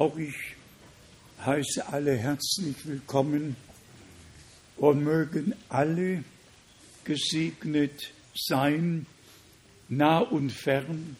Auch 0.00 0.16
ich 0.16 0.34
heiße 1.44 1.86
alle 1.88 2.16
herzlich 2.16 2.86
willkommen 2.86 3.54
und 4.78 5.04
mögen 5.04 5.52
alle 5.68 6.24
gesegnet 7.04 8.10
sein, 8.34 9.04
nah 9.90 10.20
und 10.20 10.52
fern, 10.52 11.18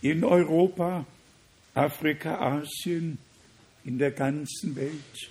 in 0.00 0.24
Europa, 0.24 1.06
Afrika, 1.74 2.40
Asien, 2.40 3.18
in 3.84 3.98
der 3.98 4.10
ganzen 4.10 4.74
Welt. 4.74 5.30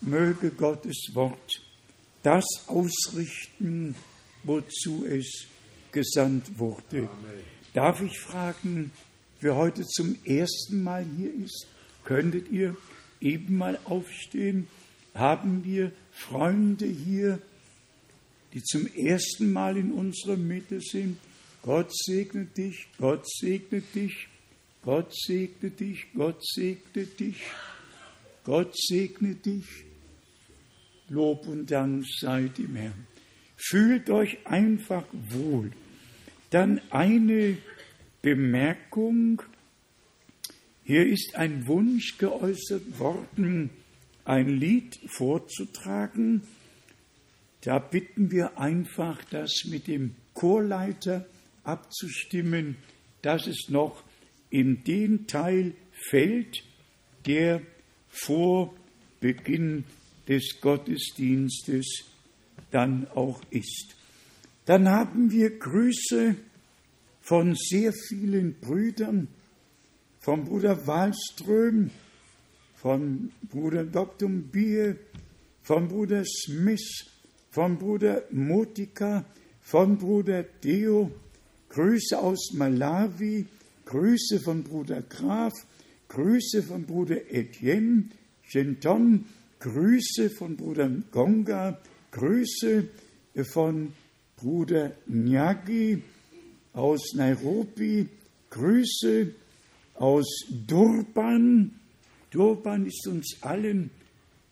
Möge 0.00 0.52
Gottes 0.52 1.08
Wort 1.14 1.64
das 2.22 2.46
ausrichten, 2.68 3.96
wozu 4.44 5.04
es 5.04 5.48
gesandt 5.90 6.60
wurde. 6.60 7.08
Amen. 7.08 7.42
Darf 7.74 8.00
ich 8.00 8.20
fragen, 8.20 8.92
wer 9.40 9.56
heute 9.56 9.84
zum 9.84 10.16
ersten 10.24 10.84
Mal 10.84 11.04
hier 11.16 11.34
ist? 11.34 11.66
Könntet 12.08 12.50
ihr 12.50 12.74
eben 13.20 13.58
mal 13.58 13.78
aufstehen? 13.84 14.66
Haben 15.12 15.62
wir 15.62 15.92
Freunde 16.10 16.86
hier, 16.86 17.38
die 18.54 18.62
zum 18.62 18.86
ersten 18.86 19.52
Mal 19.52 19.76
in 19.76 19.92
unserer 19.92 20.38
Mitte 20.38 20.80
sind? 20.80 21.18
Gott 21.60 21.94
segne 21.94 22.46
dich, 22.46 22.86
Gott 22.96 23.28
segne 23.28 23.82
dich, 23.82 24.26
Gott 24.80 25.14
segne 25.14 25.68
dich, 25.68 26.06
Gott 26.14 26.42
segne 26.46 27.04
dich, 27.04 27.42
Gott 28.42 28.74
segne 28.74 29.34
dich. 29.34 29.66
Lob 31.10 31.46
und 31.46 31.70
Dank 31.70 32.06
sei 32.08 32.48
dem 32.56 32.74
Herrn. 32.74 33.06
Fühlt 33.54 34.08
euch 34.08 34.46
einfach 34.46 35.04
wohl. 35.12 35.72
Dann 36.48 36.80
eine 36.88 37.58
Bemerkung. 38.22 39.42
Hier 40.88 41.06
ist 41.06 41.34
ein 41.34 41.66
Wunsch 41.66 42.16
geäußert 42.16 42.98
worden, 42.98 43.68
ein 44.24 44.48
Lied 44.48 44.98
vorzutragen. 45.06 46.44
Da 47.60 47.78
bitten 47.78 48.30
wir 48.30 48.58
einfach, 48.58 49.22
das 49.24 49.66
mit 49.66 49.86
dem 49.86 50.14
Chorleiter 50.32 51.26
abzustimmen, 51.62 52.78
dass 53.20 53.46
es 53.46 53.68
noch 53.68 54.02
in 54.48 54.82
den 54.82 55.26
Teil 55.26 55.74
fällt, 55.92 56.64
der 57.26 57.60
vor 58.08 58.74
Beginn 59.20 59.84
des 60.26 60.58
Gottesdienstes 60.62 62.06
dann 62.70 63.06
auch 63.08 63.42
ist. 63.50 63.94
Dann 64.64 64.88
haben 64.88 65.30
wir 65.32 65.50
Grüße 65.58 66.34
von 67.20 67.54
sehr 67.54 67.92
vielen 67.92 68.54
Brüdern, 68.58 69.28
vom 70.28 70.44
Bruder 70.44 70.86
Wallström, 70.86 71.90
vom 72.76 73.30
Bruder 73.50 73.84
Dr. 73.84 74.28
Bier, 74.28 74.98
vom 75.62 75.88
Bruder 75.88 76.22
Smith, 76.26 77.06
vom 77.48 77.78
Bruder 77.78 78.24
Motika, 78.30 79.24
vom 79.62 79.96
Bruder 79.96 80.42
Deo, 80.42 81.10
Grüße 81.70 82.18
aus 82.18 82.52
Malawi, 82.52 83.46
Grüße 83.86 84.40
von 84.40 84.64
Bruder 84.64 85.00
Graf, 85.00 85.54
Grüße 86.08 86.62
von 86.62 86.84
Bruder 86.84 87.32
Etienne, 87.32 88.10
Genton, 88.52 89.24
Grüße 89.60 90.28
von 90.28 90.56
Bruder 90.58 90.90
Gonga, 91.10 91.78
Grüße 92.10 92.86
von 93.50 93.94
Bruder 94.36 94.92
Nyagi 95.06 96.02
aus 96.74 97.14
Nairobi, 97.14 98.06
Grüße 98.50 99.32
aus 100.00 100.26
Durban. 100.66 101.78
Durban 102.30 102.86
ist 102.86 103.06
uns 103.06 103.38
allen 103.42 103.90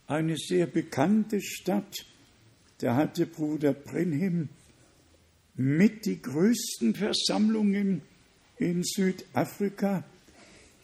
eine 0.06 0.36
sehr 0.36 0.66
bekannte 0.66 1.40
Stadt. 1.40 2.06
Da 2.78 2.96
hatte 2.96 3.26
Bruder 3.26 3.72
Brenhim 3.72 4.48
mit 5.54 6.04
die 6.04 6.20
größten 6.20 6.94
Versammlungen 6.94 8.02
in 8.58 8.82
Südafrika. 8.82 10.04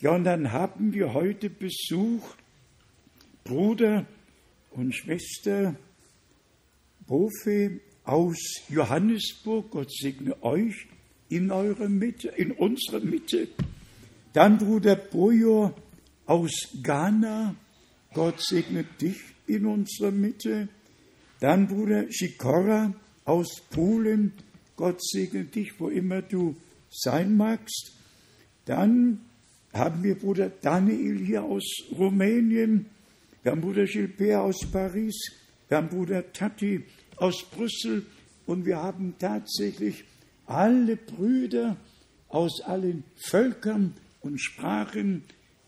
Ja, 0.00 0.14
und 0.14 0.24
dann 0.24 0.52
haben 0.52 0.92
wir 0.92 1.14
heute 1.14 1.50
Besuch, 1.50 2.22
Bruder 3.44 4.06
und 4.70 4.94
Schwester 4.94 5.76
Bofe 7.06 7.80
aus 8.04 8.38
Johannesburg, 8.68 9.70
Gott 9.70 9.92
segne 9.92 10.42
euch 10.42 10.86
in 11.28 11.50
eurer 11.50 11.88
Mitte, 11.88 12.28
in 12.28 12.52
unserer 12.52 13.00
Mitte. 13.00 13.48
Dann 14.32 14.58
Bruder 14.58 14.96
Boyo 14.96 15.74
aus 16.26 16.52
Ghana, 16.82 17.54
Gott 18.14 18.40
segne 18.40 18.84
dich 18.84 19.18
in 19.46 19.66
unserer 19.66 20.10
Mitte. 20.10 20.68
Dann 21.40 21.68
Bruder 21.68 22.10
Shikora 22.10 22.94
aus 23.24 23.60
Polen, 23.70 24.32
Gott 24.76 25.04
segne 25.04 25.44
dich, 25.44 25.78
wo 25.78 25.88
immer 25.88 26.22
du 26.22 26.56
sein 26.88 27.36
magst. 27.36 27.92
Dann 28.64 29.20
haben 29.72 30.02
wir 30.02 30.14
Bruder 30.14 30.50
Daniel 30.50 31.18
hier 31.18 31.42
aus 31.42 31.64
Rumänien, 31.90 32.86
wir 33.42 33.52
haben 33.52 33.60
Bruder 33.60 33.86
Gilbert 33.86 34.40
aus 34.40 34.60
Paris, 34.70 35.32
wir 35.68 35.78
haben 35.78 35.88
Bruder 35.88 36.32
Tati 36.32 36.84
aus 37.16 37.44
Brüssel 37.50 38.06
und 38.46 38.64
wir 38.64 38.76
haben 38.76 39.14
tatsächlich 39.18 40.04
alle 40.46 40.96
Brüder 40.96 41.76
aus 42.28 42.60
allen 42.60 43.04
Völkern 43.16 43.94
und 44.22 44.38
Sprachen, 44.40 45.24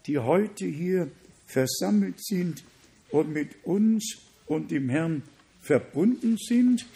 die 0.06 0.18
heute 0.18 0.66
hier 0.66 1.10
versammelt 1.46 2.24
sind 2.24 2.64
und 3.10 3.32
mit 3.32 3.64
uns 3.64 4.18
und 4.46 4.70
dem 4.70 4.88
Herrn 4.88 5.22
verbunden 5.60 6.36
sind. 6.36 6.86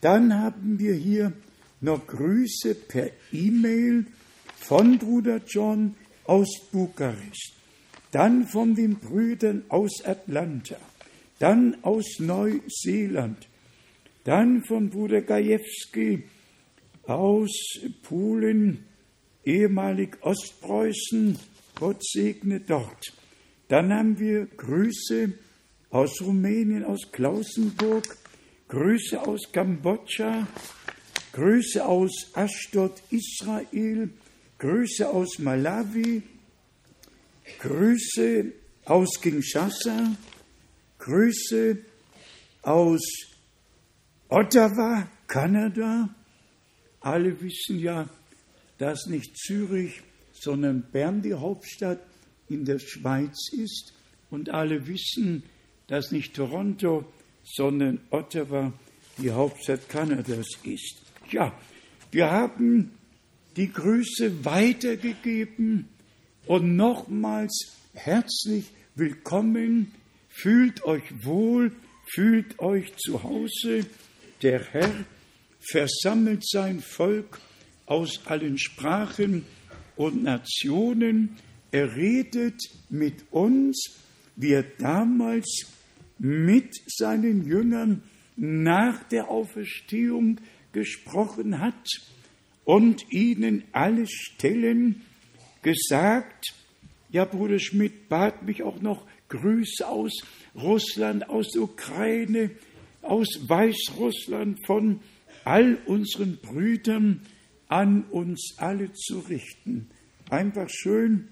Dann 0.00 0.34
haben 0.34 0.78
wir 0.78 0.94
hier 0.94 1.32
noch 1.80 2.06
Grüße 2.06 2.74
per 2.74 3.10
E-Mail 3.32 4.06
von 4.56 4.98
Bruder 4.98 5.40
John 5.46 5.94
aus 6.24 6.48
Bukarest, 6.72 7.54
dann 8.12 8.46
von 8.46 8.74
den 8.74 8.96
Brüdern 8.96 9.64
aus 9.68 10.04
Atlanta, 10.04 10.76
dann 11.38 11.82
aus 11.82 12.18
Neuseeland, 12.18 13.48
dann 14.24 14.64
von 14.64 14.90
Bruder 14.90 15.22
Gajewski 15.22 16.24
aus 17.06 17.50
Polen, 18.02 18.84
ehemalig 19.48 20.18
Ostpreußen, 20.20 21.38
Gott 21.74 22.04
segne 22.04 22.60
dort. 22.60 23.12
Dann 23.68 23.92
haben 23.92 24.18
wir 24.18 24.46
Grüße 24.46 25.32
aus 25.90 26.20
Rumänien, 26.20 26.84
aus 26.84 27.10
Klausenburg, 27.10 28.16
Grüße 28.68 29.20
aus 29.20 29.50
Kambodscha, 29.50 30.46
Grüße 31.32 31.84
aus 31.84 32.30
Ashdod, 32.34 33.02
Israel, 33.10 34.10
Grüße 34.58 35.08
aus 35.08 35.38
Malawi, 35.38 36.22
Grüße 37.60 38.52
aus 38.84 39.20
Kinshasa, 39.20 40.14
Grüße 40.98 41.78
aus 42.62 43.00
Ottawa, 44.28 45.08
Kanada, 45.26 46.14
alle 47.00 47.40
wissen 47.40 47.78
ja, 47.78 48.08
dass 48.78 49.06
nicht 49.06 49.36
Zürich, 49.36 50.02
sondern 50.32 50.82
Bern 50.82 51.22
die 51.22 51.34
Hauptstadt 51.34 52.00
in 52.48 52.64
der 52.64 52.78
Schweiz 52.78 53.50
ist. 53.52 53.92
Und 54.30 54.50
alle 54.50 54.86
wissen, 54.86 55.42
dass 55.86 56.12
nicht 56.12 56.34
Toronto, 56.34 57.04
sondern 57.44 58.00
Ottawa 58.10 58.72
die 59.18 59.30
Hauptstadt 59.30 59.88
Kanadas 59.88 60.46
ist. 60.62 61.02
Ja, 61.30 61.52
wir 62.10 62.30
haben 62.30 62.92
die 63.56 63.72
Grüße 63.72 64.44
weitergegeben 64.44 65.88
und 66.46 66.76
nochmals 66.76 67.72
herzlich 67.94 68.66
willkommen. 68.94 69.92
Fühlt 70.28 70.84
euch 70.84 71.24
wohl, 71.24 71.72
fühlt 72.12 72.58
euch 72.60 72.94
zu 72.96 73.22
Hause 73.22 73.86
der 74.42 74.62
Herr 74.72 74.92
versammelt 75.60 76.46
sein 76.48 76.80
Volk 76.80 77.40
aus 77.88 78.20
allen 78.26 78.58
Sprachen 78.58 79.44
und 79.96 80.22
Nationen. 80.22 81.36
Er 81.70 81.96
redet 81.96 82.60
mit 82.88 83.24
uns, 83.30 83.98
wie 84.36 84.52
er 84.52 84.64
damals 84.78 85.66
mit 86.18 86.74
seinen 86.86 87.46
Jüngern 87.46 88.02
nach 88.36 89.02
der 89.04 89.28
Auferstehung 89.28 90.40
gesprochen 90.72 91.58
hat 91.58 91.88
und 92.64 93.12
ihnen 93.12 93.64
alle 93.72 94.06
Stellen 94.06 95.02
gesagt, 95.62 96.54
ja, 97.10 97.24
Bruder 97.24 97.58
Schmidt 97.58 98.08
bat 98.08 98.42
mich 98.42 98.62
auch 98.62 98.80
noch 98.80 99.06
Grüße 99.28 99.86
aus 99.86 100.12
Russland, 100.54 101.28
aus 101.28 101.56
Ukraine, 101.56 102.50
aus 103.02 103.28
Weißrussland 103.48 104.58
von 104.66 105.00
all 105.44 105.78
unseren 105.86 106.36
Brüdern 106.36 107.22
an 107.68 108.04
uns 108.04 108.54
alle 108.56 108.92
zu 108.92 109.20
richten. 109.20 109.88
Einfach 110.30 110.68
schön. 110.68 111.28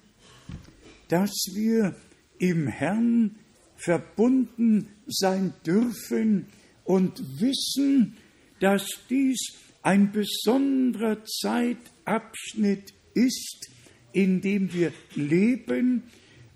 dass 1.08 1.32
wir 1.54 1.94
im 2.38 2.66
Herrn 2.66 3.36
verbunden 3.76 4.88
sein 5.06 5.54
dürfen 5.64 6.46
und 6.84 7.40
wissen, 7.40 8.16
dass 8.60 8.86
dies 9.08 9.38
ein 9.82 10.10
besonderer 10.10 11.24
Zeitabschnitt 11.24 12.92
ist, 13.14 13.70
in 14.12 14.40
dem 14.40 14.72
wir 14.72 14.92
leben 15.14 16.02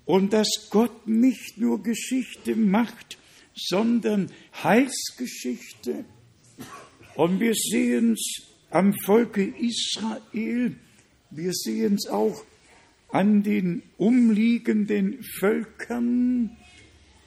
und 0.05 0.33
dass 0.33 0.49
Gott 0.71 1.07
nicht 1.07 1.59
nur 1.59 1.83
Geschichte 1.83 2.57
macht, 2.57 3.19
sondern 3.55 4.33
Heilsgeschichte. 4.65 6.05
Und 7.15 7.39
wir 7.39 7.55
sehen 7.55 8.15
es 8.15 8.50
am 8.71 8.95
Volke 9.05 9.43
Israel, 9.43 10.77
wir 11.31 11.53
sehen 11.53 11.95
es 11.95 12.09
auch 12.09 12.45
an 13.09 13.43
den 13.43 13.83
umliegenden 13.99 15.23
Völkern, 15.39 16.57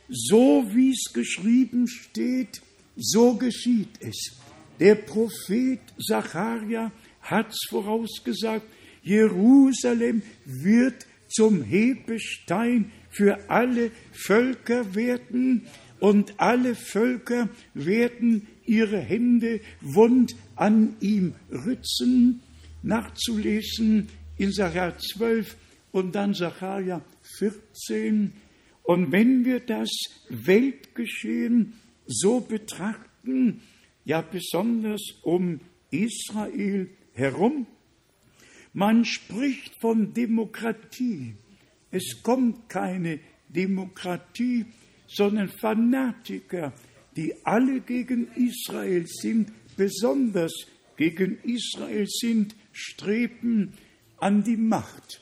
so 0.10 0.66
wie 0.74 0.92
es 0.92 1.14
geschrieben 1.14 1.88
steht, 1.88 2.62
so 2.96 3.36
geschieht 3.36 4.00
es. 4.00 4.38
Der 4.80 4.96
Prophet 4.96 5.80
Zacharia 6.00 6.92
hat 7.22 7.50
es 7.50 7.60
vorausgesagt, 7.70 8.66
Jerusalem 9.02 10.22
wird 10.46 11.06
zum 11.28 11.64
Hebestein 11.64 12.92
für 13.10 13.50
alle 13.50 13.92
Völker 14.12 14.96
werden 14.96 15.68
und 16.00 16.40
alle 16.40 16.76
Völker 16.76 17.50
werden 17.74 18.48
ihre 18.66 19.00
Hände 19.00 19.62
wund 19.82 20.36
an 20.56 20.96
ihm 21.00 21.36
rützen, 21.52 22.42
nachzulesen 22.82 24.10
in 24.38 24.52
Sacharja 24.52 24.98
12 24.98 25.56
und 25.92 26.16
dann 26.16 26.34
Sacharja 26.34 27.02
14. 27.38 28.34
Und 28.84 29.12
wenn 29.12 29.46
wir 29.46 29.60
das 29.62 29.90
Weltgeschehen 30.30 31.74
so 32.06 32.42
betrachten, 32.42 33.62
ja 34.06 34.22
besonders 34.22 35.02
um 35.22 35.62
Israel 35.92 36.90
herum, 37.14 37.68
man 38.74 39.06
spricht 39.06 39.80
von 39.80 40.14
Demokratie. 40.14 41.36
Es 41.92 42.24
kommt 42.24 42.70
keine 42.70 43.20
Demokratie, 43.48 44.66
sondern 45.08 45.48
Fanatiker, 45.48 46.74
die 47.16 47.34
alle 47.46 47.82
gegen 47.82 48.28
Israel 48.36 49.06
sind, 49.08 49.52
besonders 49.78 50.54
gegen 50.98 51.38
Israel 51.44 52.08
sind, 52.08 52.56
streben 52.72 53.74
an 54.18 54.44
die 54.44 54.58
Macht. 54.58 55.22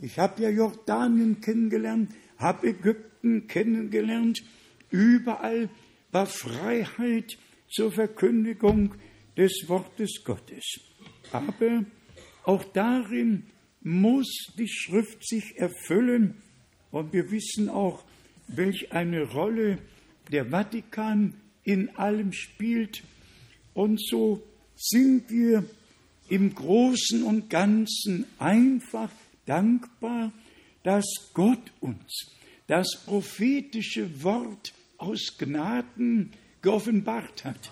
Ich 0.00 0.18
habe 0.18 0.42
ja 0.42 0.48
Jordanien 0.48 1.40
kennengelernt, 1.40 2.12
habe 2.38 2.68
Ägypten 2.68 3.46
kennengelernt. 3.46 4.42
Überall 4.90 5.68
war 6.10 6.26
Freiheit 6.26 7.38
zur 7.68 7.92
Verkündigung 7.92 8.94
des 9.36 9.64
Wortes 9.68 10.22
Gottes. 10.24 10.80
Aber 11.30 11.84
auch 12.44 12.64
darin 12.64 13.44
muss 13.80 14.52
die 14.58 14.68
Schrift 14.68 15.26
sich 15.26 15.56
erfüllen. 15.56 16.42
Und 16.90 17.12
wir 17.12 17.30
wissen 17.30 17.68
auch, 17.68 18.04
welch 18.48 18.92
eine 18.92 19.22
Rolle 19.22 19.78
der 20.30 20.46
Vatikan 20.46 21.34
in 21.64 21.94
allem 21.96 22.32
spielt. 22.32 23.02
Und 23.74 24.00
so 24.00 24.42
sind 24.76 25.30
wir 25.30 25.64
im 26.28 26.54
Großen 26.54 27.22
und 27.22 27.50
Ganzen 27.50 28.24
einfach 28.38 29.10
dankbar, 29.46 30.32
dass 30.82 31.04
Gott 31.34 31.72
uns 31.80 32.30
das 32.66 33.02
prophetische 33.04 34.22
Wort 34.22 34.72
aus 34.98 35.36
Gnaden 35.38 36.30
geoffenbart 36.62 37.44
hat, 37.44 37.70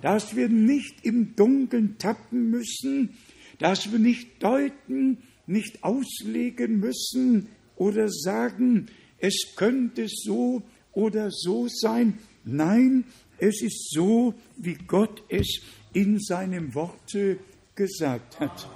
dass 0.00 0.34
wir 0.34 0.48
nicht 0.48 1.04
im 1.04 1.36
Dunkeln 1.36 1.98
tappen 1.98 2.50
müssen, 2.50 3.10
dass 3.58 3.92
wir 3.92 3.98
nicht 3.98 4.42
deuten, 4.42 5.18
nicht 5.46 5.84
auslegen 5.84 6.80
müssen 6.80 7.48
oder 7.76 8.08
sagen, 8.08 8.86
es 9.18 9.54
könnte 9.54 10.08
so 10.08 10.62
oder 10.92 11.30
so 11.30 11.68
sein. 11.68 12.18
Nein, 12.44 13.04
es 13.38 13.62
ist 13.62 13.90
so, 13.90 14.34
wie 14.56 14.74
Gott 14.86 15.22
es 15.28 15.60
in 15.92 16.18
seinem 16.20 16.74
Worte 16.74 17.38
gesagt 17.74 18.40
hat. 18.40 18.68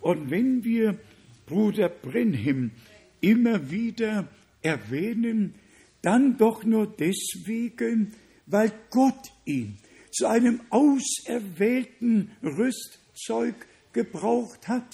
Und 0.00 0.30
wenn 0.30 0.64
wir 0.64 0.98
Bruder 1.46 1.88
Brenhim 1.88 2.72
immer 3.20 3.70
wieder 3.70 4.28
erwähnen, 4.62 5.54
dann 6.02 6.36
doch 6.36 6.64
nur 6.64 6.86
deswegen, 6.86 8.12
weil 8.46 8.72
Gott 8.90 9.32
ihn 9.44 9.78
zu 10.10 10.26
einem 10.26 10.60
auserwählten 10.70 12.32
Rüstzeug 12.42 13.54
gebraucht 13.92 14.68
hat, 14.68 14.92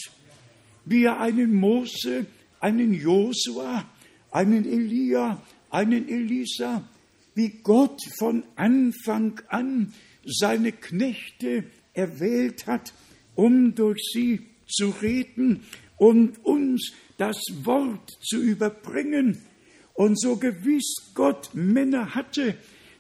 wie 0.85 1.05
er 1.05 1.21
einen 1.21 1.55
Mose, 1.55 2.27
einen 2.61 2.93
Josua, 2.93 3.89
einen 4.31 4.65
Elia, 4.65 5.43
einen 5.71 6.09
Elisa, 6.09 6.83
wie 7.35 7.51
Gott 7.63 8.01
von 8.19 8.43
Anfang 8.57 9.41
an 9.49 9.93
seine 10.25 10.73
Knechte 10.73 11.65
erwählt 11.95 12.67
hat, 12.67 12.93
um 13.35 13.75
durch 13.75 14.01
sie 14.13 14.41
zu 14.67 14.91
reden 14.91 15.65
und 15.97 16.45
uns 16.45 16.93
das 17.17 17.41
Wort 17.63 18.11
zu 18.23 18.41
überbringen. 18.41 19.39
Und 19.95 20.21
so 20.21 20.37
gewiss 20.37 21.13
Gott 21.15 21.51
Männer 21.55 22.15
hatte, 22.15 22.55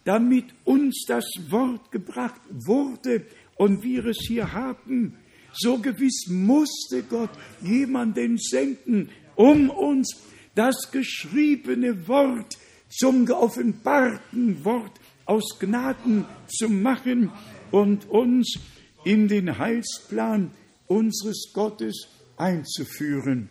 damit 0.05 0.47
uns 0.65 1.05
das 1.07 1.25
Wort 1.49 1.91
gebracht 1.93 2.41
wurde 2.51 3.25
und 3.57 3.83
wir 3.83 4.07
es 4.07 4.19
hier 4.27 4.53
haben, 4.53 5.17
so 5.53 5.79
gewiss 5.79 6.27
musste 6.29 7.03
Gott 7.03 7.31
jemanden 7.63 8.39
senden, 8.39 9.11
um 9.37 9.71
uns 9.71 10.17
das 10.59 10.91
geschriebene 10.91 12.09
Wort 12.09 12.59
zum 12.89 13.27
geoffenbarten 13.27 14.65
Wort 14.65 14.91
aus 15.25 15.57
Gnaden 15.61 16.25
zu 16.49 16.69
machen 16.69 17.31
und 17.71 18.11
uns 18.11 18.59
in 19.05 19.29
den 19.29 19.57
Heilsplan 19.57 20.51
unseres 20.89 21.53
Gottes 21.55 22.09
einzuführen. 22.37 23.51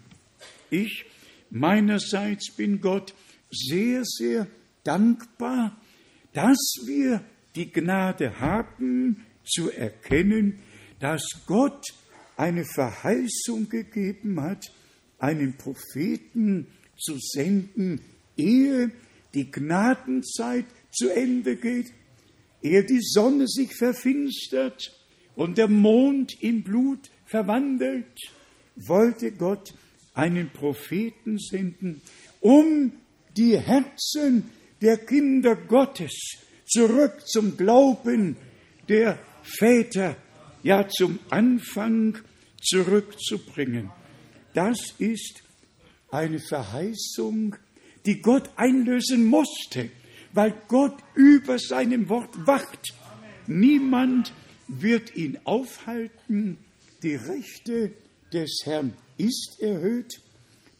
Ich 0.69 1.05
meinerseits 1.49 2.51
bin 2.51 2.81
Gott 2.81 3.13
sehr, 3.51 4.03
sehr 4.03 4.47
dankbar, 4.83 5.79
dass 6.33 6.57
wir 6.85 7.23
die 7.55 7.71
Gnade 7.71 8.37
haben 8.41 9.25
zu 9.45 9.71
erkennen, 9.71 10.59
dass 10.99 11.23
Gott 11.45 11.85
eine 12.35 12.65
Verheißung 12.65 13.69
gegeben 13.69 14.41
hat, 14.41 14.65
einen 15.19 15.55
Propheten 15.55 16.67
zu 16.97 17.17
senden, 17.19 18.01
ehe 18.35 18.91
die 19.33 19.51
Gnadenzeit 19.51 20.65
zu 20.91 21.09
Ende 21.09 21.55
geht, 21.55 21.93
ehe 22.61 22.83
die 22.83 23.01
Sonne 23.01 23.47
sich 23.47 23.75
verfinstert 23.75 24.93
und 25.35 25.57
der 25.57 25.67
Mond 25.67 26.41
in 26.41 26.63
Blut 26.63 27.09
verwandelt, 27.25 28.19
wollte 28.75 29.31
Gott 29.31 29.73
einen 30.13 30.49
Propheten 30.49 31.37
senden, 31.37 32.01
um 32.41 32.91
die 33.35 33.57
Herzen 33.59 34.49
der 34.81 34.97
Kinder 34.97 35.55
Gottes 35.55 36.37
zurück 36.65 37.27
zum 37.27 37.55
Glauben 37.57 38.35
der 38.89 39.19
Väter, 39.43 40.17
ja 40.63 40.87
zum 40.87 41.19
Anfang 41.29 42.17
zurückzubringen. 42.61 43.91
Das 44.53 44.77
ist 44.97 45.43
eine 46.09 46.39
Verheißung, 46.39 47.55
die 48.05 48.21
Gott 48.21 48.49
einlösen 48.55 49.25
musste, 49.25 49.89
weil 50.33 50.53
Gott 50.67 50.97
über 51.15 51.59
seinem 51.59 52.09
Wort 52.09 52.47
wacht. 52.47 52.93
Niemand 53.47 54.33
wird 54.67 55.15
ihn 55.15 55.39
aufhalten. 55.43 56.57
Die 57.03 57.15
Rechte 57.15 57.91
des 58.33 58.61
Herrn 58.63 58.93
ist 59.17 59.57
erhöht. 59.59 60.21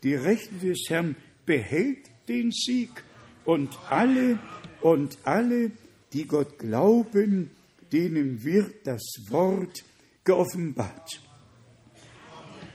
Die 0.04 0.16
Rechte 0.16 0.56
des 0.56 0.86
Herrn 0.90 1.16
behält 1.46 2.10
den 2.28 2.52
Sieg. 2.52 3.04
Und 3.46 3.78
alle 3.90 4.40
und 4.82 5.18
alle, 5.24 5.72
die 6.14 6.26
Gott 6.26 6.60
glauben, 6.60 7.50
denen 7.92 8.44
wird 8.44 8.86
das 8.86 9.02
Wort 9.30 9.84
geoffenbart. 10.24 11.22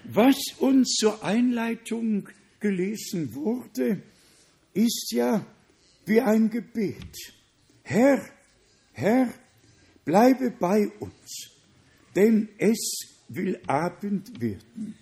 Was 0.04 0.37
uns 0.59 0.94
zur 0.94 1.23
Einleitung 1.23 2.28
gelesen 2.62 3.35
wurde, 3.35 4.02
ist 4.73 5.12
ja 5.12 5.45
wie 6.07 6.21
ein 6.21 6.49
Gebet. 6.49 7.35
Herr, 7.83 8.25
Herr, 8.92 9.28
bleibe 10.04 10.50
bei 10.50 10.88
uns, 11.00 11.50
denn 12.16 12.49
es 12.59 13.19
will 13.28 13.61
Abend 13.66 14.40
werden. 14.40 14.95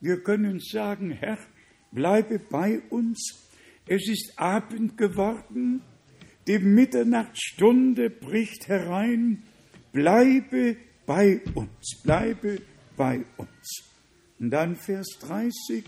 Wir 0.00 0.22
können 0.22 0.60
sagen, 0.60 1.10
Herr, 1.10 1.38
bleibe 1.90 2.38
bei 2.38 2.80
uns. 2.90 3.48
Es 3.86 4.06
ist 4.08 4.34
Abend 4.36 4.96
geworden, 4.96 5.82
die 6.46 6.58
Mitternachtsstunde 6.58 8.10
bricht 8.10 8.68
herein. 8.68 9.42
Bleibe 9.92 10.76
bei 11.06 11.40
uns, 11.54 12.00
bleibe 12.02 12.60
bei 12.96 13.24
uns. 13.38 13.84
Und 14.38 14.50
dann 14.50 14.76
Vers 14.76 15.08
30 15.20 15.84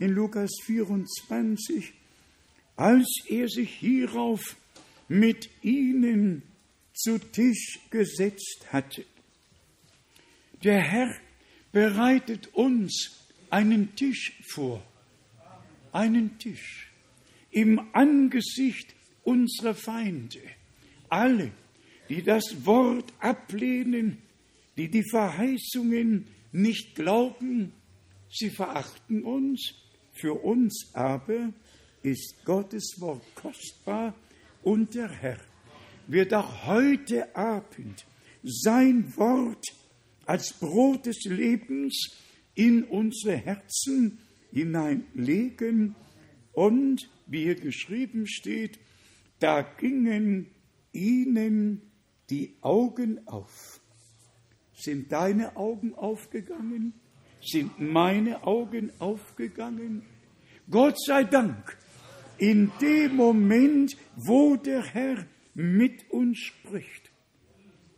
in 0.00 0.10
Lukas 0.10 0.50
24. 0.64 1.92
Als 2.76 3.06
er 3.28 3.48
sich 3.48 3.70
hierauf 3.70 4.56
mit 5.08 5.50
ihnen 5.62 6.42
zu 6.94 7.18
Tisch 7.18 7.78
gesetzt 7.90 8.66
hatte. 8.72 9.04
Der 10.64 10.80
Herr 10.80 11.14
bereitet 11.72 12.48
uns 12.54 13.28
einen 13.50 13.94
Tisch 13.94 14.32
vor, 14.48 14.82
einen 15.92 16.38
Tisch 16.38 16.90
im 17.50 17.80
Angesicht 17.92 18.94
unserer 19.24 19.74
Feinde. 19.74 20.40
Alle, 21.08 21.52
die 22.08 22.22
das 22.22 22.64
Wort 22.64 23.12
ablehnen, 23.18 24.18
die 24.76 24.88
die 24.88 25.08
Verheißungen 25.08 26.26
nicht 26.52 26.94
glauben, 26.94 27.72
sie 28.30 28.50
verachten 28.50 29.22
uns, 29.24 29.74
für 30.20 30.34
uns 30.34 30.90
aber 30.92 31.52
ist 32.02 32.44
Gottes 32.44 32.96
Wort 32.98 33.22
kostbar 33.34 34.14
und 34.62 34.94
der 34.94 35.08
Herr 35.08 35.38
wird 36.06 36.34
auch 36.34 36.66
heute 36.66 37.34
Abend 37.36 38.06
sein 38.42 39.16
Wort 39.16 39.64
als 40.26 40.52
Brot 40.52 41.06
des 41.06 41.24
Lebens 41.24 42.16
in 42.54 42.84
unsere 42.84 43.36
Herzen 43.36 44.18
hineinlegen 44.50 45.94
und, 46.52 47.08
wie 47.26 47.44
hier 47.44 47.54
geschrieben 47.54 48.26
steht, 48.26 48.78
da 49.38 49.62
gingen 49.62 50.50
ihnen 50.92 51.82
die 52.28 52.56
Augen 52.60 53.26
auf. 53.26 53.80
Sind 54.74 55.12
deine 55.12 55.56
Augen 55.56 55.94
aufgegangen? 55.94 56.94
Sind 57.42 57.80
meine 57.80 58.44
Augen 58.44 58.92
aufgegangen? 58.98 60.04
Gott 60.68 60.96
sei 61.04 61.24
Dank 61.24 61.76
in 62.38 62.72
dem 62.80 63.16
Moment, 63.16 63.96
wo 64.16 64.56
der 64.56 64.82
Herr 64.82 65.26
mit 65.54 66.10
uns 66.10 66.38
spricht, 66.38 67.10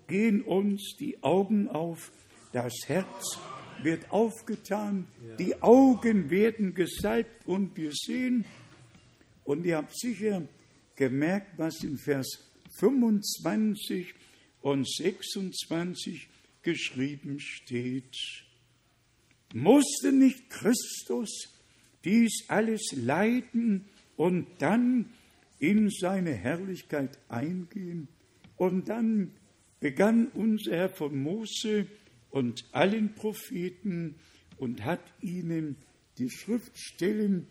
gehen 0.08 0.42
uns 0.42 0.96
die 0.98 1.22
Augen 1.22 1.68
auf, 1.68 2.10
das 2.52 2.74
Herz 2.86 3.38
wird 3.82 4.10
aufgetan, 4.10 5.06
die 5.38 5.60
Augen 5.62 6.30
werden 6.30 6.74
gesalbt 6.74 7.46
und 7.46 7.76
wir 7.76 7.92
sehen. 7.92 8.44
Und 9.44 9.64
ihr 9.64 9.76
habt 9.76 9.98
sicher 9.98 10.42
gemerkt, 10.96 11.58
was 11.58 11.82
in 11.82 11.98
Vers 11.98 12.50
25 12.78 14.14
und 14.60 14.88
26 14.88 16.28
geschrieben 16.62 17.38
steht. 17.40 18.16
Musste 19.52 20.12
nicht 20.12 20.48
Christus 20.48 21.51
dies 22.04 22.44
alles 22.48 22.92
leiden 22.96 23.84
und 24.16 24.46
dann 24.58 25.10
in 25.58 25.90
seine 25.90 26.32
Herrlichkeit 26.32 27.18
eingehen. 27.28 28.08
Und 28.56 28.88
dann 28.88 29.32
begann 29.80 30.28
unser 30.28 30.76
Herr 30.76 30.88
von 30.88 31.20
Mose 31.20 31.86
und 32.30 32.64
allen 32.72 33.14
Propheten 33.14 34.16
und 34.56 34.84
hat 34.84 35.02
ihnen 35.20 35.76
die 36.18 36.30
Schriftstellen, 36.30 37.46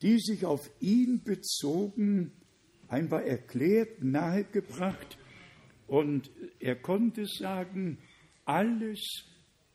die 0.00 0.18
sich 0.18 0.44
auf 0.44 0.70
ihn 0.80 1.22
bezogen, 1.22 2.32
einfach 2.88 3.22
erklärt, 3.22 4.02
nahegebracht. 4.02 5.18
Und 5.86 6.30
er 6.58 6.76
konnte 6.76 7.26
sagen, 7.26 7.98
alles 8.44 9.00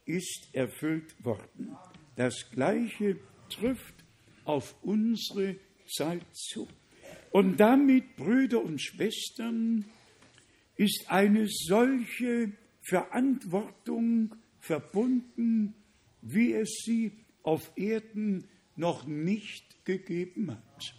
ist 0.06 0.50
erfüllt 0.54 1.24
worden. 1.24 1.76
Das 2.16 2.50
Gleiche 2.52 3.18
trifft 3.50 3.97
auf 4.48 4.76
unsere 4.82 5.58
Zeit 5.88 6.24
zu. 6.34 6.68
Und 7.32 7.58
damit, 7.58 8.16
Brüder 8.16 8.64
und 8.64 8.82
Schwestern, 8.82 9.86
ist 10.78 11.06
eine 11.10 11.48
solche 11.48 12.52
Verantwortung 12.82 14.36
verbunden, 14.60 15.74
wie 16.22 16.54
es 16.54 16.82
sie 16.86 17.12
auf 17.44 17.72
Erden 17.76 18.46
noch 18.76 19.06
nicht 19.06 19.86
gegeben 19.86 20.52
hat. 20.52 20.94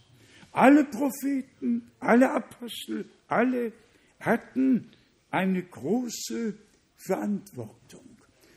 Alle 0.53 0.85
Propheten, 0.85 1.91
alle 2.01 2.31
Apostel, 2.31 3.09
alle 3.29 3.73
hatten 4.21 4.91
eine 5.31 5.63
große 5.63 6.55
Verantwortung. 6.97 8.05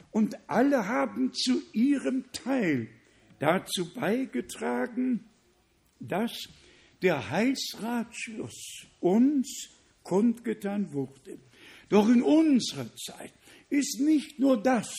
Und 0.09 0.37
alle 0.47 0.87
haben 0.87 1.31
zu 1.33 1.61
ihrem 1.73 2.31
Teil 2.31 2.89
dazu 3.41 3.91
beigetragen, 3.93 5.25
dass 5.99 6.47
der 7.01 7.31
Heilsratschluss 7.31 8.85
uns 8.99 9.69
kundgetan 10.03 10.93
wurde. 10.93 11.39
Doch 11.89 12.07
in 12.07 12.21
unserer 12.21 12.95
Zeit 12.95 13.33
ist 13.69 13.99
nicht 13.99 14.39
nur 14.39 14.61
das, 14.61 14.95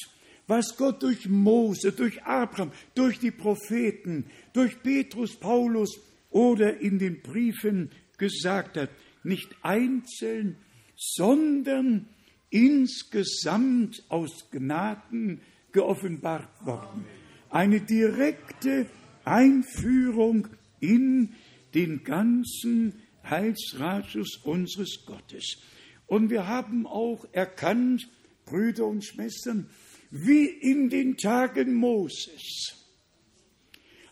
was 0.48 0.76
Gott 0.76 1.02
durch 1.02 1.28
Mose, 1.28 1.92
durch 1.92 2.24
Abraham, 2.24 2.72
durch 2.94 3.20
die 3.20 3.30
Propheten, 3.30 4.26
durch 4.52 4.82
Petrus, 4.82 5.38
Paulus 5.38 6.00
oder 6.30 6.80
in 6.80 6.98
den 6.98 7.22
Briefen 7.22 7.90
gesagt 8.18 8.76
hat, 8.76 8.90
nicht 9.22 9.54
einzeln, 9.62 10.56
sondern 10.96 12.08
insgesamt 12.50 14.02
aus 14.08 14.50
Gnaden 14.50 15.40
geoffenbart 15.70 16.66
worden. 16.66 17.06
Eine 17.52 17.82
direkte 17.82 18.86
Einführung 19.26 20.48
in 20.80 21.34
den 21.74 22.02
ganzen 22.02 22.94
Heilsradius 23.22 24.38
unseres 24.42 25.04
Gottes. 25.04 25.58
Und 26.06 26.30
wir 26.30 26.46
haben 26.46 26.86
auch 26.86 27.26
erkannt, 27.32 28.08
Brüder 28.46 28.86
und 28.86 29.04
Schwestern, 29.04 29.68
wie 30.10 30.46
in 30.46 30.88
den 30.88 31.18
Tagen 31.18 31.74
Moses, 31.74 32.74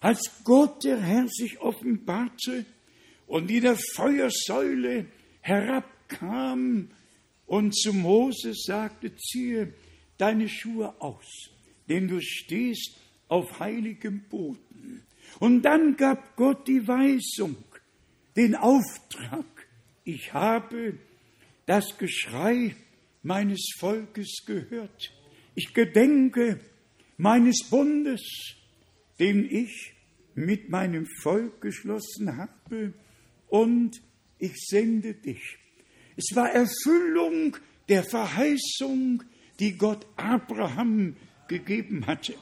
als 0.00 0.44
Gott 0.44 0.84
der 0.84 1.00
Herr 1.00 1.26
sich 1.28 1.60
offenbarte 1.60 2.66
und 3.26 3.50
in 3.50 3.62
der 3.62 3.78
Feuersäule 3.94 5.06
herabkam 5.40 6.90
und 7.46 7.74
zu 7.74 7.94
Moses 7.94 8.64
sagte, 8.66 9.16
ziehe 9.16 9.72
deine 10.18 10.46
Schuhe 10.46 10.94
aus, 11.00 11.50
denn 11.88 12.06
du 12.06 12.20
stehst 12.20 12.99
auf 13.30 13.60
heiligem 13.60 14.22
Boden. 14.28 15.02
Und 15.38 15.62
dann 15.62 15.96
gab 15.96 16.36
Gott 16.36 16.66
die 16.66 16.86
Weisung, 16.86 17.56
den 18.36 18.54
Auftrag, 18.56 19.44
ich 20.04 20.32
habe 20.32 20.98
das 21.66 21.96
Geschrei 21.96 22.74
meines 23.22 23.70
Volkes 23.78 24.42
gehört. 24.44 25.12
Ich 25.54 25.72
gedenke 25.72 26.58
meines 27.16 27.68
Bundes, 27.70 28.22
den 29.18 29.44
ich 29.48 29.92
mit 30.34 30.68
meinem 30.68 31.06
Volk 31.22 31.60
geschlossen 31.60 32.36
habe, 32.36 32.92
und 33.48 34.00
ich 34.38 34.56
sende 34.56 35.14
dich. 35.14 35.58
Es 36.16 36.34
war 36.34 36.50
Erfüllung 36.50 37.56
der 37.88 38.04
Verheißung, 38.04 39.22
die 39.58 39.76
Gott 39.76 40.06
Abraham 40.16 41.16
gegeben 41.48 42.06
hatte. 42.06 42.34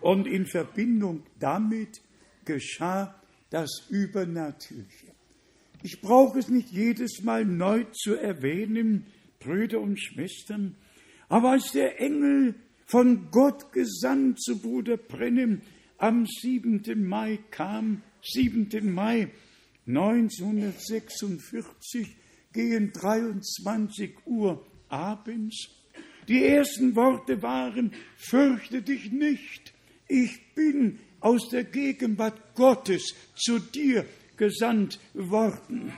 Und 0.00 0.26
in 0.26 0.46
Verbindung 0.46 1.22
damit 1.38 2.00
geschah 2.44 3.14
das 3.50 3.86
Übernatürliche. 3.90 5.12
Ich 5.82 6.00
brauche 6.00 6.38
es 6.38 6.48
nicht 6.48 6.70
jedes 6.70 7.22
Mal 7.22 7.44
neu 7.44 7.84
zu 7.92 8.14
erwähnen, 8.14 9.06
Brüder 9.38 9.80
und 9.80 10.00
Schwestern, 10.00 10.76
aber 11.28 11.50
als 11.52 11.70
der 11.72 12.00
Engel 12.00 12.54
von 12.86 13.30
Gott 13.30 13.70
gesandt 13.72 14.42
zu 14.42 14.60
Bruder 14.60 14.96
Brennem 14.96 15.60
am 15.98 16.26
7. 16.26 16.82
Mai 17.06 17.38
kam, 17.50 18.02
7. 18.22 18.92
Mai 18.92 19.30
1946, 19.86 22.16
gegen 22.52 22.92
23 22.92 24.26
Uhr 24.26 24.66
abends. 24.88 25.68
Die 26.28 26.44
ersten 26.44 26.96
Worte 26.96 27.42
waren, 27.42 27.92
fürchte 28.16 28.82
dich 28.82 29.12
nicht, 29.12 29.72
ich 30.08 30.54
bin 30.54 30.98
aus 31.20 31.48
der 31.50 31.64
Gegenwart 31.64 32.54
Gottes 32.54 33.14
zu 33.34 33.58
dir 33.58 34.04
gesandt 34.36 34.98
worden. 35.14 35.92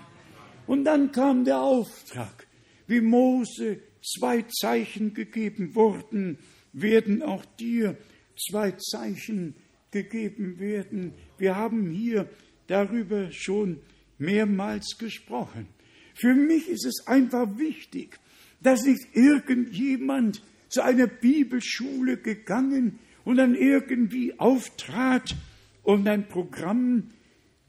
Und 0.67 0.85
dann 0.85 1.13
kam 1.13 1.45
der 1.45 1.61
Auftrag, 1.61 2.47
wie 2.87 3.01
Mose 3.01 3.81
zwei 4.03 4.43
Zeichen 4.43 5.15
gegeben 5.15 5.75
wurden, 5.75 6.39
werden 6.73 7.23
auch 7.23 7.45
dir 7.59 7.97
zwei 8.37 8.73
Zeichen 8.73 9.55
gegeben 9.91 10.59
werden. 10.59 11.13
Wir 11.39 11.57
haben 11.57 11.91
hier 11.91 12.29
darüber 12.67 13.31
schon 13.33 13.81
mehrmals 14.19 14.97
gesprochen. 14.99 15.67
Für 16.15 16.35
mich 16.35 16.69
ist 16.69 16.85
es 16.85 17.07
einfach 17.07 17.59
wichtig, 17.59 18.19
dass 18.61 18.85
nicht 18.85 19.07
irgendjemand 19.15 20.43
zu 20.69 20.83
einer 20.83 21.07
Bibelschule 21.07 22.19
gegangen 22.19 22.99
und 23.25 23.37
dann 23.37 23.55
irgendwie 23.55 24.39
auftrat 24.39 25.37
und 25.83 26.09
ein 26.09 26.29
Programm 26.29 27.11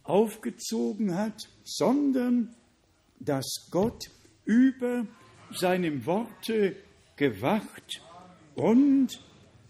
aufgezogen 0.03 1.15
hat, 1.15 1.50
sondern 1.63 2.55
dass 3.20 3.70
Gott 3.72 4.10
über 4.46 5.05
seinem 5.51 6.05
Worte 6.05 6.75
gewacht 7.15 8.01
und 8.55 9.24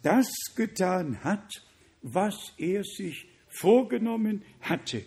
das 0.03 0.27
getan 0.55 1.23
hat, 1.23 1.63
was 2.01 2.53
er 2.57 2.83
sich 2.83 3.27
vorgenommen 3.47 4.43
hatte. 4.61 5.03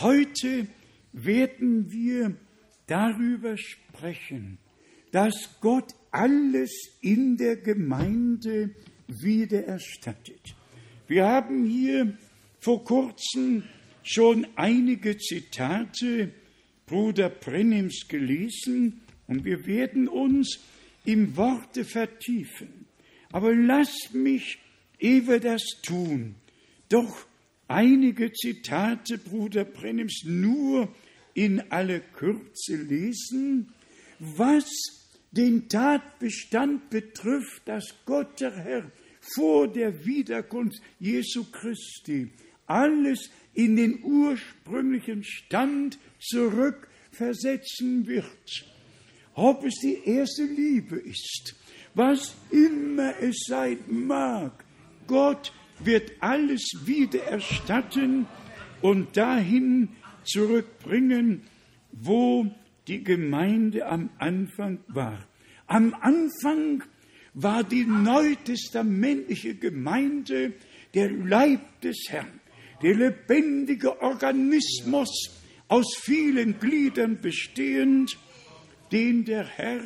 Heute 0.00 0.66
werden 1.12 1.90
wir 1.90 2.34
darüber 2.86 3.56
sprechen, 3.56 4.58
dass 5.12 5.58
Gott 5.60 5.94
alles 6.10 6.72
in 7.00 7.36
der 7.36 7.56
Gemeinde 7.56 8.74
wiedererstattet. 9.08 10.54
Wir 11.06 11.26
haben 11.26 11.64
hier 11.66 12.16
vor 12.60 12.84
kurzem 12.84 13.64
schon 14.02 14.46
einige 14.56 15.18
Zitate 15.18 16.32
Bruder 16.86 17.28
Brennims 17.28 18.06
gelesen 18.08 19.00
und 19.26 19.44
wir 19.44 19.66
werden 19.66 20.08
uns 20.08 20.60
im 21.04 21.36
Worte 21.36 21.84
vertiefen. 21.84 22.86
Aber 23.32 23.54
lasst 23.54 24.14
mich, 24.14 24.58
ehe 24.98 25.26
wir 25.26 25.40
das 25.40 25.62
tun, 25.82 26.36
doch 26.88 27.26
einige 27.68 28.32
Zitate 28.32 29.18
Bruder 29.18 29.64
Brennims 29.64 30.22
nur 30.24 30.94
in 31.34 31.60
aller 31.72 32.00
Kürze 32.00 32.76
lesen, 32.76 33.72
was 34.18 34.70
den 35.36 35.68
Tatbestand 35.68 36.90
betrifft, 36.90 37.62
dass 37.66 37.94
Gott 38.04 38.40
der 38.40 38.56
Herr 38.56 38.90
vor 39.34 39.68
der 39.68 40.04
Wiederkunft 40.04 40.80
Jesu 41.00 41.44
Christi 41.50 42.30
alles 42.66 43.30
in 43.54 43.76
den 43.76 44.02
ursprünglichen 44.02 45.24
Stand 45.24 45.98
zurückversetzen 46.20 48.06
wird. 48.06 48.66
Ob 49.34 49.64
es 49.64 49.74
die 49.82 49.98
erste 50.04 50.44
Liebe 50.44 50.96
ist, 50.96 51.54
was 51.94 52.34
immer 52.50 53.14
es 53.20 53.44
sein 53.46 53.78
mag, 53.88 54.64
Gott 55.06 55.52
wird 55.80 56.12
alles 56.20 56.62
wiedererstatten 56.84 58.26
und 58.80 59.16
dahin 59.16 59.88
zurückbringen, 60.24 61.42
wo 61.92 62.46
die 62.88 63.02
Gemeinde 63.02 63.86
am 63.86 64.10
Anfang 64.18 64.78
war. 64.88 65.26
Am 65.66 65.94
Anfang 65.94 66.82
war 67.32 67.64
die 67.64 67.84
neutestamentliche 67.84 69.54
Gemeinde 69.54 70.52
der 70.94 71.10
Leib 71.10 71.80
des 71.80 72.06
Herrn, 72.08 72.40
der 72.82 72.94
lebendige 72.94 74.00
Organismus 74.00 75.42
aus 75.68 75.96
vielen 75.96 76.58
Gliedern 76.60 77.20
bestehend, 77.20 78.16
den 78.92 79.24
der 79.24 79.44
Herr 79.44 79.80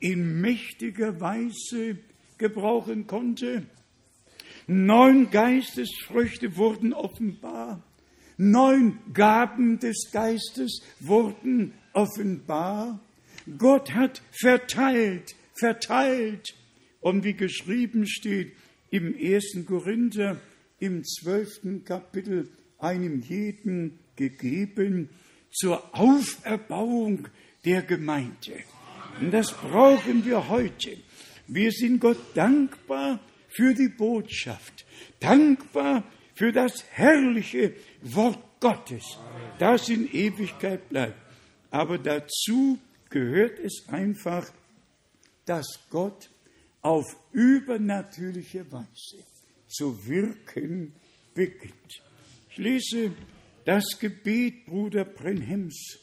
in 0.00 0.40
mächtiger 0.40 1.20
Weise 1.20 1.98
gebrauchen 2.38 3.06
konnte. 3.06 3.66
Neun 4.66 5.30
Geistesfrüchte 5.30 6.56
wurden 6.56 6.92
offenbar. 6.92 7.82
Neun 8.36 8.98
Gaben 9.12 9.80
des 9.80 10.10
Geistes 10.12 10.80
wurden 11.00 11.74
offenbar. 11.98 13.00
Gott 13.58 13.92
hat 13.92 14.22
verteilt, 14.30 15.34
verteilt. 15.58 16.54
Und 17.00 17.24
wie 17.24 17.34
geschrieben 17.34 18.06
steht 18.06 18.52
im 18.90 19.16
ersten 19.16 19.66
Korinther 19.66 20.40
im 20.78 21.02
zwölften 21.04 21.84
Kapitel, 21.84 22.48
einem 22.78 23.20
jeden 23.22 23.98
gegeben 24.16 25.08
zur 25.50 25.82
Auferbauung 25.92 27.28
der 27.64 27.82
Gemeinde. 27.82 28.58
Und 29.20 29.32
das 29.32 29.52
brauchen 29.52 30.24
wir 30.24 30.48
heute. 30.48 30.96
Wir 31.48 31.72
sind 31.72 32.00
Gott 32.00 32.18
dankbar 32.34 33.18
für 33.48 33.74
die 33.74 33.88
Botschaft, 33.88 34.86
dankbar 35.18 36.04
für 36.34 36.52
das 36.52 36.84
herrliche 36.92 37.74
Wort 38.02 38.38
Gottes, 38.60 39.04
das 39.58 39.88
in 39.88 40.12
Ewigkeit 40.12 40.88
bleibt. 40.88 41.27
Aber 41.70 41.98
dazu 41.98 42.78
gehört 43.10 43.58
es 43.58 43.84
einfach, 43.88 44.50
dass 45.44 45.66
Gott 45.90 46.30
auf 46.82 47.16
übernatürliche 47.32 48.70
Weise 48.70 49.24
zu 49.66 50.06
wirken 50.06 50.92
beginnt. 51.34 52.02
Ich 52.50 52.58
lese 52.58 53.12
das 53.64 53.98
Gebet 53.98 54.64
Bruder 54.66 55.04
Brenhems. 55.04 55.98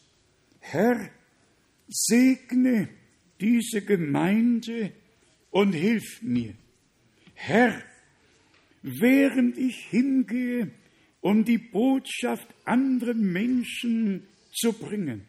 Herr, 0.60 1.10
segne 1.88 2.90
diese 3.40 3.82
Gemeinde 3.82 4.92
und 5.52 5.74
hilf 5.74 6.22
mir. 6.22 6.54
Herr, 7.34 7.82
während 8.82 9.58
ich 9.58 9.78
hingehe, 9.90 10.72
um 11.22 11.44
die 11.44 11.58
Botschaft 11.58 12.48
anderen 12.66 13.32
Menschen 13.34 14.28
zu 14.54 14.74
bringen, 14.74 15.28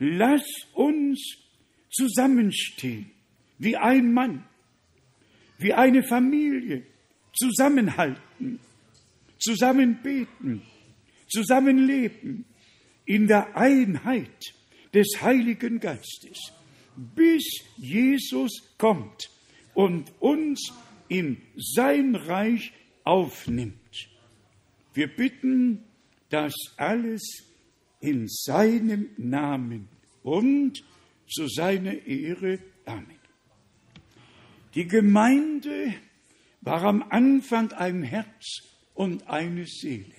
lass 0.00 0.42
uns 0.72 1.36
zusammenstehen, 1.90 3.10
wie 3.58 3.76
ein 3.76 4.12
Mann, 4.12 4.44
wie 5.58 5.74
eine 5.74 6.02
Familie, 6.02 6.82
zusammenhalten, 7.34 8.58
zusammen 9.38 10.00
beten, 10.02 10.62
zusammenleben 11.28 12.44
in 13.04 13.28
der 13.28 13.56
Einheit 13.56 14.54
des 14.92 15.20
Heiligen 15.20 15.78
Geistes, 15.78 16.52
bis 16.96 17.44
Jesus 17.76 18.74
kommt 18.78 19.30
und 19.74 20.12
uns 20.18 20.72
in 21.08 21.40
sein 21.56 22.14
Reich 22.14 22.72
aufnimmt. 23.04 23.74
Wir 24.94 25.08
bitten 25.08 25.84
das 26.30 26.54
alles 26.76 27.49
in 28.00 28.28
seinem 28.28 29.10
Namen 29.16 29.88
und 30.22 30.82
zu 31.28 31.48
seiner 31.48 32.06
Ehre. 32.06 32.58
Amen. 32.86 33.20
Die 34.74 34.86
Gemeinde 34.86 35.94
war 36.60 36.82
am 36.84 37.02
Anfang 37.08 37.72
ein 37.72 38.02
Herz 38.02 38.62
und 38.94 39.28
eine 39.28 39.66
Seele. 39.66 40.14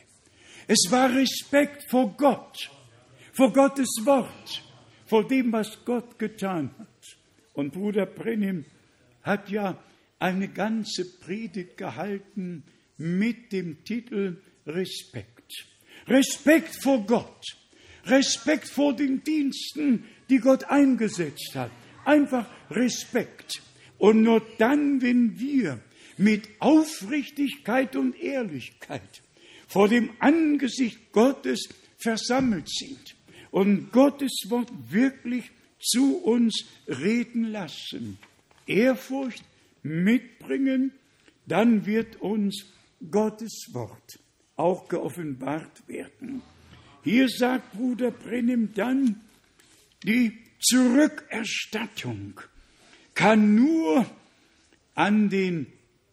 Es 0.67 0.87
war 0.89 1.13
Respekt 1.13 1.89
vor 1.89 2.15
Gott, 2.17 2.69
vor 3.33 3.51
Gottes 3.51 3.89
Wort, 4.03 4.63
vor 5.05 5.27
dem, 5.27 5.51
was 5.51 5.83
Gott 5.85 6.17
getan 6.19 6.71
hat. 6.77 6.87
Und 7.53 7.73
Bruder 7.73 8.05
Brennim 8.05 8.65
hat 9.23 9.49
ja 9.49 9.77
eine 10.19 10.47
ganze 10.47 11.19
Predigt 11.19 11.77
gehalten 11.77 12.63
mit 12.97 13.51
dem 13.51 13.83
Titel 13.83 14.41
Respekt. 14.65 15.67
Respekt 16.07 16.81
vor 16.81 17.05
Gott. 17.05 17.60
Respekt 18.05 18.69
vor 18.69 18.95
den 18.95 19.23
Diensten, 19.23 20.05
die 20.29 20.39
Gott 20.39 20.65
eingesetzt 20.65 21.51
hat. 21.55 21.71
Einfach 22.05 22.47
Respekt. 22.69 23.61
Und 23.97 24.23
nur 24.23 24.41
dann, 24.57 25.01
wenn 25.01 25.39
wir 25.39 25.79
mit 26.17 26.47
Aufrichtigkeit 26.59 27.95
und 27.95 28.19
Ehrlichkeit 28.19 29.21
vor 29.67 29.87
dem 29.87 30.09
Angesicht 30.19 31.11
Gottes 31.11 31.69
versammelt 31.97 32.69
sind 32.69 33.15
und 33.51 33.91
Gottes 33.91 34.45
Wort 34.49 34.69
wirklich 34.89 35.51
zu 35.79 36.17
uns 36.17 36.65
reden 36.87 37.45
lassen, 37.45 38.17
Ehrfurcht 38.65 39.43
mitbringen, 39.83 40.91
dann 41.45 41.85
wird 41.85 42.21
uns 42.21 42.65
Gottes 43.09 43.69
Wort 43.71 44.19
auch 44.55 44.87
geoffenbart 44.87 45.87
werden. 45.87 46.41
Hier 47.03 47.27
sagt 47.29 47.73
Bruder 47.73 48.11
Brennim 48.11 48.73
dann, 48.73 49.21
die 50.03 50.33
Zurückerstattung 50.59 52.39
kann 53.15 53.55
nur 53.55 54.05
an 54.93 55.29
den 55.29 55.67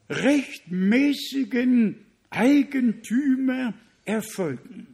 rechtmäßigen 0.09 2.07
Eigentümer 2.31 3.75
erfolgen. 4.05 4.87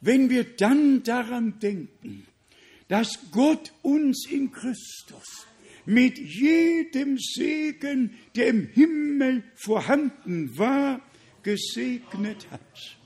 Wenn 0.00 0.30
wir 0.30 0.44
dann 0.44 1.04
daran 1.04 1.60
denken, 1.60 2.26
dass 2.88 3.30
Gott 3.30 3.72
uns 3.82 4.26
in 4.28 4.50
Christus 4.50 5.46
mit 5.86 6.18
jedem 6.18 7.18
Segen, 7.18 8.14
der 8.34 8.48
im 8.48 8.66
Himmel 8.66 9.44
vorhanden 9.54 10.58
war, 10.58 11.00
gesegnet 11.42 12.48
hat. 12.50 12.98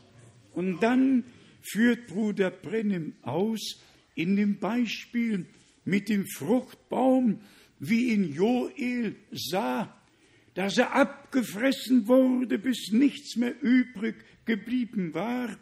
Und 0.56 0.80
dann 0.80 1.24
führt 1.60 2.06
Bruder 2.06 2.50
Brennem 2.50 3.12
aus 3.20 3.78
in 4.14 4.36
dem 4.36 4.58
Beispiel 4.58 5.44
mit 5.84 6.08
dem 6.08 6.26
Fruchtbaum, 6.26 7.40
wie 7.78 8.14
ihn 8.14 8.32
Joel 8.32 9.16
sah, 9.32 9.94
dass 10.54 10.78
er 10.78 10.94
abgefressen 10.94 12.08
wurde, 12.08 12.58
bis 12.58 12.90
nichts 12.90 13.36
mehr 13.36 13.54
übrig 13.60 14.16
geblieben 14.46 15.12
war. 15.12 15.58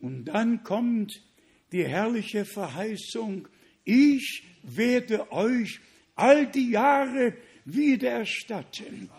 Und 0.00 0.24
dann 0.24 0.64
kommt 0.64 1.22
die 1.70 1.84
herrliche 1.84 2.44
Verheißung, 2.44 3.46
ich 3.84 4.42
werde 4.64 5.30
euch 5.30 5.78
all 6.16 6.50
die 6.50 6.70
Jahre 6.70 7.34
wieder 7.64 8.10
erstatten. 8.10 9.10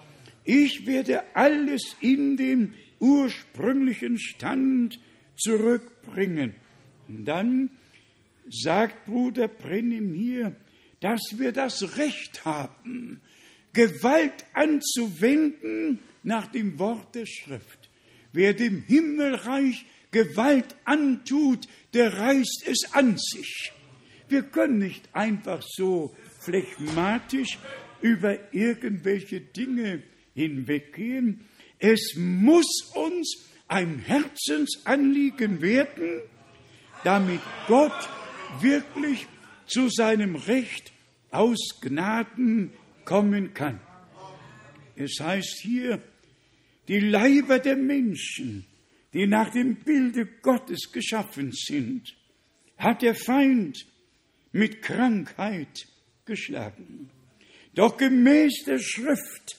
Ich 0.44 0.86
werde 0.86 1.24
alles 1.36 1.96
in 2.02 2.36
den 2.36 2.74
ursprünglichen 3.00 4.20
Stand 4.20 5.00
zurückbringen. 5.38 6.56
Und 7.08 7.26
dann 7.26 7.70
sagt 8.50 9.06
Bruder 9.06 9.48
Brennim 9.48 10.14
hier, 10.14 10.56
dass 11.00 11.22
wir 11.38 11.52
das 11.52 11.98
Recht 11.98 12.46
haben, 12.46 13.22
Gewalt 13.74 14.46
anzuwenden 14.54 16.00
nach 16.24 16.48
dem 16.48 16.80
Wort 16.80 17.16
der 17.16 17.26
Schrift. 17.26 17.90
Wer 18.32 18.54
dem 18.54 18.82
Himmelreich 18.82 19.86
Gewalt 20.12 20.76
antut, 20.86 21.68
der 21.94 22.18
reißt 22.18 22.64
es 22.68 22.94
an 22.94 23.18
sich. 23.18 23.74
Wir 24.30 24.44
können 24.44 24.78
nicht 24.78 25.14
einfach 25.14 25.62
so 25.62 26.16
phlegmatisch 26.40 27.60
über 28.02 28.54
irgendwelche 28.54 29.42
Dinge 29.42 30.04
hinweggehen. 30.34 31.42
Es 31.80 32.16
muss 32.16 32.92
uns 32.94 33.46
ein 33.68 34.00
Herzensanliegen 34.00 35.62
werden, 35.62 36.22
damit 37.04 37.42
Gott 37.68 38.10
wirklich 38.62 39.28
zu 39.68 39.90
seinem 39.90 40.36
Recht 40.36 40.92
aus 41.32 41.80
Gnaden 41.82 42.72
kommen 43.04 43.54
kann. 43.54 43.80
Es 44.96 45.20
heißt 45.20 45.60
hier, 45.62 46.02
die 46.88 47.00
Leiber 47.00 47.60
der 47.60 47.76
Menschen, 47.76 48.66
die 49.14 49.28
nach 49.28 49.50
dem 49.50 49.76
Bilde 49.76 50.26
Gottes 50.42 50.92
geschaffen 50.92 51.52
sind, 51.52 52.16
hat 52.78 53.02
der 53.02 53.16
Feind 53.16 53.86
mit 54.52 54.82
Krankheit 54.82 55.88
geschlagen. 56.26 57.10
Doch 57.74 57.98
gemäß 57.98 58.64
der 58.66 58.80
Schrift 58.80 59.58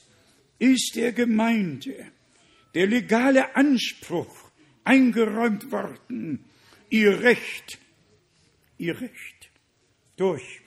ist 0.59 0.95
der 0.95 1.11
Gemeinde 1.13 2.11
der 2.77 2.85
legale 2.85 3.55
Anspruch 3.55 4.51
eingeräumt 4.83 5.71
worden, 5.71 6.45
ihr 6.91 7.23
Recht, 7.23 7.79
ihr 8.77 9.01
Recht 9.01 9.49
durch 10.15 10.61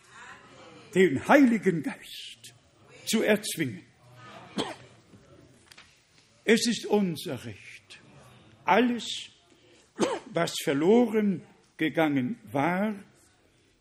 den 0.92 1.28
Heiligen 1.28 1.84
Geist 1.84 2.52
zu 3.04 3.22
erzwingen. 3.22 3.84
Es 6.42 6.66
ist 6.66 6.84
unser 6.86 7.44
Recht. 7.44 8.00
Alles, 8.64 9.30
was 10.32 10.52
verloren 10.64 11.42
gegangen 11.76 12.40
war, 12.50 12.92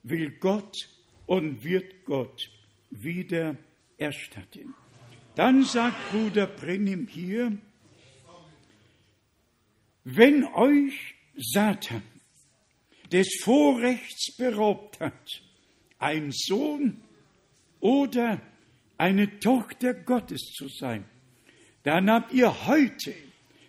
will 0.03 0.29
Gott 0.39 0.75
und 1.25 1.63
wird 1.63 2.05
Gott 2.05 2.51
wieder 2.91 3.57
erstatten. 3.97 4.75
Dann 5.33 5.63
sagt 5.63 6.11
Bruder 6.11 6.45
Brennim 6.45 7.07
hier, 7.07 7.57
wenn 10.03 10.45
euch 10.45 11.15
Satan 11.37 12.03
des 13.11 13.41
Vorrechts 13.43 14.35
beraubt 14.37 14.99
hat, 14.99 15.41
ein 15.97 16.31
Sohn 16.31 17.01
oder 17.79 18.41
eine 18.97 19.39
Tochter 19.39 19.93
Gottes 19.93 20.53
zu 20.55 20.67
sein, 20.67 21.05
dann 21.83 22.09
habt 22.09 22.33
ihr 22.33 22.67
heute 22.67 23.13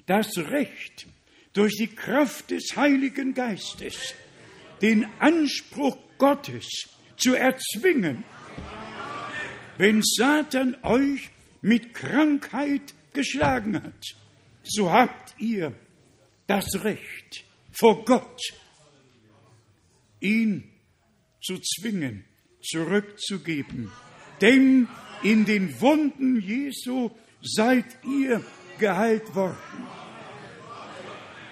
das 0.06 0.36
Recht, 0.36 1.06
durch 1.52 1.76
die 1.76 1.88
Kraft 1.88 2.50
des 2.50 2.76
Heiligen 2.76 3.34
Geistes 3.34 4.14
den 4.82 5.06
Anspruch 5.18 5.96
Gottes 6.18 6.66
zu 7.16 7.34
erzwingen. 7.34 8.24
Wenn 9.78 10.02
Satan 10.02 10.76
euch 10.82 11.30
mit 11.60 11.94
Krankheit 11.94 12.94
geschlagen 13.12 13.82
hat, 13.82 14.16
so 14.62 14.92
habt 14.92 15.34
ihr 15.38 15.74
das 16.50 16.82
Recht 16.82 17.44
vor 17.70 18.04
Gott, 18.04 18.40
ihn 20.18 20.68
zu 21.40 21.60
zwingen, 21.60 22.24
zurückzugeben. 22.60 23.92
Denn 24.40 24.88
in 25.22 25.44
den 25.44 25.80
Wunden 25.80 26.40
Jesu 26.40 27.12
seid 27.40 27.84
ihr 28.04 28.44
geheilt 28.80 29.32
worden. 29.36 29.86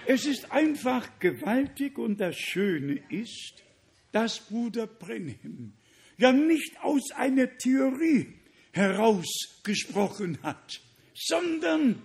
Es 0.08 0.26
ist 0.26 0.50
einfach 0.50 1.08
gewaltig 1.20 1.96
und 1.96 2.18
das 2.18 2.36
Schöne 2.36 3.00
ist, 3.08 3.62
dass 4.10 4.40
Bruder 4.40 4.88
Brenhem 4.88 5.74
ja 6.16 6.32
nicht 6.32 6.76
aus 6.82 7.12
einer 7.12 7.56
Theorie 7.56 8.34
herausgesprochen 8.72 10.38
hat, 10.42 10.80
sondern 11.14 12.02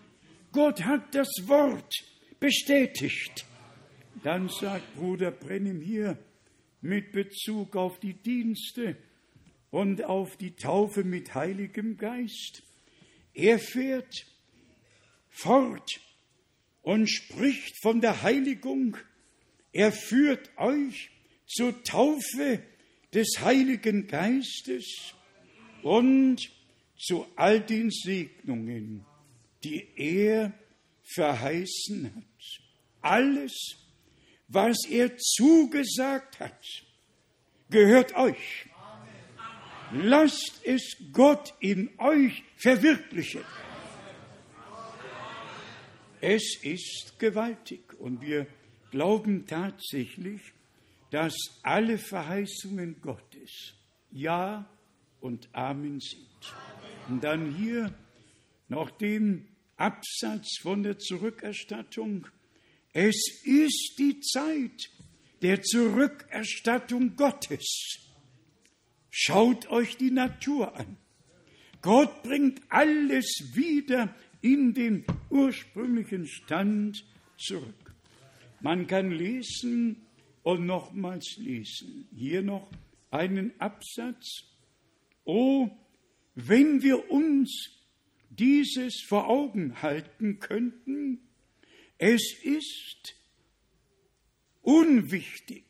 Gott 0.52 0.84
hat 0.84 1.16
das 1.16 1.30
Wort 1.48 1.92
bestätigt. 2.44 3.46
Dann 4.22 4.50
sagt 4.50 4.96
Bruder 4.98 5.32
Brennim 5.32 5.80
hier 5.80 6.18
mit 6.82 7.14
Bezug 7.14 7.78
auf 7.78 8.02
die 8.02 8.16
Dienste 8.16 8.98
und 9.72 10.04
auf 10.04 10.36
die 10.36 10.54
Taufe 10.54 11.06
mit 11.06 11.34
Heiligem 11.36 11.98
Geist. 11.98 12.64
Er 13.34 13.60
fährt 13.60 14.26
fort 15.30 16.02
und 16.82 17.08
spricht 17.08 17.82
von 17.82 18.02
der 18.02 18.24
Heiligung. 18.24 18.98
Er 19.72 19.94
führt 19.94 20.52
euch 20.58 21.12
zur 21.48 21.82
Taufe 21.84 22.62
des 23.14 23.40
Heiligen 23.40 24.08
Geistes 24.08 25.14
und 25.82 26.52
zu 26.98 27.26
all 27.38 27.62
den 27.62 27.90
Segnungen, 27.90 29.06
die 29.64 29.88
er 29.96 30.52
verheißen 31.04 32.14
hat. 32.14 32.33
Alles, 33.04 33.54
was 34.48 34.78
er 34.90 35.16
zugesagt 35.18 36.40
hat, 36.40 36.66
gehört 37.70 38.16
euch. 38.16 38.66
Lasst 39.92 40.62
es 40.64 40.98
Gott 41.12 41.54
in 41.60 41.92
euch 42.00 42.44
verwirklichen. 42.56 43.44
Es 46.20 46.58
ist 46.64 47.20
gewaltig 47.20 47.94
und 48.00 48.22
wir 48.22 48.48
glauben 48.90 49.46
tatsächlich, 49.46 50.42
dass 51.12 51.36
alle 51.62 51.98
Verheißungen 51.98 53.02
Gottes 53.02 53.74
Ja 54.10 54.68
und 55.20 55.50
Amen 55.54 56.00
sind. 56.00 56.56
Und 57.10 57.24
dann 57.24 57.54
hier 57.54 57.94
noch 58.68 58.90
den 58.90 59.48
Absatz 59.78 60.60
von 60.62 60.82
der 60.84 60.98
Zurückerstattung. 60.98 62.28
Es 62.94 63.42
ist 63.44 63.96
die 63.98 64.20
Zeit 64.20 64.92
der 65.42 65.64
Zurückerstattung 65.64 67.16
Gottes. 67.16 67.98
Schaut 69.10 69.68
euch 69.70 69.98
die 69.98 70.12
Natur 70.12 70.76
an. 70.78 70.98
Gott 71.82 72.22
bringt 72.22 72.62
alles 72.70 73.52
wieder 73.54 74.16
in 74.42 74.74
den 74.74 75.06
ursprünglichen 75.30 76.28
Stand 76.28 77.04
zurück. 77.38 77.96
Man 78.62 78.86
kann 78.86 79.12
lesen 79.12 80.06
und 80.44 80.66
nochmals 80.66 81.36
lesen. 81.38 82.08
Hier 82.16 82.44
noch 82.44 82.70
einen 83.10 83.60
Absatz. 83.60 84.44
Oh, 85.26 85.70
wenn 86.36 86.84
wir 86.84 87.10
uns 87.10 87.72
dieses 88.30 89.02
vor 89.02 89.28
Augen 89.28 89.82
halten 89.82 90.40
könnten, 90.40 91.20
es 92.04 92.36
ist 92.44 93.16
unwichtig, 94.62 95.64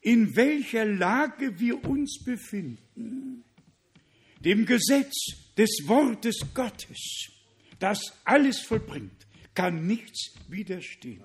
in 0.00 0.34
welcher 0.34 0.86
Lage 0.86 1.60
wir 1.60 1.84
uns 1.84 2.24
befinden. 2.24 3.44
Dem 4.40 4.64
Gesetz 4.64 5.12
des 5.58 5.82
Wortes 5.84 6.38
Gottes, 6.54 7.28
das 7.78 8.00
alles 8.24 8.60
vollbringt, 8.60 9.26
kann 9.54 9.86
nichts 9.86 10.34
widerstehen. 10.48 11.22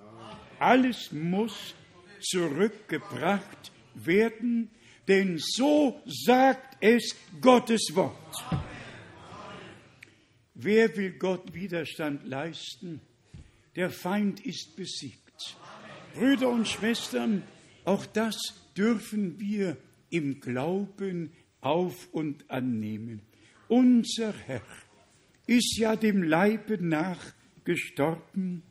Alles 0.58 1.12
muss 1.12 1.74
zurückgebracht 2.20 3.72
werden, 3.94 4.70
denn 5.08 5.38
so 5.38 6.02
sagt 6.04 6.76
es 6.80 7.16
Gottes 7.40 7.88
Wort. 7.94 8.44
Wer 10.54 10.94
will 10.94 11.12
Gott 11.12 11.54
Widerstand 11.54 12.26
leisten, 12.26 13.00
der 13.76 13.90
Feind 13.90 14.44
ist 14.44 14.76
besiegt. 14.76 15.56
Brüder 16.14 16.48
und 16.50 16.68
Schwestern, 16.68 17.42
auch 17.84 18.04
das 18.06 18.36
dürfen 18.76 19.40
wir 19.40 19.76
im 20.10 20.40
Glauben 20.40 21.32
auf 21.60 22.08
und 22.12 22.50
annehmen. 22.50 23.22
Unser 23.68 24.34
Herr 24.46 24.62
ist 25.46 25.76
ja 25.78 25.96
dem 25.96 26.22
Leibe 26.22 26.78
nach 26.84 27.32
gestorben, 27.64 28.62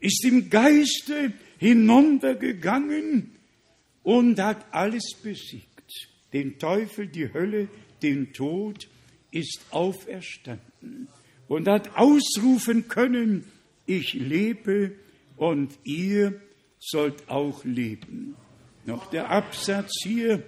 ist 0.00 0.24
im 0.24 0.50
Geiste 0.50 1.32
hinuntergegangen 1.58 3.36
und 4.02 4.38
hat 4.40 4.66
alles 4.74 5.14
besiegt. 5.22 5.68
Den 6.32 6.58
Teufel, 6.58 7.06
die 7.06 7.32
Hölle, 7.32 7.68
den 8.02 8.32
Tod, 8.32 8.88
ist 9.30 9.64
auferstanden 9.70 11.08
und 11.48 11.68
hat 11.68 11.96
ausrufen 11.96 12.88
können, 12.88 13.44
ich 13.86 14.14
lebe 14.14 14.92
und 15.36 15.78
ihr 15.84 16.40
sollt 16.78 17.28
auch 17.28 17.64
leben. 17.64 18.36
Noch 18.84 19.10
der 19.10 19.30
Absatz 19.30 19.92
hier 20.02 20.42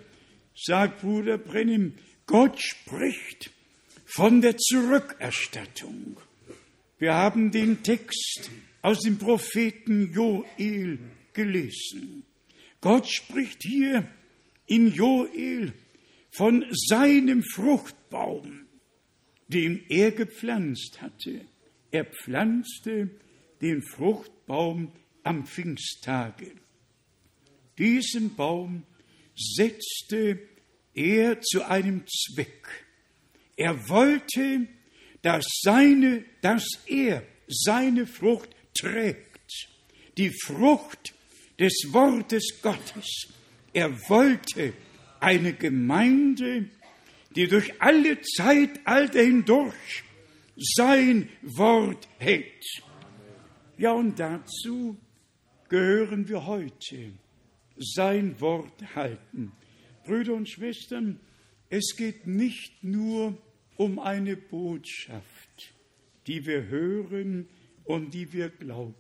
sagt 0.55 1.01
Bruder 1.03 1.39
Brennim, 1.39 1.95
Gott 2.27 2.61
spricht 2.61 3.51
von 4.05 4.41
der 4.41 4.57
Zurückerstattung. 4.57 6.17
Wir 6.99 7.15
haben 7.15 7.51
den 7.51 7.83
Text 7.83 8.51
aus 8.83 9.01
dem 9.01 9.19
Propheten 9.19 10.13
Joel 10.13 10.99
gelesen. 11.33 12.25
Gott 12.81 13.09
spricht 13.09 13.63
hier 13.63 14.09
in 14.67 14.93
Joel 14.93 15.73
von 16.31 16.65
seinem 16.71 17.43
Fruchtbaum, 17.43 18.67
den 19.49 19.83
er 19.89 20.11
gepflanzt 20.13 21.01
hatte. 21.01 21.43
Er 21.91 22.05
pflanzte 22.05 23.11
den 23.65 23.83
Fruchtbaum 23.83 24.93
am 25.23 25.47
Pfingsttage. 25.47 26.53
Diesen 27.79 28.37
Baum 28.37 28.83
setzte 29.35 30.39
er 30.93 31.41
zu 31.41 31.67
einem 31.67 32.05
Zweck. 32.07 32.69
Er 33.57 33.89
wollte, 33.89 34.69
dass 35.23 35.47
seine, 35.63 36.25
dass 36.43 36.67
er 36.87 37.23
seine 37.49 38.07
Frucht 38.07 38.51
trägt, 38.79 39.71
die 40.19 40.31
Frucht 40.45 41.15
des 41.59 41.87
Wortes 41.89 42.61
Gottes. 42.61 43.29
Er 43.73 43.91
wollte 44.11 44.75
eine 45.21 45.55
Gemeinde, 45.55 46.69
die 47.35 47.49
durch 47.49 47.81
alle 47.81 48.21
Zeitalter 48.21 49.23
hindurch 49.23 50.05
sein 50.57 51.31
Wort 51.41 52.07
hält. 52.19 52.85
Ja, 53.77 53.93
und 53.93 54.21
dazu 54.21 54.97
gehören 55.69 56.29
wir 56.29 56.47
heute. 56.47 57.13
Sein 57.77 58.41
Wort 58.41 58.95
halten. 58.95 59.51
Brüder 60.05 60.35
und 60.35 60.49
Schwestern, 60.49 61.19
es 61.71 61.97
geht 61.97 62.27
nicht 62.27 62.85
nur 62.85 63.37
um 63.77 63.99
eine 63.99 64.37
Botschaft, 64.37 65.75
die 66.29 66.47
wir 66.47 66.69
hören 66.69 67.49
und 67.83 68.15
die 68.15 68.33
wir 68.33 68.49
glauben. 68.49 68.95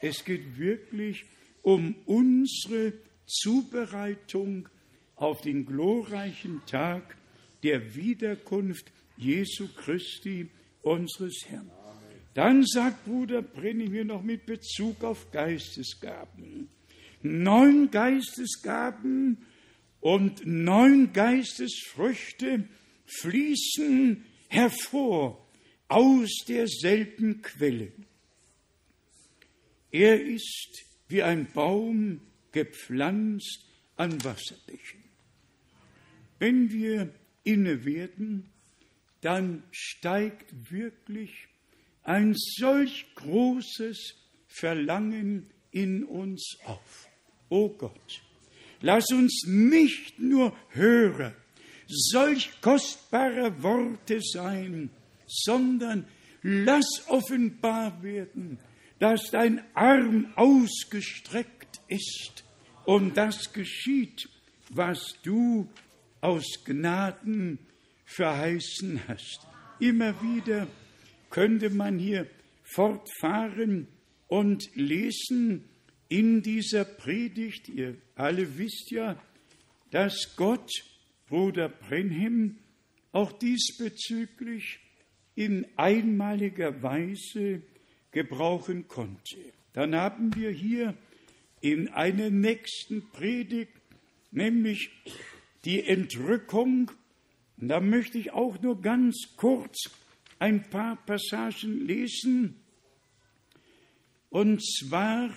Es 0.00 0.24
geht 0.24 0.58
wirklich 0.58 1.24
um 1.62 1.96
unsere 2.06 2.92
Zubereitung 3.26 4.68
auf 5.16 5.40
den 5.40 5.66
glorreichen 5.66 6.62
Tag 6.66 7.16
der 7.64 7.96
Wiederkunft 7.96 8.92
Jesu 9.16 9.66
Christi, 9.74 10.50
unseres 10.82 11.44
Herrn. 11.48 11.77
Dann 12.34 12.64
sagt 12.64 13.04
Bruder 13.04 13.42
Brenning 13.42 13.90
hier 13.90 14.04
noch 14.04 14.22
mit 14.22 14.46
Bezug 14.46 15.02
auf 15.02 15.30
Geistesgaben. 15.32 16.68
Neun 17.22 17.90
Geistesgaben 17.90 19.38
und 20.00 20.46
neun 20.46 21.12
Geistesfrüchte 21.12 22.68
fließen 23.06 24.24
hervor 24.48 25.46
aus 25.88 26.44
derselben 26.46 27.42
Quelle. 27.42 27.92
Er 29.90 30.20
ist 30.22 30.84
wie 31.08 31.22
ein 31.22 31.50
Baum 31.52 32.20
gepflanzt 32.52 33.64
an 33.96 34.22
Wasserbächen. 34.24 35.02
Wenn 36.38 36.70
wir 36.70 37.12
inne 37.44 37.84
werden, 37.84 38.50
dann 39.22 39.64
steigt 39.72 40.70
wirklich 40.70 41.48
ein 42.08 42.34
solch 42.34 43.04
großes 43.16 44.14
Verlangen 44.46 45.50
in 45.70 46.04
uns 46.04 46.56
auf. 46.64 47.06
O 47.50 47.66
oh 47.66 47.68
Gott, 47.68 48.22
lass 48.80 49.12
uns 49.12 49.44
nicht 49.46 50.18
nur 50.18 50.56
Hörer 50.70 51.34
solch 51.86 52.50
kostbarer 52.62 53.62
Worte 53.62 54.20
sein, 54.22 54.88
sondern 55.26 56.06
lass 56.42 57.04
offenbar 57.08 58.02
werden, 58.02 58.58
dass 58.98 59.30
dein 59.30 59.62
Arm 59.74 60.32
ausgestreckt 60.34 61.82
ist 61.88 62.42
und 62.86 63.18
das 63.18 63.52
geschieht, 63.52 64.30
was 64.70 65.14
du 65.22 65.68
aus 66.22 66.64
Gnaden 66.64 67.58
verheißen 68.06 69.02
hast. 69.08 69.40
Immer 69.78 70.14
wieder 70.22 70.66
könnte 71.30 71.70
man 71.70 71.98
hier 71.98 72.26
fortfahren 72.62 73.88
und 74.26 74.68
lesen 74.74 75.64
in 76.08 76.42
dieser 76.42 76.84
Predigt. 76.84 77.68
Ihr 77.68 77.96
alle 78.14 78.58
wisst 78.58 78.90
ja, 78.90 79.20
dass 79.90 80.36
Gott 80.36 80.70
Bruder 81.28 81.68
Brenhem 81.68 82.58
auch 83.12 83.32
diesbezüglich 83.32 84.80
in 85.34 85.66
einmaliger 85.76 86.82
Weise 86.82 87.62
gebrauchen 88.10 88.88
konnte. 88.88 89.36
Dann 89.72 89.94
haben 89.94 90.34
wir 90.34 90.50
hier 90.50 90.94
in 91.60 91.88
einer 91.88 92.30
nächsten 92.30 93.08
Predigt, 93.10 93.72
nämlich 94.30 94.90
die 95.64 95.84
Entrückung, 95.84 96.90
da 97.56 97.80
möchte 97.80 98.18
ich 98.18 98.32
auch 98.32 98.60
nur 98.62 98.80
ganz 98.80 99.34
kurz 99.36 99.90
ein 100.38 100.68
paar 100.70 100.96
Passagen 101.04 101.86
lesen. 101.86 102.56
Und 104.30 104.62
zwar, 104.62 105.30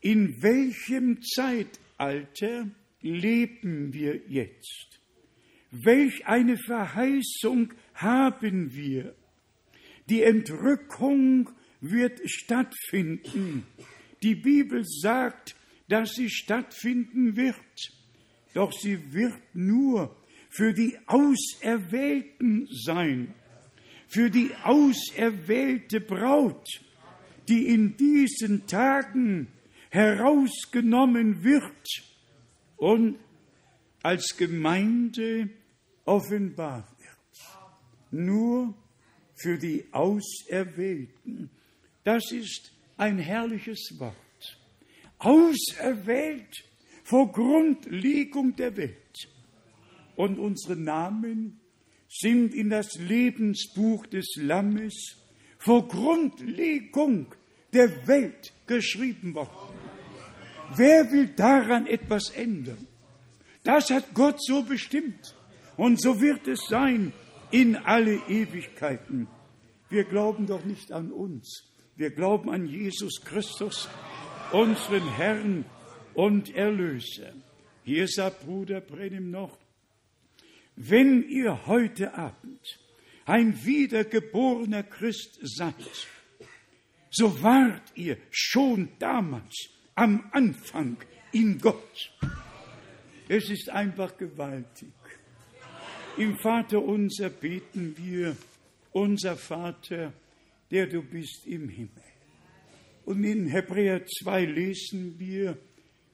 in 0.00 0.42
welchem 0.42 1.22
Zeitalter 1.22 2.68
leben 3.00 3.92
wir 3.92 4.16
jetzt? 4.28 5.00
Welch 5.70 6.26
eine 6.26 6.56
Verheißung 6.58 7.72
haben 7.94 8.74
wir? 8.74 9.14
Die 10.08 10.22
Entrückung 10.22 11.50
wird 11.80 12.20
stattfinden. 12.24 13.66
Die 14.22 14.34
Bibel 14.34 14.84
sagt, 14.84 15.56
dass 15.88 16.14
sie 16.14 16.30
stattfinden 16.30 17.36
wird. 17.36 17.56
Doch 18.54 18.72
sie 18.72 19.12
wird 19.12 19.40
nur 19.54 20.14
für 20.50 20.74
die 20.74 20.98
Auserwählten 21.06 22.68
sein 22.84 23.34
für 24.12 24.28
die 24.28 24.50
auserwählte 24.62 26.00
Braut, 26.00 26.68
die 27.48 27.68
in 27.68 27.96
diesen 27.96 28.66
Tagen 28.66 29.48
herausgenommen 29.88 31.42
wird 31.42 31.88
und 32.76 33.18
als 34.02 34.36
Gemeinde 34.36 35.48
offenbar 36.04 36.86
wird. 36.98 38.20
Nur 38.22 38.74
für 39.34 39.56
die 39.56 39.86
Auserwählten. 39.92 41.48
Das 42.04 42.32
ist 42.32 42.70
ein 42.98 43.18
herrliches 43.18 43.94
Wort. 43.98 44.14
Auserwählt 45.18 46.64
vor 47.04 47.32
Grundlegung 47.32 48.54
der 48.56 48.76
Welt. 48.76 49.28
Und 50.16 50.38
unsere 50.38 50.76
Namen 50.76 51.61
sind 52.12 52.54
in 52.54 52.68
das 52.68 52.98
Lebensbuch 52.98 54.06
des 54.06 54.36
Lammes 54.36 55.16
vor 55.58 55.88
Grundlegung 55.88 57.34
der 57.72 58.06
Welt 58.06 58.52
geschrieben 58.66 59.34
worden. 59.34 59.50
Wer 60.76 61.10
will 61.10 61.28
daran 61.28 61.86
etwas 61.86 62.30
ändern? 62.30 62.86
Das 63.64 63.90
hat 63.90 64.12
Gott 64.14 64.42
so 64.42 64.62
bestimmt. 64.62 65.34
Und 65.76 66.00
so 66.00 66.20
wird 66.20 66.46
es 66.48 66.66
sein 66.68 67.12
in 67.50 67.76
alle 67.76 68.16
Ewigkeiten. 68.28 69.26
Wir 69.88 70.04
glauben 70.04 70.46
doch 70.46 70.64
nicht 70.64 70.92
an 70.92 71.12
uns. 71.12 71.64
Wir 71.96 72.10
glauben 72.10 72.50
an 72.50 72.66
Jesus 72.66 73.22
Christus, 73.24 73.88
unseren 74.52 75.08
Herrn 75.14 75.64
und 76.14 76.54
Erlöser. 76.54 77.32
Hier 77.84 78.06
sagt 78.08 78.44
Bruder 78.46 78.80
Brennim 78.80 79.30
noch, 79.30 79.58
wenn 80.76 81.28
ihr 81.28 81.66
heute 81.66 82.14
Abend 82.14 82.60
ein 83.24 83.64
wiedergeborener 83.64 84.82
Christ 84.82 85.38
seid, 85.42 85.74
so 87.10 87.42
wart 87.42 87.92
ihr 87.94 88.16
schon 88.30 88.88
damals 88.98 89.68
am 89.94 90.28
Anfang 90.32 90.96
in 91.32 91.58
Gott. 91.58 92.12
Es 93.28 93.50
ist 93.50 93.68
einfach 93.70 94.16
gewaltig. 94.16 94.92
Im 96.16 96.36
Vater 96.38 96.82
unser 96.82 97.30
beten 97.30 97.94
wir, 97.96 98.36
unser 98.92 99.36
Vater, 99.36 100.12
der 100.70 100.86
du 100.86 101.02
bist 101.02 101.46
im 101.46 101.68
Himmel. 101.68 102.02
Und 103.04 103.24
in 103.24 103.46
Hebräer 103.46 104.04
2 104.06 104.44
lesen 104.44 105.18
wir, 105.18 105.56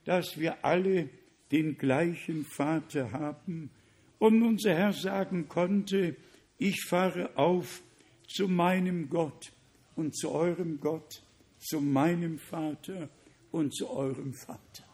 dass 0.05 0.39
wir 0.39 0.65
alle 0.65 1.09
den 1.51 1.77
gleichen 1.77 2.45
Vater 2.45 3.13
haben. 3.13 3.71
Und 4.19 4.43
unser 4.43 4.75
Herr 4.75 4.93
sagen 4.93 5.49
konnte, 5.49 6.17
ich 6.59 6.85
fahre 6.85 7.37
auf 7.37 7.83
zu 8.27 8.49
meinem 8.49 9.09
Gott 9.09 9.53
und 9.95 10.17
zu 10.17 10.31
eurem 10.31 10.81
Gott, 10.81 11.23
zu 11.59 11.81
meinem 11.81 12.39
Vater 12.39 13.09
und 13.53 13.75
zu 13.75 13.89
eurem 13.89 14.35
Vater. 14.35 14.85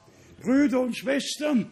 Brüder 0.41 0.81
und 0.81 0.97
Schwestern, 0.97 1.71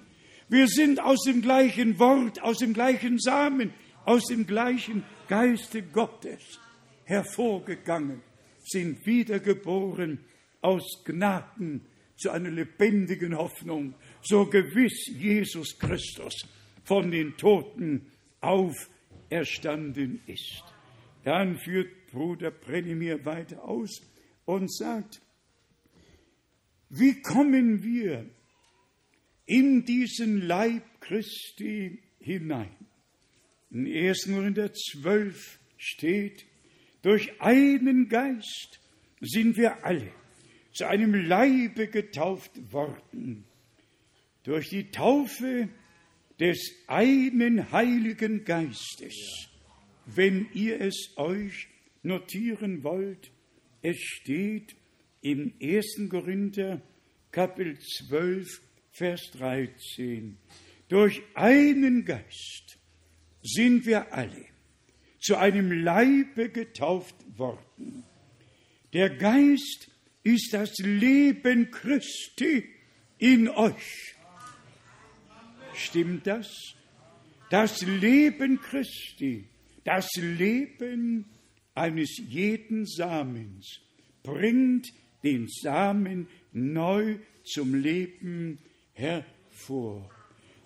wir 0.48 0.66
sind 0.66 1.00
aus 1.00 1.22
dem 1.24 1.42
gleichen 1.42 1.98
Wort, 1.98 2.42
aus 2.42 2.58
dem 2.58 2.72
gleichen 2.72 3.18
Samen, 3.18 3.72
aus 4.04 4.24
dem 4.24 4.46
gleichen 4.46 5.04
Geiste 5.28 5.82
Gottes 5.82 6.58
hervorgegangen, 7.04 8.22
sind 8.64 9.04
wiedergeboren 9.06 10.20
aus 10.60 11.02
Gnaden 11.04 11.82
zu 12.16 12.30
einer 12.30 12.50
lebendigen 12.50 13.36
Hoffnung, 13.36 13.94
so 14.22 14.46
gewiss 14.46 15.06
Jesus 15.08 15.78
Christus 15.78 16.46
von 16.84 17.10
den 17.10 17.36
Toten 17.36 18.06
auferstanden 18.40 20.20
ist. 20.26 20.62
Dann 21.24 21.56
führt 21.58 22.06
Bruder 22.10 22.50
Brenimir 22.50 23.24
weiter 23.24 23.64
aus 23.64 24.02
und 24.44 24.72
sagt, 24.72 25.20
wie 26.90 27.22
kommen 27.22 27.82
wir 27.82 28.28
in 29.46 29.84
diesen 29.84 30.42
Leib 30.42 30.82
Christi 31.00 32.02
hinein? 32.20 32.74
In 33.70 33.86
1. 33.86 34.26
Korinther 34.26 34.72
12 34.72 35.58
steht, 35.78 36.44
durch 37.00 37.40
einen 37.40 38.08
Geist 38.08 38.80
sind 39.20 39.56
wir 39.56 39.84
alle 39.84 40.12
zu 40.72 40.86
einem 40.86 41.14
Leibe 41.14 41.88
getauft 41.88 42.72
worden. 42.72 43.44
Durch 44.44 44.68
die 44.68 44.90
Taufe 44.90 45.68
des 46.42 46.72
einen 46.88 47.70
Heiligen 47.70 48.44
Geistes. 48.44 49.46
Wenn 50.06 50.48
ihr 50.52 50.80
es 50.80 51.12
euch 51.16 51.68
notieren 52.02 52.82
wollt, 52.82 53.30
es 53.80 53.96
steht 54.00 54.74
im 55.20 55.52
1. 55.62 56.08
Korinther 56.10 56.82
Kapitel 57.30 57.78
12, 57.78 58.60
Vers 58.90 59.30
13. 59.38 60.36
Durch 60.88 61.22
einen 61.34 62.04
Geist 62.04 62.76
sind 63.44 63.86
wir 63.86 64.12
alle 64.12 64.46
zu 65.20 65.36
einem 65.36 65.70
Leibe 65.70 66.48
getauft 66.48 67.14
worden. 67.36 68.02
Der 68.92 69.10
Geist 69.10 69.92
ist 70.24 70.52
das 70.52 70.76
Leben 70.78 71.70
Christi 71.70 72.64
in 73.18 73.48
euch. 73.48 74.11
Stimmt 75.74 76.26
das? 76.26 76.74
Das 77.50 77.82
Leben 77.82 78.60
Christi, 78.60 79.44
das 79.84 80.08
Leben 80.16 81.26
eines 81.74 82.18
jeden 82.18 82.86
Samens 82.86 83.80
bringt 84.22 84.88
den 85.22 85.48
Samen 85.48 86.28
neu 86.52 87.18
zum 87.44 87.74
Leben 87.74 88.58
hervor. 88.94 90.10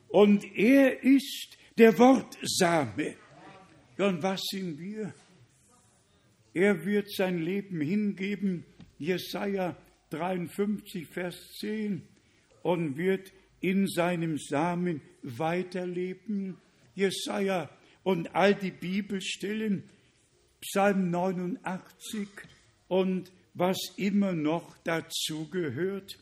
Und 0.09 0.45
er 0.57 1.03
ist 1.03 1.57
der 1.79 1.99
Wortsame. 1.99 3.17
Und 3.99 4.23
was 4.23 4.41
sind 4.51 4.79
wir? 4.79 5.15
Er 6.55 6.85
wird 6.85 7.11
sein 7.11 7.43
Leben 7.43 7.81
hingeben, 7.81 8.65
Jesaja 8.99 9.77
53, 10.11 11.07
Vers 11.07 11.37
10, 11.61 12.03
und 12.63 12.97
wird 12.97 13.33
in 13.67 13.89
seinem 13.89 14.39
Samen 14.39 15.01
weiterleben. 15.23 16.57
Jesaja 16.95 17.69
und 18.05 18.33
all 18.33 18.55
die 18.55 18.71
Bibelstellen, 18.71 19.83
Psalm 20.61 21.11
89 21.11 22.29
und 22.87 23.33
was 23.55 23.77
immer 23.97 24.35
noch 24.35 24.79
dazugehört. 24.85 26.17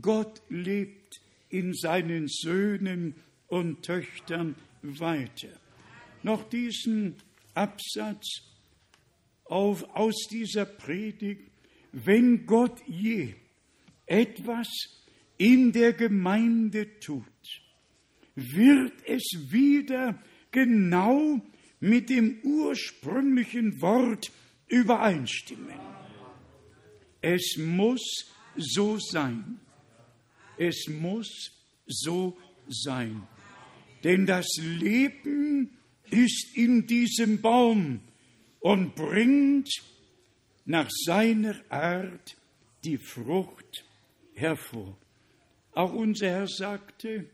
Gott 0.00 0.40
lebt 0.48 1.20
in 1.48 1.74
seinen 1.74 2.28
Söhnen 2.28 3.16
und 3.48 3.82
Töchtern 3.82 4.54
weiter. 4.82 5.58
Noch 6.22 6.48
diesen 6.48 7.16
Absatz 7.54 8.42
auf, 9.44 9.82
aus 9.92 10.28
dieser 10.30 10.66
Predigt, 10.66 11.50
wenn 11.90 12.46
Gott 12.46 12.80
je 12.86 13.34
etwas 14.06 14.68
in 15.38 15.72
der 15.72 15.92
Gemeinde 15.92 16.98
tut, 17.00 17.24
wird 18.34 18.92
es 19.06 19.50
wieder 19.50 20.22
genau 20.50 21.40
mit 21.80 22.10
dem 22.10 22.38
ursprünglichen 22.42 23.80
Wort 23.80 24.30
übereinstimmen. 24.68 25.78
Es 27.20 27.56
muss 27.58 28.32
so 28.56 28.98
sein. 28.98 29.60
Es 30.58 30.86
muss 30.88 31.50
so 31.86 32.36
sein. 32.68 33.26
Denn 34.04 34.26
das 34.26 34.46
Leben 34.58 35.76
ist 36.10 36.56
in 36.56 36.86
diesem 36.86 37.40
Baum 37.40 38.00
und 38.60 38.94
bringt 38.94 39.70
nach 40.64 40.88
seiner 40.90 41.60
Art 41.68 42.36
die 42.84 42.98
Frucht 42.98 43.84
hervor. 44.34 44.96
Auch 45.76 45.92
unser 45.92 46.30
Herr 46.30 46.48
sagte, 46.48 47.26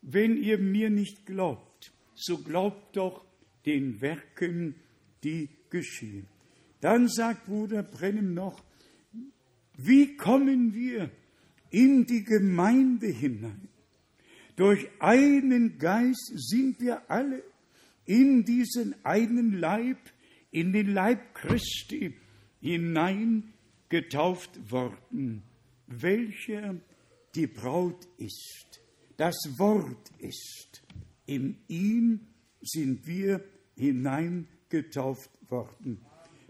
wenn 0.00 0.42
ihr 0.42 0.56
mir 0.56 0.88
nicht 0.88 1.26
glaubt, 1.26 1.92
so 2.14 2.38
glaubt 2.38 2.96
doch 2.96 3.22
den 3.66 4.00
Werken, 4.00 4.76
die 5.22 5.50
geschehen. 5.68 6.24
Dann 6.80 7.06
sagt 7.06 7.44
Bruder 7.44 7.82
Brennem 7.82 8.32
noch, 8.32 8.64
wie 9.76 10.16
kommen 10.16 10.72
wir 10.72 11.10
in 11.68 12.06
die 12.06 12.24
Gemeinde 12.24 13.08
hinein? 13.08 13.68
Durch 14.56 14.88
einen 14.98 15.76
Geist 15.76 16.32
sind 16.34 16.80
wir 16.80 17.10
alle 17.10 17.42
in 18.06 18.46
diesen 18.46 18.94
einen 19.04 19.60
Leib, 19.60 19.98
in 20.50 20.72
den 20.72 20.94
Leib 20.94 21.34
Christi 21.34 22.14
hineingetauft 22.62 24.70
worden, 24.70 25.42
welcher 25.88 26.76
die 27.34 27.46
Braut 27.46 28.06
ist. 28.18 28.82
Das 29.16 29.36
Wort 29.56 30.10
ist. 30.18 30.82
In 31.26 31.58
ihn 31.68 32.26
sind 32.60 33.06
wir 33.06 33.44
hineingetauft 33.76 35.30
worden. 35.50 36.04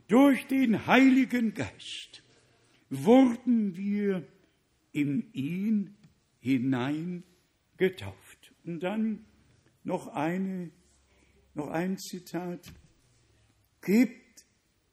Durch 0.08 0.46
den 0.46 0.86
Heiligen 0.86 1.54
Geist 1.54 2.22
wurden 2.90 3.76
wir 3.76 4.26
in 4.92 5.32
ihn 5.32 5.96
hineingetauft. 6.40 8.52
Und 8.64 8.80
dann 8.80 9.24
noch 9.84 10.08
eine, 10.08 10.70
noch 11.54 11.68
ein 11.68 11.98
Zitat. 11.98 12.72
Gebt 13.80 14.44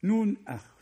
nun 0.01 0.37
acht. 0.45 0.78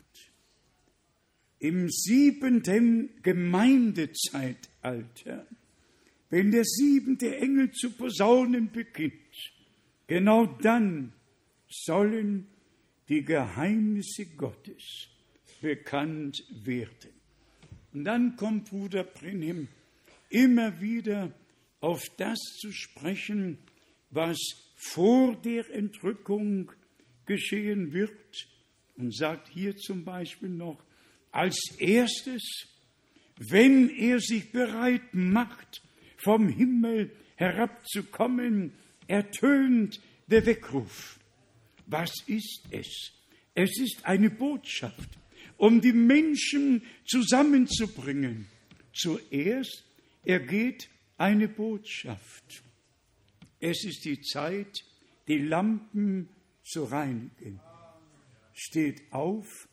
Im 1.60 1.90
siebenten 1.90 3.10
Gemeindezeitalter 3.22 5.46
wenn 6.30 6.50
der 6.50 6.64
siebente 6.64 7.36
Engel 7.36 7.70
zu 7.70 7.90
posaunen 7.90 8.70
beginnt, 8.70 9.14
genau 10.06 10.46
dann 10.46 11.12
sollen 11.68 12.46
die 13.08 13.24
Geheimnisse 13.24 14.26
Gottes 14.36 15.08
bekannt 15.62 16.44
werden. 16.64 17.10
Und 17.94 18.04
dann 18.04 18.36
kommt 18.36 18.68
Bruder 18.68 19.04
Brenhem 19.04 19.68
immer 20.28 20.80
wieder 20.80 21.32
auf 21.80 22.02
das 22.18 22.38
zu 22.60 22.72
sprechen, 22.72 23.58
was 24.10 24.38
vor 24.76 25.34
der 25.36 25.70
Entrückung 25.70 26.70
geschehen 27.24 27.92
wird 27.92 28.48
und 28.96 29.14
sagt 29.14 29.48
hier 29.48 29.76
zum 29.76 30.04
Beispiel 30.04 30.50
noch, 30.50 30.82
als 31.38 31.76
erstes, 31.78 32.66
wenn 33.36 33.90
er 33.90 34.18
sich 34.18 34.50
bereit 34.50 35.14
macht, 35.14 35.82
vom 36.16 36.48
Himmel 36.48 37.14
herabzukommen, 37.36 38.72
ertönt 39.06 40.00
der 40.26 40.44
Weckruf. 40.46 41.20
Was 41.86 42.12
ist 42.26 42.64
es? 42.70 43.12
Es 43.54 43.78
ist 43.78 44.04
eine 44.04 44.30
Botschaft 44.30 45.08
um 45.58 45.80
die 45.80 45.92
Menschen 45.92 46.82
zusammenzubringen. 47.04 48.46
Zuerst 48.92 49.84
ergeht 50.24 50.88
eine 51.18 51.48
Botschaft. 51.48 52.62
Es 53.60 53.84
ist 53.84 54.04
die 54.04 54.20
Zeit, 54.20 54.84
die 55.26 55.38
Lampen 55.38 56.28
zu 56.62 56.84
reinigen. 56.84 57.60
Steht 58.54 59.12
auf 59.12 59.67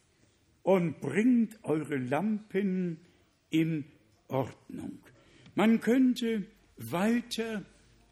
und 0.66 0.99
bringt 0.99 1.63
eure 1.63 1.97
Lampen 1.97 2.97
in 3.51 3.86
Ordnung. 4.28 4.97
Man 5.53 5.80
könnte 5.80 6.43
weiter 6.78 7.63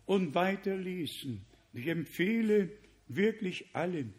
und 0.05 0.35
weiter 0.35 0.77
lesen. 0.77 1.41
Ich 1.73 1.87
empfehle 1.87 2.69
wirklich 3.07 3.65
allen, 3.73 4.13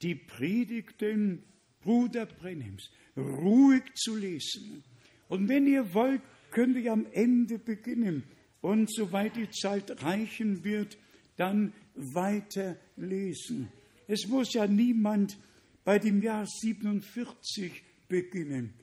die 0.00 0.14
Predigten 0.14 1.42
Bruder 1.82 2.26
Brennims 2.26 2.88
ruhig 3.16 3.82
zu 3.94 4.16
lesen. 4.16 4.84
Und 5.28 5.48
wenn 5.48 5.66
ihr 5.66 5.92
wollt, 5.92 6.22
könnt 6.52 6.76
ihr 6.76 6.92
am 6.92 7.06
Ende 7.10 7.58
beginnen 7.58 8.22
und 8.60 8.94
soweit 8.94 9.34
die 9.34 9.50
Zeit 9.50 10.04
reichen 10.04 10.62
wird, 10.62 10.96
dann 11.36 11.72
weiter 11.96 12.76
lesen. 12.96 13.72
Es 14.06 14.28
muss 14.28 14.54
ja 14.54 14.68
niemand 14.68 15.36
bei 15.84 15.98
dem 15.98 16.22
Jahr 16.22 16.46
47 16.46 17.82
beginnen. 18.08 18.74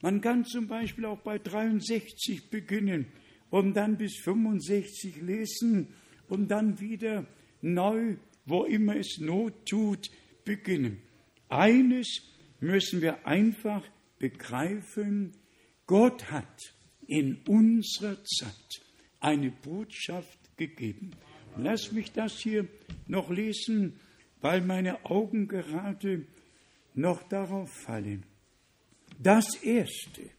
Man 0.00 0.20
kann 0.20 0.44
zum 0.44 0.68
Beispiel 0.68 1.04
auch 1.04 1.20
bei 1.20 1.38
63 1.38 2.50
beginnen 2.50 3.06
und 3.50 3.74
dann 3.74 3.96
bis 3.96 4.16
65 4.18 5.22
lesen 5.22 5.88
und 6.28 6.48
dann 6.48 6.80
wieder 6.80 7.26
neu, 7.60 8.16
wo 8.44 8.64
immer 8.64 8.96
es 8.96 9.18
Not 9.18 9.66
tut, 9.66 10.10
beginnen. 10.44 11.02
Eines 11.48 12.22
müssen 12.60 13.00
wir 13.00 13.26
einfach 13.26 13.84
begreifen, 14.18 15.32
Gott 15.86 16.30
hat 16.30 16.74
in 17.06 17.38
unserer 17.46 18.22
Zeit 18.24 18.82
eine 19.20 19.50
Botschaft 19.50 20.38
gegeben. 20.56 21.12
Lass 21.56 21.92
mich 21.92 22.12
das 22.12 22.38
hier 22.38 22.68
noch 23.06 23.30
lesen, 23.30 23.98
weil 24.40 24.60
meine 24.60 25.04
Augen 25.06 25.48
gerade 25.48 26.26
noch 26.98 27.22
darauf 27.28 27.70
fallen. 27.70 28.24
Das 29.18 29.54
Erste, 29.62 30.30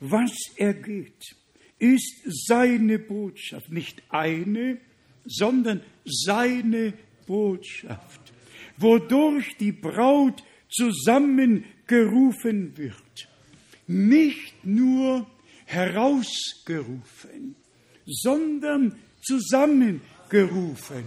was 0.00 0.32
er 0.56 0.74
geht, 0.74 1.36
ist 1.78 2.22
seine 2.46 2.98
Botschaft, 2.98 3.70
nicht 3.70 4.02
eine, 4.08 4.78
sondern 5.24 5.82
seine 6.04 6.92
Botschaft, 7.26 8.32
wodurch 8.76 9.56
die 9.58 9.72
Braut 9.72 10.42
zusammengerufen 10.70 12.76
wird. 12.76 13.28
Nicht 13.86 14.64
nur 14.64 15.26
herausgerufen, 15.66 17.54
sondern 18.06 18.98
zusammengerufen. 19.22 21.04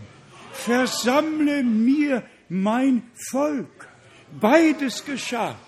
Versammle 0.51 1.63
mir 1.63 2.23
mein 2.49 3.03
Volk. 3.29 3.90
Beides 4.39 5.03
geschah. 5.03 5.59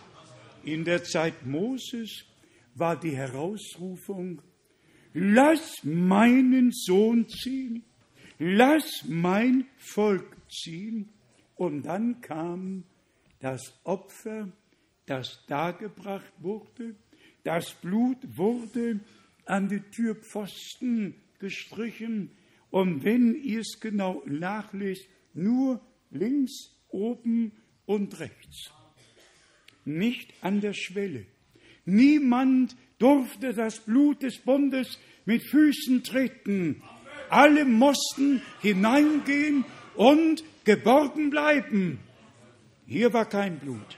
In 0.64 0.86
der 0.86 1.04
Zeit 1.04 1.46
Moses 1.46 2.24
war 2.76 2.98
die 3.00 3.16
Herausrufung, 3.16 4.42
lass 5.14 5.84
meinen 5.84 6.72
Sohn 6.72 7.28
ziehen, 7.28 7.84
lass 8.40 9.04
mein 9.08 9.68
Volk 9.78 10.38
ziehen. 10.50 11.10
Und 11.56 11.84
dann 11.84 12.22
kam 12.22 12.86
das 13.40 13.74
Opfer, 13.84 14.48
das 15.06 15.46
dargebracht 15.48 16.34
wurde, 16.40 16.96
das 17.44 17.74
Blut 17.74 18.18
wurde 18.38 19.02
an 19.46 19.68
die 19.68 19.82
Türpfosten 19.82 21.16
gestrichen 21.38 22.32
und 22.72 23.04
wenn 23.04 23.36
ihr 23.36 23.60
es 23.60 23.78
genau 23.80 24.24
nachlest, 24.26 25.06
nur 25.34 25.82
links, 26.10 26.72
oben 26.90 27.52
und 27.86 28.20
rechts. 28.20 28.72
Nicht 29.86 30.34
an 30.42 30.62
der 30.62 30.74
Schwelle. 30.74 31.26
Niemand 31.86 32.76
durfte 33.00 33.54
das 33.54 33.80
Blut 33.80 34.24
des 34.24 34.38
Bundes 34.40 34.98
mit 35.26 35.44
Füßen 35.44 36.04
treten. 36.04 36.82
Alle 37.30 37.66
mussten 37.66 38.42
hineingehen 38.62 39.66
und 39.96 40.44
geborgen 40.64 41.30
bleiben. 41.30 42.00
Hier 42.86 43.14
war 43.14 43.28
kein 43.28 43.60
Blut, 43.60 43.98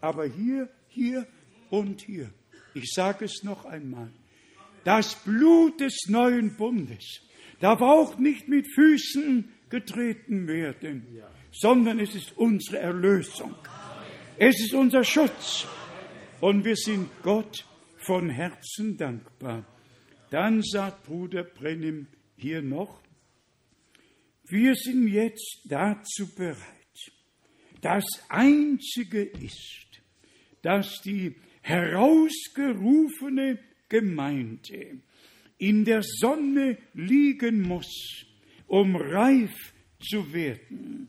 aber 0.00 0.26
hier, 0.26 0.68
hier 0.88 1.26
und 1.70 2.00
hier. 2.02 2.30
Ich 2.74 2.92
sage 2.94 3.24
es 3.24 3.42
noch 3.42 3.64
einmal. 3.64 4.10
Das 4.84 5.16
Blut 5.24 5.80
des 5.80 6.06
neuen 6.08 6.56
Bundes 6.56 7.20
darf 7.60 7.80
auch 7.80 8.18
nicht 8.18 8.48
mit 8.48 8.66
Füßen 8.74 9.48
getreten 9.68 10.46
werden, 10.46 11.06
sondern 11.58 12.00
es 12.00 12.14
ist 12.14 12.36
unsere 12.36 12.78
Erlösung. 12.78 13.54
Es 14.38 14.60
ist 14.60 14.74
unser 14.74 15.02
Schutz. 15.04 15.66
Und 16.40 16.64
wir 16.64 16.76
sind 16.76 17.08
Gott 17.22 17.64
von 17.96 18.28
Herzen 18.28 18.96
dankbar. 18.96 19.64
Dann 20.30 20.62
sagt 20.62 21.04
Bruder 21.04 21.44
Brennim 21.44 22.08
hier 22.36 22.60
noch, 22.60 23.00
wir 24.48 24.74
sind 24.74 25.08
jetzt 25.08 25.62
dazu 25.64 26.32
bereit. 26.34 26.56
Das 27.80 28.04
Einzige 28.28 29.22
ist, 29.22 29.86
dass 30.62 31.00
die 31.00 31.34
herausgerufene 31.62 33.58
Gemeinde 33.88 35.00
in 35.58 35.84
der 35.84 36.02
Sonne 36.02 36.78
liegen 36.92 37.62
muss, 37.62 38.26
um 38.66 38.94
reif 38.96 39.72
zu 40.00 40.32
werden. 40.32 41.08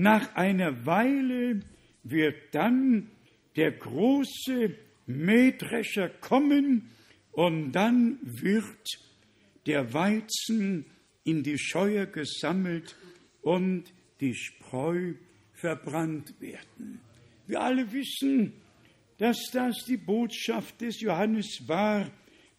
Nach 0.00 0.36
einer 0.36 0.86
Weile 0.86 1.58
wird 2.04 2.54
dann 2.54 3.10
der 3.56 3.72
große 3.72 4.76
Mähdrescher 5.06 6.08
kommen 6.08 6.88
und 7.32 7.72
dann 7.72 8.20
wird 8.22 9.00
der 9.66 9.92
Weizen 9.92 10.86
in 11.24 11.42
die 11.42 11.58
Scheuer 11.58 12.06
gesammelt 12.06 12.94
und 13.42 13.92
die 14.20 14.36
Spreu 14.36 15.14
verbrannt 15.52 16.32
werden. 16.40 17.00
Wir 17.48 17.60
alle 17.60 17.92
wissen, 17.92 18.52
dass 19.18 19.50
das 19.52 19.84
die 19.84 19.96
Botschaft 19.96 20.80
des 20.80 21.00
Johannes 21.00 21.64
war, 21.66 22.08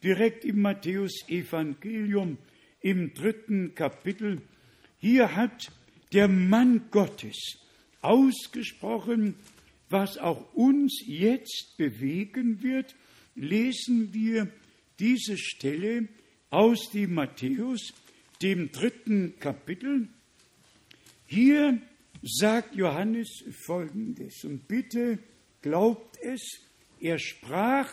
direkt 0.04 0.44
im 0.44 0.62
Matthäus-Evangelium 0.62 2.38
im 2.82 3.14
dritten 3.14 3.76
Kapitel. 3.76 4.42
Hier 4.98 5.38
hat 5.38 5.72
der 6.14 6.28
Mann 6.28 6.90
Gottes 6.92 7.58
ausgesprochen, 8.02 9.36
was 9.90 10.18
auch 10.18 10.54
uns 10.54 11.04
jetzt 11.06 11.76
bewegen 11.78 12.62
wird, 12.62 12.96
lesen 13.36 14.14
wir 14.14 14.52
diese 15.00 15.38
Stelle 15.38 16.08
aus 16.50 16.90
dem 16.92 17.14
Matthäus, 17.14 17.94
dem 18.42 18.72
dritten 18.72 19.40
Kapitel. 19.40 20.08
Hier 21.26 21.82
sagt 22.22 22.76
Johannes 22.76 23.44
Folgendes, 23.66 24.44
und 24.44 24.68
bitte 24.68 25.20
glaubt 25.62 26.18
es, 26.22 26.42
er 27.00 27.18
sprach 27.18 27.92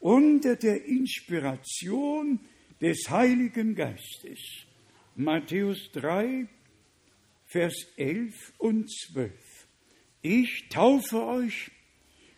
unter 0.00 0.56
der 0.56 0.84
Inspiration 0.84 2.40
des 2.80 3.08
Heiligen 3.08 3.74
Geistes. 3.74 4.40
Matthäus 5.14 5.90
3, 5.92 6.48
Vers 7.52 7.74
11 7.96 8.54
und 8.58 8.90
12. 8.90 9.32
Ich 10.22 10.68
taufe 10.70 11.22
euch 11.22 11.70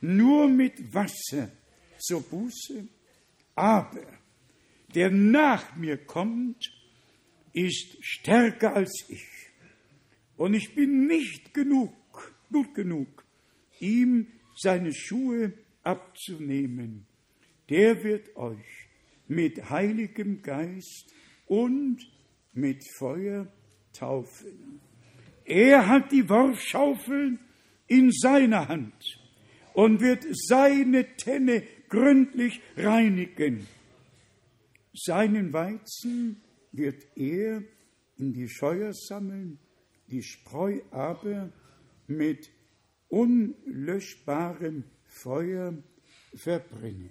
nur 0.00 0.48
mit 0.48 0.92
Wasser 0.92 1.50
zur 1.98 2.22
Buße, 2.22 2.88
aber 3.54 4.06
der 4.94 5.10
nach 5.10 5.76
mir 5.76 5.96
kommt, 5.96 6.70
ist 7.52 7.96
stärker 8.04 8.74
als 8.74 9.04
ich. 9.08 9.26
Und 10.36 10.54
ich 10.54 10.74
bin 10.74 11.06
nicht 11.06 11.54
genug, 11.54 11.94
gut 12.50 12.74
genug, 12.74 13.24
ihm 13.80 14.26
seine 14.56 14.92
Schuhe 14.92 15.52
abzunehmen 15.82 17.06
der 17.68 18.02
wird 18.04 18.36
euch 18.36 18.88
mit 19.26 19.70
Heiligem 19.70 20.42
Geist 20.42 21.14
und 21.46 21.98
mit 22.52 22.84
Feuer 22.98 23.50
taufen. 23.92 24.80
Er 25.44 25.88
hat 25.88 26.10
die 26.10 26.28
Worfschaufel 26.28 27.38
in 27.86 28.10
seiner 28.12 28.68
Hand 28.68 29.20
und 29.74 30.00
wird 30.00 30.24
seine 30.32 31.16
Tenne 31.16 31.62
gründlich 31.88 32.60
reinigen. 32.76 33.66
Seinen 34.94 35.52
Weizen 35.52 36.40
wird 36.72 37.06
er 37.16 37.62
in 38.16 38.32
die 38.32 38.48
Scheuer 38.48 38.92
sammeln, 38.94 39.58
die 40.08 40.22
Spreu 40.22 40.80
aber 40.90 41.50
mit 42.06 42.50
unlöschbarem 43.08 44.84
Feuer 45.06 45.74
verbrennen. 46.34 47.10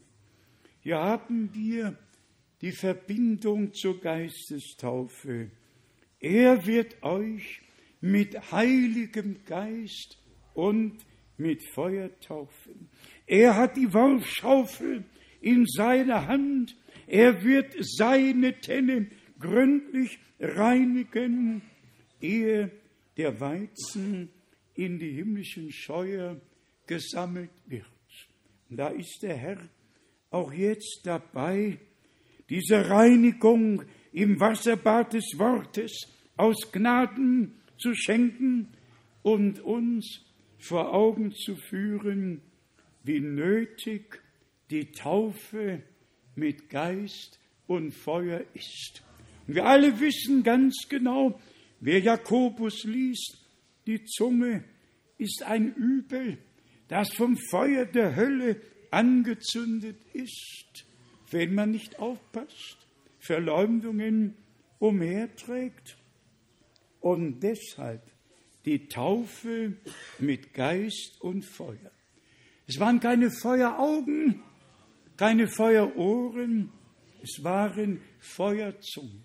Hier 0.81 0.99
haben 0.99 1.49
wir 1.53 1.97
die 2.61 2.71
Verbindung 2.71 3.73
zur 3.73 3.99
Geistestaufe. 3.99 5.49
Er 6.19 6.65
wird 6.65 7.01
euch 7.03 7.61
mit 8.03 8.51
heiligem 8.51 9.45
Geist 9.45 10.17
und 10.53 10.97
mit 11.37 11.63
Feuer 11.73 12.09
taufen. 12.19 12.89
Er 13.25 13.55
hat 13.55 13.77
die 13.77 13.93
Worfschaufel 13.93 15.05
in 15.39 15.65
seiner 15.65 16.27
Hand. 16.27 16.75
Er 17.07 17.41
wird 17.45 17.73
seine 17.79 18.59
Tenne 18.59 19.07
gründlich 19.39 20.19
reinigen, 20.37 21.61
ehe 22.19 22.71
der 23.15 23.39
Weizen 23.39 24.29
in 24.75 24.99
die 24.99 25.13
himmlischen 25.13 25.71
Scheuer 25.71 26.41
gesammelt 26.85 27.51
wird. 27.67 27.85
Und 28.69 28.77
da 28.77 28.89
ist 28.89 29.19
der 29.21 29.37
Herr 29.37 29.69
auch 30.29 30.51
jetzt 30.51 31.03
dabei, 31.05 31.77
diese 32.49 32.89
Reinigung 32.89 33.83
im 34.11 34.37
Wasserbad 34.41 35.13
des 35.13 35.35
Wortes 35.37 36.05
aus 36.35 36.69
Gnaden 36.69 37.62
zu 37.77 37.93
schenken 37.95 38.67
und 39.21 39.59
uns 39.59 40.21
vor 40.57 40.93
Augen 40.93 41.33
zu 41.33 41.55
führen, 41.55 42.41
wie 43.03 43.19
nötig 43.19 44.21
die 44.69 44.91
Taufe 44.91 45.83
mit 46.35 46.69
Geist 46.69 47.39
und 47.67 47.91
Feuer 47.91 48.43
ist. 48.53 49.03
Und 49.47 49.55
wir 49.55 49.65
alle 49.65 49.99
wissen 49.99 50.43
ganz 50.43 50.87
genau, 50.89 51.39
wer 51.79 51.99
Jakobus 51.99 52.83
liest, 52.85 53.45
die 53.85 54.03
Zunge 54.05 54.63
ist 55.17 55.43
ein 55.43 55.73
Übel, 55.75 56.37
das 56.87 57.13
vom 57.13 57.37
Feuer 57.37 57.85
der 57.85 58.15
Hölle 58.15 58.61
angezündet 58.91 59.97
ist, 60.13 60.85
wenn 61.31 61.53
man 61.55 61.71
nicht 61.71 61.99
aufpasst, 61.99 62.77
Verleumdungen 63.19 64.35
umherträgt 64.79 65.97
und 67.03 67.41
deshalb 67.41 68.01
die 68.63 68.87
Taufe 68.87 69.73
mit 70.19 70.53
Geist 70.53 71.19
und 71.19 71.43
Feuer. 71.43 71.91
Es 72.65 72.79
waren 72.79 73.01
keine 73.01 73.29
Feueraugen, 73.29 74.41
keine 75.17 75.47
Feuerohren, 75.47 76.71
es 77.21 77.43
waren 77.43 78.01
Feuerzungen. 78.19 79.23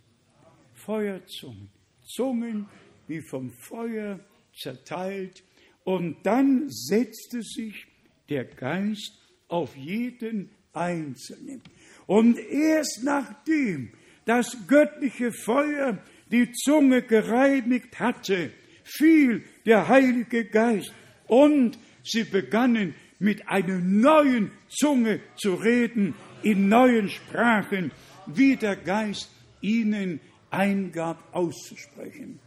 Feuerzungen, 0.75 1.71
Zungen, 2.05 2.67
wie 3.07 3.21
vom 3.21 3.51
Feuer 3.51 4.19
zerteilt. 4.57 5.45
Und 5.85 6.17
dann 6.25 6.69
setzte 6.69 7.43
sich 7.43 7.87
der 8.29 8.45
Geist 8.45 9.13
auf 9.47 9.77
jeden 9.77 10.51
Einzelnen. 10.73 11.63
Und 12.07 12.39
erst 12.39 13.03
nachdem 13.05 13.93
das 14.25 14.57
göttliche 14.67 15.33
Feuer 15.33 16.03
die 16.31 16.53
Zunge 16.53 17.03
gereinigt 17.03 17.99
hatte, 17.99 18.51
fiel 18.85 19.45
der 19.67 19.89
Heilige 19.89 20.45
Geist 20.45 20.93
und 21.27 21.79
sie 22.05 22.25
begannen 22.25 22.95
mit 23.19 23.49
einer 23.49 23.79
neuen 23.79 24.51
Zunge 24.69 25.21
zu 25.37 25.55
reden, 25.55 26.15
in 26.43 26.69
neuen 26.69 27.09
Sprachen, 27.09 27.91
wie 28.27 28.57
der 28.57 28.77
Geist 28.77 29.31
ihnen 29.61 30.21
eingab 30.51 31.23
auszusprechen. 31.33 32.39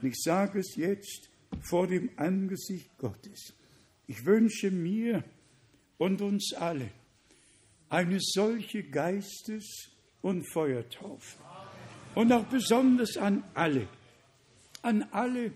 Und 0.00 0.08
ich 0.08 0.16
sage 0.22 0.60
es 0.60 0.76
jetzt 0.76 1.28
vor 1.60 1.86
dem 1.86 2.10
Angesicht 2.16 2.96
Gottes. 2.98 3.54
Ich 4.06 4.24
wünsche 4.24 4.70
mir 4.70 5.24
und 5.98 6.20
uns 6.20 6.52
alle 6.54 6.90
eine 7.88 8.18
solche 8.20 8.82
Geistes- 8.82 9.90
und 10.20 10.44
Feuertaufe. 10.52 11.38
Und 12.14 12.32
auch 12.32 12.44
besonders 12.44 13.16
an 13.16 13.42
alle, 13.54 13.88
an 14.82 15.02
alle, 15.10 15.52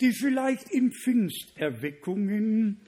die 0.00 0.12
vielleicht 0.12 0.70
in 0.70 0.92
Pfingsterweckungen 0.92 2.80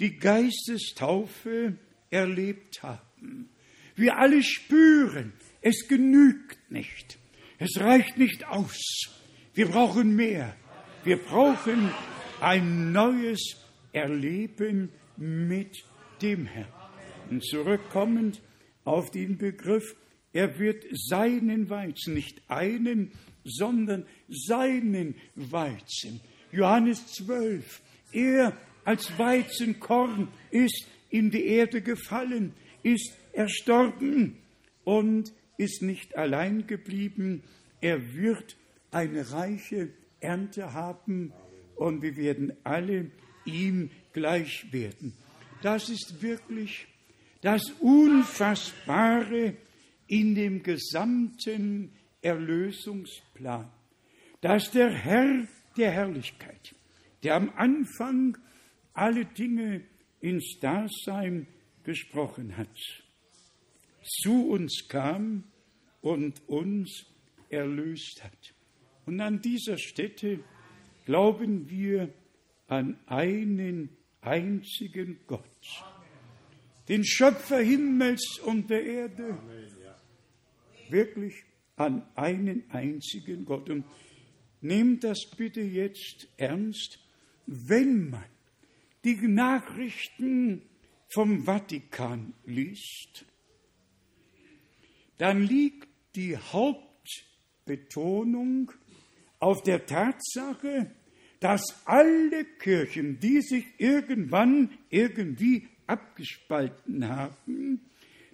die 0.00 0.16
Geistestaufe 0.16 1.76
erlebt 2.10 2.82
haben. 2.82 3.48
Wir 3.96 4.18
alle 4.18 4.42
spüren, 4.42 5.32
es 5.60 5.88
genügt 5.88 6.70
nicht. 6.70 7.18
Es 7.58 7.80
reicht 7.80 8.16
nicht 8.18 8.46
aus. 8.46 8.78
Wir 9.54 9.66
brauchen 9.66 10.14
mehr. 10.14 10.54
Wir 11.04 11.16
brauchen 11.16 11.90
ein 12.40 12.92
neues 12.92 13.56
Erleben 13.92 14.92
mit 15.16 15.76
dem 16.22 16.46
Herrn. 16.46 16.72
Und 17.30 17.44
zurückkommend 17.44 18.40
auf 18.84 19.10
den 19.10 19.36
Begriff, 19.36 19.96
er 20.32 20.58
wird 20.58 20.84
seinen 20.92 21.70
Weizen, 21.70 22.14
nicht 22.14 22.42
einen, 22.48 23.12
sondern 23.44 24.06
seinen 24.28 25.14
Weizen. 25.34 26.20
Johannes 26.52 27.06
12. 27.14 27.80
Er 28.12 28.56
als 28.84 29.18
Weizenkorn 29.18 30.28
ist 30.50 30.86
in 31.10 31.30
die 31.30 31.44
Erde 31.46 31.82
gefallen, 31.82 32.54
ist 32.82 33.12
erstorben 33.32 34.36
und 34.84 35.32
ist 35.56 35.82
nicht 35.82 36.16
allein 36.16 36.66
geblieben. 36.66 37.42
Er 37.80 38.14
wird 38.14 38.56
eine 38.90 39.30
reiche 39.30 39.90
Ernte 40.20 40.72
haben 40.72 41.32
und 41.76 42.02
wir 42.02 42.16
werden 42.16 42.52
alle 42.64 43.10
ihm 43.44 43.90
gleich 44.12 44.66
werden. 44.72 45.12
Das 45.62 45.88
ist 45.88 46.22
wirklich 46.22 46.86
das 47.40 47.62
Unfassbare 47.80 49.54
in 50.08 50.34
dem 50.34 50.62
gesamten 50.62 51.92
Erlösungsplan, 52.20 53.70
dass 54.40 54.70
der 54.70 54.90
Herr 54.90 55.46
der 55.76 55.92
Herrlichkeit, 55.92 56.74
der 57.22 57.36
am 57.36 57.50
Anfang 57.50 58.36
alle 58.92 59.24
Dinge 59.24 59.82
ins 60.20 60.58
Dasein 60.60 61.46
gesprochen 61.84 62.56
hat, 62.56 62.76
zu 64.02 64.48
uns 64.48 64.88
kam 64.88 65.44
und 66.00 66.42
uns 66.48 67.06
erlöst 67.48 68.22
hat. 68.24 68.54
Und 69.06 69.20
an 69.20 69.40
dieser 69.40 69.78
Stätte 69.78 70.40
glauben 71.06 71.70
wir 71.70 72.12
an 72.66 72.98
einen 73.06 73.90
einzigen 74.20 75.20
Gott, 75.26 75.44
den 76.88 77.04
Schöpfer 77.04 77.60
Himmels 77.60 78.38
und 78.44 78.68
der 78.68 78.84
Erde, 78.84 79.38
wirklich 80.90 81.44
an 81.76 82.08
einen 82.14 82.70
einzigen 82.70 83.44
Gott. 83.44 83.68
Und 83.70 83.84
nehmt 84.60 85.04
das 85.04 85.30
bitte 85.36 85.60
jetzt 85.60 86.26
ernst, 86.36 86.98
wenn 87.46 88.10
man 88.10 88.24
die 89.04 89.28
Nachrichten 89.28 90.62
vom 91.08 91.44
Vatikan 91.44 92.34
liest, 92.44 93.24
dann 95.16 95.42
liegt 95.42 95.88
die 96.14 96.36
Hauptbetonung 96.36 98.70
auf 99.38 99.62
der 99.62 99.86
Tatsache, 99.86 100.90
dass 101.40 101.62
alle 101.86 102.44
Kirchen, 102.44 103.18
die 103.20 103.40
sich 103.40 103.64
irgendwann 103.78 104.76
irgendwie 104.90 105.66
abgespalten 105.86 107.08
haben, 107.08 107.80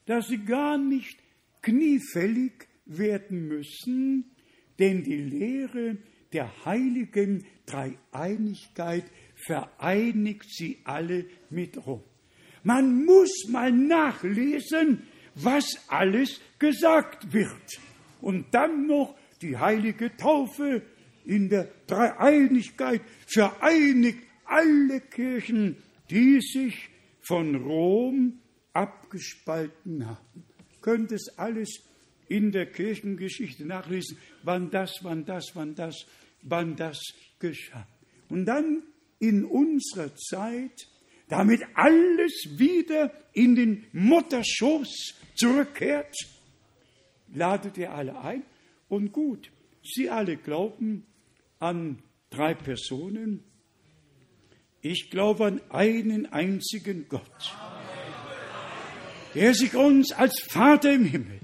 dass 0.07 0.27
sie 0.29 0.45
gar 0.45 0.79
nicht 0.79 1.19
kniefällig 1.65 2.69
werden 2.85 3.49
müssen, 3.49 4.37
denn 4.79 5.03
die 5.03 5.17
Lehre 5.17 5.97
der 6.33 6.65
heiligen 6.65 7.45
Dreieinigkeit 7.65 9.05
vereinigt 9.35 10.47
sie 10.49 10.79
alle 10.85 11.27
mit 11.49 11.87
Rom. 11.87 12.03
Man 12.63 13.05
muss 13.05 13.49
mal 13.49 13.73
nachlesen, 13.73 15.03
was 15.35 15.79
alles 15.89 16.41
gesagt 16.59 17.33
wird. 17.33 17.81
Und 18.21 18.53
dann 18.53 18.87
noch 18.87 19.17
die 19.43 19.57
heilige 19.57 20.17
Taufe 20.17 20.83
in 21.25 21.49
der 21.49 21.71
Dreieinigkeit 21.87 23.03
vereinigt 23.27 24.21
alle 24.45 25.01
Kirchen, 25.01 25.77
die 26.11 26.41
sich 26.41 26.91
von 27.21 27.55
Rom 27.55 28.41
abgespalten 28.73 30.07
haben. 30.07 30.54
Könnt 30.85 31.13
es 31.13 31.39
alles 31.39 31.81
in 32.29 32.53
der 32.53 32.67
Kirchengeschichte 32.67 33.65
nachlesen, 33.65 34.19
wann 34.43 34.71
das, 34.71 34.99
wann 35.01 35.25
das, 35.25 35.53
wann 35.55 35.75
das, 35.75 36.05
wann 36.43 36.77
das 36.77 37.01
geschah. 37.39 37.89
Und 38.29 38.45
dann 38.45 38.83
in 39.19 39.47
unserer 39.47 40.15
Zeit, 40.15 40.87
damit 41.29 41.63
alles 41.73 42.35
wieder 42.59 43.11
in 43.33 43.55
den 43.55 43.87
Mutterschoß 43.93 45.15
zurückkehrt, 45.35 46.15
ladet 47.33 47.79
ihr 47.79 47.91
alle 47.91 48.21
ein 48.21 48.43
und 48.89 49.11
gut, 49.11 49.51
Sie 49.83 50.11
alle 50.11 50.37
glauben 50.37 51.07
an 51.61 52.03
drei 52.29 52.53
Personen. 52.53 53.43
Ich 54.83 55.11
glaube 55.11 55.47
an 55.47 55.63
einen 55.71 56.27
einzigen 56.27 57.09
Gott, 57.09 57.55
der 59.35 59.55
sich 59.55 59.75
uns 59.75 60.13
als 60.13 60.41
Vater 60.49 60.93
im 60.93 61.05
Himmel, 61.05 61.41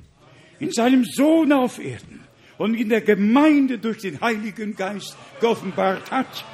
in 0.58 0.70
seinem 0.70 1.04
Sohn 1.04 1.52
auf 1.52 1.78
Erden 1.78 2.20
und 2.58 2.74
in 2.74 2.88
der 2.88 3.00
Gemeinde 3.00 3.78
durch 3.78 3.98
den 3.98 4.20
Heiligen 4.20 4.76
Geist 4.76 5.16
geoffenbart 5.40 6.10
hat 6.10 6.44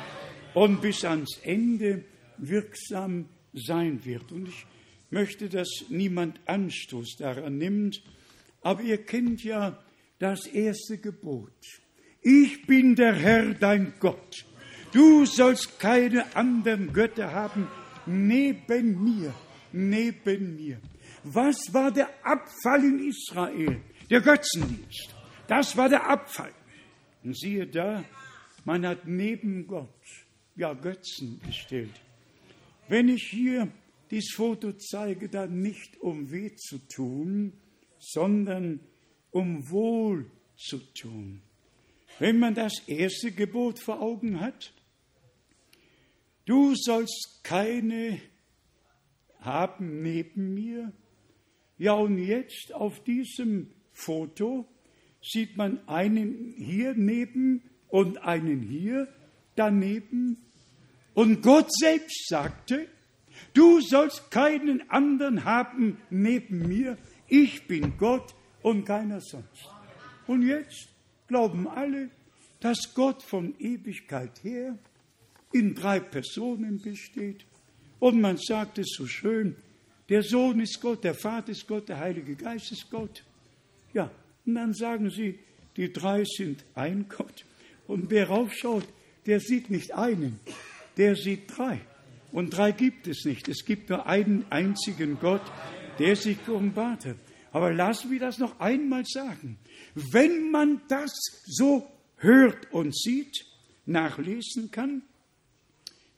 und 0.55 0.81
bis 0.81 1.05
ans 1.05 1.39
Ende 1.43 2.05
wirksam 2.39 3.29
sein 3.53 4.05
wird. 4.05 4.33
Und 4.33 4.49
ich 4.49 4.67
möchte, 5.11 5.49
dass 5.49 5.69
niemand 5.89 6.41
Anstoß 6.47 7.17
daran 7.19 7.59
nimmt, 7.59 8.03
aber 8.63 8.83
ihr 8.83 8.99
kennt 8.99 9.43
ja 9.45 9.83
das 10.19 10.47
erste 10.47 10.99
Gebot. 10.99 11.53
Ich 12.23 12.67
bin 12.67 12.97
der 12.97 13.15
Herr, 13.15 13.55
dein 13.55 13.95
Gott. 14.01 14.45
Du 14.93 15.27
sollst 15.27 15.79
keine 15.79 16.35
anderen 16.35 16.93
Götter 16.93 17.33
haben 17.33 17.69
neben 18.07 19.03
mir, 19.05 19.35
neben 19.73 20.57
mir. 20.57 20.81
Was 21.29 21.57
war 21.73 21.91
der 21.91 22.09
Abfall 22.25 22.85
in 22.85 23.09
Israel? 23.09 23.83
Der 24.09 24.21
Götzendienst. 24.21 25.13
Das 25.49 25.77
war 25.77 25.89
der 25.89 26.09
Abfall. 26.09 26.53
Und 27.25 27.37
siehe 27.37 27.67
da, 27.67 28.05
man 28.65 28.87
hat 28.87 29.07
neben 29.07 29.67
Gott 29.67 29.89
ja 30.55 30.73
Götzen 30.73 31.41
gestellt. 31.45 32.01
Wenn 32.89 33.09
ich 33.09 33.25
hier 33.29 33.73
dieses 34.09 34.35
Foto 34.35 34.73
zeige, 34.73 35.29
dann 35.29 35.61
nicht 35.63 36.01
um 36.01 36.31
weh 36.31 36.55
zu 36.55 36.79
tun, 36.87 37.55
sondern 37.99 38.79
um 39.33 39.69
wohl 39.69 40.31
zu 40.57 40.79
tun. 40.95 41.43
Wenn 42.21 42.39
man 42.39 42.55
das 42.55 42.87
erste 42.87 43.33
Gebot 43.33 43.81
vor 43.81 44.01
Augen 44.01 44.41
hat, 44.41 44.73
du 46.45 46.75
sollst 46.77 47.41
keine 47.43 48.21
haben 49.41 50.03
neben 50.03 50.55
mir. 50.55 50.93
Ja, 51.79 51.93
und 51.93 52.19
jetzt 52.19 52.73
auf 52.73 53.03
diesem 53.05 53.71
Foto 53.93 54.67
sieht 55.23 55.57
man 55.57 55.87
einen 55.87 56.55
hier 56.57 56.95
neben 56.95 57.63
und 57.89 58.19
einen 58.19 58.63
hier 58.63 59.09
daneben. 59.57 60.39
Und 61.15 61.43
Gott 61.43 61.73
selbst 61.73 62.29
sagte, 62.29 62.89
du 63.55 63.81
sollst 63.81 64.31
keinen 64.31 64.89
anderen 64.91 65.45
haben 65.45 65.99
neben 66.11 66.69
mir. 66.69 66.97
Ich 67.29 67.67
bin 67.67 67.99
Gott 67.99 68.35
und 68.63 68.85
keiner 68.85 69.21
sonst. 69.21 69.71
Und 70.27 70.43
jetzt 70.43 70.89
glauben 71.29 71.69
alle, 71.69 72.11
dass 72.61 72.95
Gott 72.95 73.23
von 73.23 73.55
Ewigkeit 73.59 74.43
her 74.43 74.79
in 75.53 75.75
drei 75.75 76.01
Personen 76.01 76.81
besteht. 76.81 77.47
Und 77.99 78.21
man 78.21 78.37
sagt 78.37 78.79
es 78.79 78.89
so 78.97 79.07
schön, 79.07 79.57
der 80.09 80.23
Sohn 80.23 80.61
ist 80.61 80.81
Gott, 80.81 81.05
der 81.05 81.15
Vater 81.15 81.53
ist 81.53 81.67
Gott, 81.67 81.89
der 81.89 81.99
Heilige 81.99 82.37
Geist 82.37 82.71
ist 82.73 82.91
Gott. 82.91 83.25
Ja, 83.93 84.11
und 84.45 84.55
dann 84.55 84.73
sagen 84.73 85.11
sie, 85.11 85.39
die 85.77 85.93
drei 85.93 86.25
sind 86.25 86.65
ein 86.75 87.07
Gott. 87.09 87.45
Und 87.87 88.11
wer 88.11 88.29
raufschaut, 88.29 88.87
der 89.27 89.41
sieht 89.41 89.71
nicht 89.71 89.95
einen, 89.95 90.39
der 90.97 91.17
sieht 91.17 91.57
drei. 91.57 91.81
Und 92.33 92.51
drei 92.51 92.73
gibt 92.73 93.07
es 93.07 93.25
nicht. 93.25 93.49
Es 93.49 93.65
gibt 93.65 93.91
nur 93.91 94.07
einen 94.07 94.45
einzigen 94.51 95.19
Gott, 95.19 95.43
der 95.99 96.17
sich 96.17 96.39
offenbart 96.49 97.07
hat. 97.07 97.17
Aber 97.53 97.73
lassen 97.73 98.11
wir 98.11 98.21
das 98.21 98.39
noch 98.39 98.61
einmal 98.61 99.05
sagen. 99.07 99.59
Wenn 99.95 100.51
man 100.51 100.83
das 100.89 101.11
so 101.47 101.91
hört 102.17 102.71
und 102.73 102.95
sieht, 102.97 103.47
nachlesen 103.87 104.71
kann, 104.71 105.03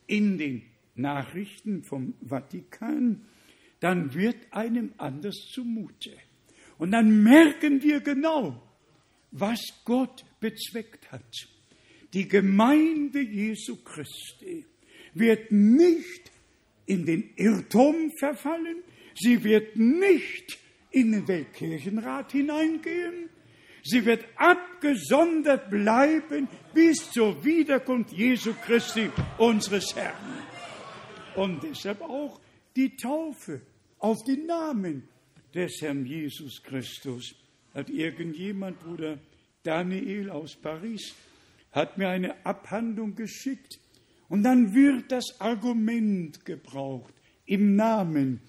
in 0.07 0.39
den 0.39 0.63
Nachrichten 0.97 1.85
vom 1.85 2.15
Vatikan, 2.27 3.28
dann 3.81 4.15
wird 4.15 4.37
einem 4.51 4.93
anders 4.99 5.37
zumute. 5.53 6.13
Und 6.79 6.93
dann 6.93 7.23
merken 7.23 7.83
wir 7.83 8.01
genau, 8.01 8.63
was 9.31 9.61
Gott 9.85 10.25
bezweckt 10.41 11.11
hat. 11.13 11.49
Die 12.15 12.27
Gemeinde 12.27 13.21
Jesu 13.21 13.77
Christi 13.77 14.65
wird 15.15 15.53
nicht 15.53 16.31
in 16.87 17.05
den 17.05 17.31
Irrtum 17.37 18.11
verfallen, 18.19 18.83
sie 19.15 19.45
wird 19.45 19.77
nicht 19.77 20.59
in 20.91 21.13
den 21.13 21.29
Weltkirchenrat 21.29 22.33
hineingehen. 22.33 23.29
Sie 23.85 24.05
wird 24.05 24.25
abgesondert 24.37 25.71
bleiben 25.71 26.49
bis 26.75 27.11
zur 27.11 27.43
Wiederkunft 27.45 28.13
Jesu 28.13 28.53
Christi, 28.67 29.11
unseres 29.39 29.95
Herrn. 29.95 30.15
Und 31.37 31.63
deshalb 31.63 32.03
auch 32.03 32.41
die 32.77 32.97
Taufe 32.97 33.63
auf 33.99 34.23
den 34.25 34.47
Namen 34.47 35.09
des 35.55 35.81
Herrn 35.81 36.05
Jesus 36.07 36.63
Christus. 36.63 37.35
Hat 37.75 37.91
irgendjemand, 37.91 38.81
Bruder 38.81 39.19
Daniel 39.63 40.31
aus 40.31 40.57
Paris, 40.57 41.15
hat 41.73 41.99
mir 41.99 42.09
eine 42.09 42.45
Abhandlung 42.47 43.15
geschickt. 43.15 43.79
Und 44.29 44.43
dann 44.43 44.75
wird 44.75 45.11
das 45.11 45.41
Argument 45.41 46.45
gebraucht 46.45 47.15
im 47.47 47.77
Namen 47.77 48.41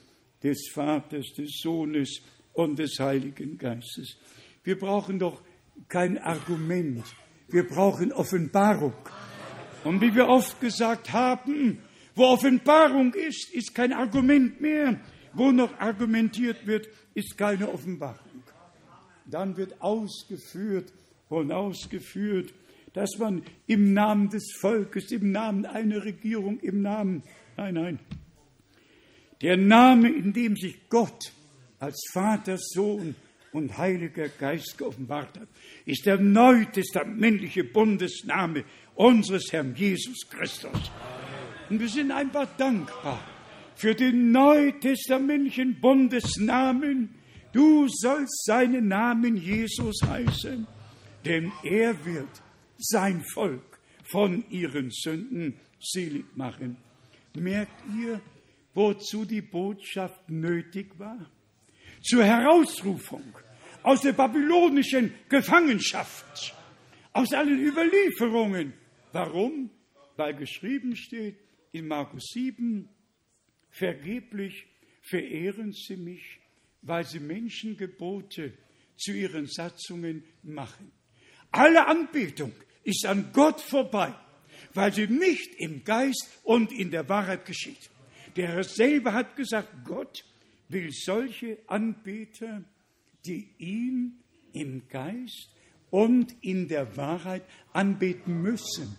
des 0.43 0.70
Vaters, 0.74 1.34
des 1.38 1.60
Sohnes 1.62 2.22
und 2.54 2.80
des 2.80 3.00
Heiligen 3.00 3.58
Geistes. 3.58 4.18
Wir 4.64 4.78
brauchen 4.78 5.20
doch 5.20 5.41
kein 5.88 6.18
Argument, 6.18 7.04
wir 7.47 7.68
brauchen 7.68 8.12
Offenbarung. 8.12 8.93
Und 9.84 10.02
wie 10.02 10.14
wir 10.14 10.28
oft 10.28 10.60
gesagt 10.60 11.14
haben, 11.14 11.80
wo 12.16 12.26
Offenbarung 12.26 13.14
ist, 13.14 13.54
ist 13.54 13.74
kein 13.74 13.93
Argument 13.93 14.60
mehr. 14.60 15.00
Wo 15.34 15.51
noch 15.51 15.80
argumentiert 15.80 16.65
wird, 16.65 16.88
ist 17.13 17.38
keine 17.38 17.69
Offenbarung. 17.69 18.43
Dann 19.25 19.57
wird 19.57 19.82
ausgeführt 19.82 20.91
und 21.30 21.51
ausgeführt, 21.51 22.53
dass 22.93 23.17
man 23.19 23.43
im 23.67 23.93
Namen 23.93 24.30
des 24.30 24.51
Volkes, 24.59 25.11
im 25.11 25.32
Namen 25.32 25.65
einer 25.65 26.03
Regierung, 26.03 26.59
im 26.59 26.82
Namen, 26.82 27.23
nein, 27.55 27.75
nein, 27.75 27.99
der 29.41 29.57
Name, 29.57 30.09
in 30.09 30.34
dem 30.34 30.57
sich 30.57 30.89
Gott 30.89 31.32
als 31.80 31.97
Vater, 32.11 32.57
Sohn 32.57 33.15
und 33.53 33.77
Heiliger 33.77 34.27
Geist 34.27 34.77
geoffenbart 34.77 35.39
hat, 35.39 35.47
ist 35.86 36.05
der 36.05 36.17
neutestamentliche 36.19 37.63
Bundesname 37.63 38.65
unseres 38.95 39.51
Herrn 39.53 39.75
Jesus 39.75 40.27
Christus. 40.30 40.91
Und 41.69 41.80
wir 41.80 41.88
sind 41.88 42.11
einfach 42.11 42.47
dankbar 42.57 43.23
für 43.80 43.95
den 43.95 44.34
neutestamentlichen 44.34 45.80
Bundesnamen. 45.80 47.15
Du 47.53 47.88
sollst 47.88 48.43
seinen 48.43 48.89
Namen 48.89 49.38
Jesus 49.38 50.01
heißen, 50.05 50.67
denn 51.23 51.49
er 51.63 52.05
wird 52.05 52.41
sein 52.77 53.23
Volk 53.34 53.80
von 54.03 54.43
ihren 54.49 54.91
Sünden 54.91 55.57
selig 55.80 56.25
machen. 56.36 56.75
Merkt 57.36 57.82
ihr, 57.97 58.19
wozu 58.73 59.23
die 59.23 59.41
Botschaft 59.41 60.30
nötig 60.30 60.99
war? 60.99 61.32
Zur 62.01 62.25
Herausrufung 62.25 63.34
aus 63.84 64.01
der 64.01 64.11
babylonischen 64.11 65.13
Gefangenschaft, 65.30 66.53
aus 67.13 67.32
allen 67.32 67.65
Überlieferungen. 67.65 68.73
Warum? 69.13 69.69
Weil 70.17 70.36
geschrieben 70.36 70.97
steht 70.97 71.38
in 71.71 71.88
Markus 71.88 72.25
7, 72.34 72.89
vergeblich 73.80 74.65
verehren 75.01 75.71
sie 75.71 75.95
mich, 75.95 76.39
weil 76.82 77.05
sie 77.05 77.19
Menschengebote 77.19 78.53
zu 78.97 79.11
ihren 79.13 79.47
Satzungen 79.47 80.23
machen. 80.43 80.91
Alle 81.51 81.88
Anbetung 81.88 82.51
ist 82.84 83.05
an 83.05 83.32
Gott 83.34 83.61
vorbei, 83.61 84.13
weil 84.73 84.93
sie 84.93 85.07
nicht 85.07 85.55
im 85.55 85.84
Geist 85.84 86.27
und 86.43 86.71
in 86.71 86.91
der 86.91 87.07
Wahrheit 87.09 87.45
geschieht. 87.45 87.89
Der 88.36 88.49
Herr 88.49 88.63
selber 88.63 89.13
hat 89.13 89.36
gesagt, 89.36 89.69
Gott 89.86 90.23
will 90.67 90.91
solche 90.91 91.57
Anbeter, 91.67 92.63
die 93.25 93.49
ihn 93.57 94.19
im 94.53 94.88
Geist 94.89 95.49
und 95.89 96.36
in 96.41 96.67
der 96.67 96.95
Wahrheit 96.97 97.43
anbeten 97.73 98.41
müssen. 98.41 98.97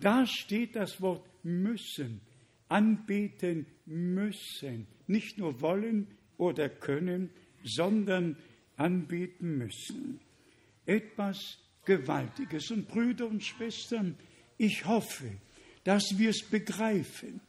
Da 0.00 0.26
steht 0.26 0.74
das 0.74 1.00
Wort 1.00 1.24
müssen, 1.44 2.20
anbeten 2.68 3.66
müssen. 3.86 4.86
Nicht 5.06 5.38
nur 5.38 5.60
wollen 5.60 6.08
oder 6.36 6.68
können, 6.68 7.30
sondern 7.64 8.36
anbeten 8.76 9.58
müssen. 9.58 10.20
Etwas 10.84 11.58
Gewaltiges. 11.84 12.70
Und 12.70 12.88
Brüder 12.88 13.26
und 13.26 13.42
Schwestern, 13.42 14.16
ich 14.58 14.84
hoffe, 14.84 15.30
dass 15.84 16.18
wir 16.18 16.30
es 16.30 16.42
begreifen. 16.42 17.40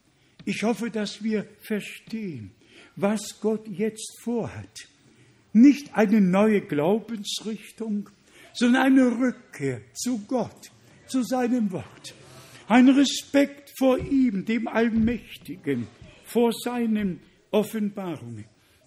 Ich 0.44 0.62
hoffe, 0.62 0.90
dass 0.90 1.22
wir 1.22 1.46
verstehen, 1.60 2.52
was 2.96 3.40
Gott 3.40 3.66
jetzt 3.68 4.20
vorhat. 4.22 4.88
Nicht 5.52 5.94
eine 5.94 6.20
neue 6.20 6.60
Glaubensrichtung, 6.60 8.08
sondern 8.54 8.82
eine 8.82 9.18
Rückkehr 9.18 9.80
zu 9.94 10.24
Gott, 10.26 10.70
zu 11.06 11.22
seinem 11.22 11.70
Wort. 11.72 12.14
Ein 12.68 12.88
Respekt 12.88 13.67
vor 13.78 13.98
ihm, 13.98 14.44
dem 14.44 14.66
Allmächtigen, 14.66 15.86
vor 16.24 16.52
seinen 16.52 17.20
Offenbarungen. 17.50 18.44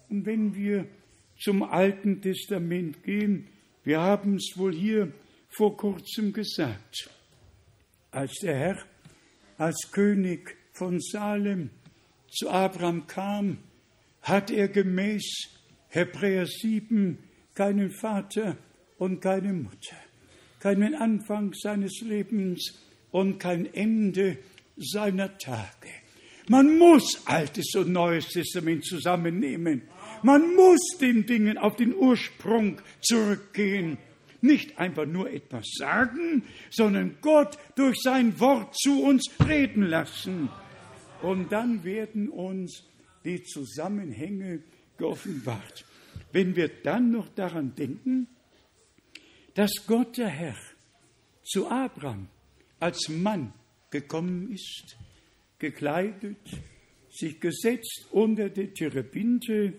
Und 0.08 0.26
wenn 0.26 0.54
wir 0.54 0.86
zum 1.38 1.62
Alten 1.62 2.20
Testament 2.20 3.02
gehen, 3.02 3.48
wir 3.84 4.00
haben 4.00 4.36
es 4.36 4.52
wohl 4.56 4.74
hier 4.74 5.12
vor 5.48 5.76
kurzem 5.76 6.32
gesagt, 6.32 7.10
als 8.10 8.32
der 8.42 8.56
Herr 8.56 8.78
als 9.58 9.90
König 9.92 10.56
von 10.72 11.00
Salem 11.00 11.70
zu 12.28 12.50
Abraham 12.50 13.06
kam, 13.06 13.58
hat 14.22 14.50
er 14.50 14.68
gemäß 14.68 15.48
Hebräer 15.88 16.46
7 16.46 17.18
keinen 17.54 17.90
Vater 17.90 18.56
und 18.98 19.20
keine 19.20 19.52
Mutter, 19.52 19.96
keinen 20.60 20.94
Anfang 20.94 21.52
seines 21.54 22.00
Lebens 22.00 22.78
und 23.10 23.38
kein 23.38 23.72
Ende 23.74 24.38
seiner 24.76 25.36
Tage. 25.38 25.88
Man 26.48 26.78
muss 26.78 27.22
Altes 27.26 27.74
und 27.76 27.92
Neues 27.92 28.28
Testament 28.28 28.84
zusammennehmen. 28.84 29.82
Man 30.22 30.54
muss 30.54 30.80
den 31.00 31.24
Dingen 31.24 31.56
auf 31.56 31.76
den 31.76 31.94
Ursprung 31.94 32.80
zurückgehen. 33.00 33.98
Nicht 34.40 34.78
einfach 34.78 35.06
nur 35.06 35.30
etwas 35.30 35.66
sagen, 35.78 36.44
sondern 36.70 37.16
Gott 37.20 37.56
durch 37.76 37.96
sein 38.02 38.38
Wort 38.40 38.76
zu 38.76 39.02
uns 39.04 39.30
reden 39.46 39.84
lassen. 39.84 40.48
Und 41.22 41.52
dann 41.52 41.84
werden 41.84 42.28
uns 42.28 42.84
die 43.24 43.42
Zusammenhänge 43.44 44.64
geoffenbart. 44.98 45.84
Wenn 46.32 46.56
wir 46.56 46.68
dann 46.82 47.12
noch 47.12 47.28
daran 47.28 47.74
denken, 47.76 48.26
dass 49.54 49.70
Gott 49.86 50.18
der 50.18 50.28
Herr 50.28 50.56
zu 51.44 51.68
Abraham 51.68 52.28
als 52.80 53.08
Mann 53.08 53.52
gekommen 53.92 54.50
ist, 54.50 54.96
gekleidet, 55.60 56.38
sich 57.08 57.38
gesetzt 57.38 58.08
unter 58.10 58.48
die 58.48 58.68
Terebinte 58.68 59.74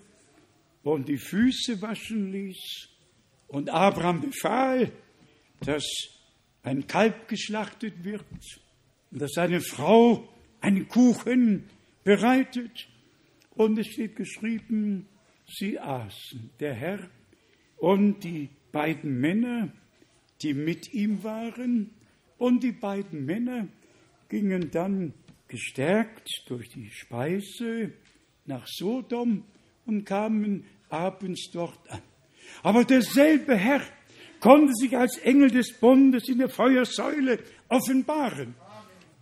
und 0.83 1.09
die 1.09 1.17
Füße 1.17 1.81
waschen 1.81 2.31
ließ. 2.31 2.87
Und 3.47 3.69
Abraham 3.69 4.21
befahl, 4.21 4.91
dass 5.59 5.83
ein 6.61 6.87
Kalb 6.87 7.27
geschlachtet 7.27 8.03
wird 8.03 8.23
und 9.11 9.21
dass 9.21 9.31
seine 9.33 9.59
Frau 9.59 10.29
einen 10.61 10.87
Kuchen 10.87 11.65
bereitet. 12.03 12.87
Und 13.51 13.77
es 13.77 13.87
steht 13.87 14.15
geschrieben, 14.15 15.07
sie 15.47 15.79
aßen, 15.79 16.51
der 16.59 16.73
Herr 16.73 17.09
und 17.77 18.23
die 18.23 18.49
beiden 18.71 19.19
Männer, 19.19 19.71
die 20.41 20.53
mit 20.53 20.93
ihm 20.93 21.23
waren, 21.23 21.91
und 22.37 22.63
die 22.63 22.71
beiden 22.71 23.25
Männer 23.25 23.67
gingen 24.33 24.71
dann 24.71 25.13
gestärkt 25.47 26.27
durch 26.47 26.67
die 26.69 26.89
Speise 26.89 27.93
nach 28.47 28.65
Sodom 28.65 29.43
und 29.85 30.05
kamen 30.05 30.65
abends 30.89 31.51
dort 31.53 31.77
an. 31.91 32.01
Aber 32.63 32.83
derselbe 32.83 33.55
Herr 33.55 33.81
konnte 34.39 34.73
sich 34.73 34.97
als 34.97 35.19
Engel 35.19 35.51
des 35.51 35.79
Bundes 35.79 36.27
in 36.29 36.39
der 36.39 36.49
Feuersäule 36.49 37.43
offenbaren. 37.69 38.55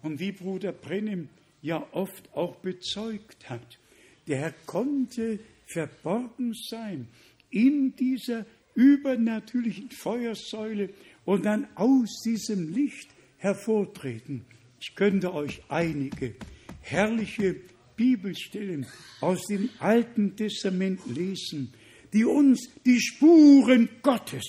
Und 0.01 0.21
wie 0.21 0.31
Bruder 0.31 0.71
Brennim 0.71 1.27
ja 1.61 1.85
oft 1.91 2.33
auch 2.33 2.55
bezeugt 2.55 3.49
hat, 3.49 3.79
der 4.27 4.37
Herr 4.37 4.53
konnte 4.65 5.39
verborgen 5.65 6.53
sein 6.69 7.09
in 7.49 7.93
dieser 7.97 8.45
übernatürlichen 8.75 9.91
Feuersäule 9.91 10.89
und 11.25 11.43
dann 11.43 11.67
aus 11.75 12.21
diesem 12.23 12.73
Licht 12.73 13.09
hervortreten. 13.39 14.45
Ich 14.81 14.95
könnte 14.95 15.31
euch 15.31 15.61
einige 15.69 16.33
herrliche 16.81 17.55
Bibelstellen 17.95 18.87
aus 19.19 19.45
dem 19.45 19.69
Alten 19.77 20.35
Testament 20.35 20.99
lesen, 21.05 21.71
die 22.11 22.25
uns 22.25 22.67
die 22.83 22.99
Spuren 22.99 23.87
Gottes 24.01 24.43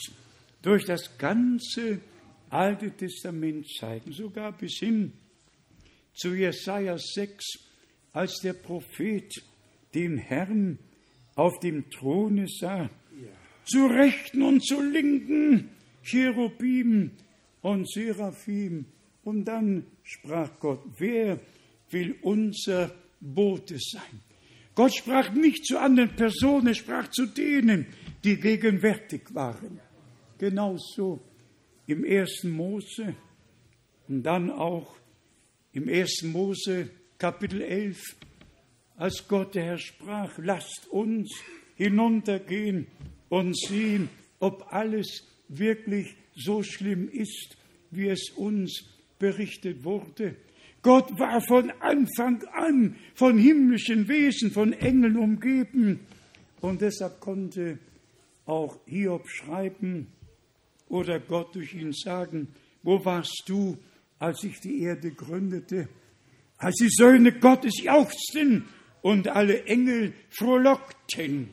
durch 0.63 0.87
das 0.87 1.19
ganze 1.19 2.01
Alte 2.49 2.93
Testament 2.93 3.67
zeigen, 3.79 4.13
sogar 4.13 4.53
bis 4.57 4.79
hin 4.79 5.13
zu 6.15 6.35
Jesaja 6.35 6.97
6, 6.97 7.45
als 8.15 8.41
der 8.41 8.55
Prophet 8.55 9.31
den 9.95 10.17
Herrn 10.17 10.79
auf 11.35 11.61
dem 11.61 11.91
Throne 11.91 12.47
sah, 12.49 12.89
zu 13.65 13.87
Rechten 13.87 14.43
und 14.43 14.65
zu 14.65 14.81
Linken 14.81 15.69
Cherubim 16.03 17.11
und 17.61 17.91
Seraphim. 17.91 18.87
Und 19.25 19.45
dann 19.45 19.87
sprach 20.03 20.51
Gott, 20.59 20.83
wer 20.99 21.39
will 21.91 22.17
unser 22.23 22.93
Bote 23.21 23.77
sein? 23.79 24.21
Gott 24.75 24.95
sprach 24.95 25.33
nicht 25.33 25.67
zu 25.67 25.79
anderen 25.79 26.17
Personen, 26.17 26.69
er 26.69 26.75
sprach 26.75 27.09
zu 27.09 27.27
denen, 27.27 27.87
die 28.25 28.37
gegenwärtig 28.37 29.35
waren. 29.35 29.81
Genauso 30.39 31.21
im 31.87 32.05
ersten 32.05 32.51
Mose 32.51 33.15
und 34.09 34.23
dann 34.23 34.51
auch 34.51 34.97
im 35.73 35.89
ersten 35.89 36.33
Mose 36.33 36.91
Kapitel 37.19 37.63
11, 37.63 38.01
als 38.97 39.27
Gott 39.29 39.55
der 39.55 39.65
Herr 39.65 39.79
sprach, 39.79 40.39
lasst 40.39 40.89
uns 40.91 41.31
hinuntergehen 41.77 42.87
und 43.29 43.57
sehen, 43.57 44.09
ob 44.39 44.73
alles 44.73 45.27
wirklich 45.49 46.15
so 46.35 46.63
schlimm 46.63 47.09
ist, 47.09 47.57
wie 47.91 48.09
es 48.09 48.31
uns 48.31 48.92
berichtet 49.23 49.85
wurde. 49.85 50.35
Gott 50.83 51.17
war 51.17 51.41
von 51.41 51.71
Anfang 51.79 52.43
an 52.53 52.97
von 53.15 53.39
himmlischen 53.39 54.09
Wesen, 54.09 54.51
von 54.51 54.73
Engeln 54.73 55.17
umgeben. 55.17 56.01
Und 56.61 56.81
deshalb 56.81 57.21
konnte 57.21 57.79
auch 58.47 58.81
Hiob 58.87 59.29
schreiben 59.29 60.09
oder 60.89 61.21
Gott 61.21 61.55
durch 61.55 61.73
ihn 61.73 61.93
sagen, 61.93 62.49
wo 62.83 63.05
warst 63.05 63.45
du, 63.47 63.79
als 64.19 64.43
ich 64.43 64.59
die 64.59 64.83
Erde 64.83 65.13
gründete, 65.13 65.89
als 66.59 66.75
die 66.75 66.91
Söhne 66.91 67.31
Gottes 67.33 67.81
jauchzten 67.81 68.65
und 69.03 69.29
alle 69.29 69.67
Engel 69.67 70.15
frohlockten. 70.31 71.51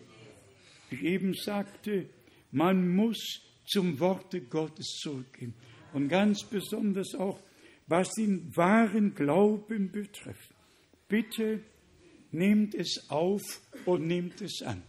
Ich 0.90 1.04
eben 1.04 1.36
sagte, 1.36 2.10
man 2.52 2.90
muss 2.96 3.42
zum 3.68 4.00
Worte 4.00 4.42
Gottes 4.42 4.98
zurückgehen. 5.04 5.54
Und 5.94 6.10
ganz 6.10 6.44
besonders 6.44 7.14
auch 7.14 7.40
was 7.90 8.14
den 8.14 8.56
wahren 8.56 9.16
Glauben 9.16 9.92
betrifft. 9.92 10.52
Bitte 11.08 11.62
nehmt 12.32 12.76
es 12.76 13.10
auf 13.10 13.42
und 13.86 14.06
nehmt 14.08 14.42
es 14.42 14.62
an. 14.62 14.84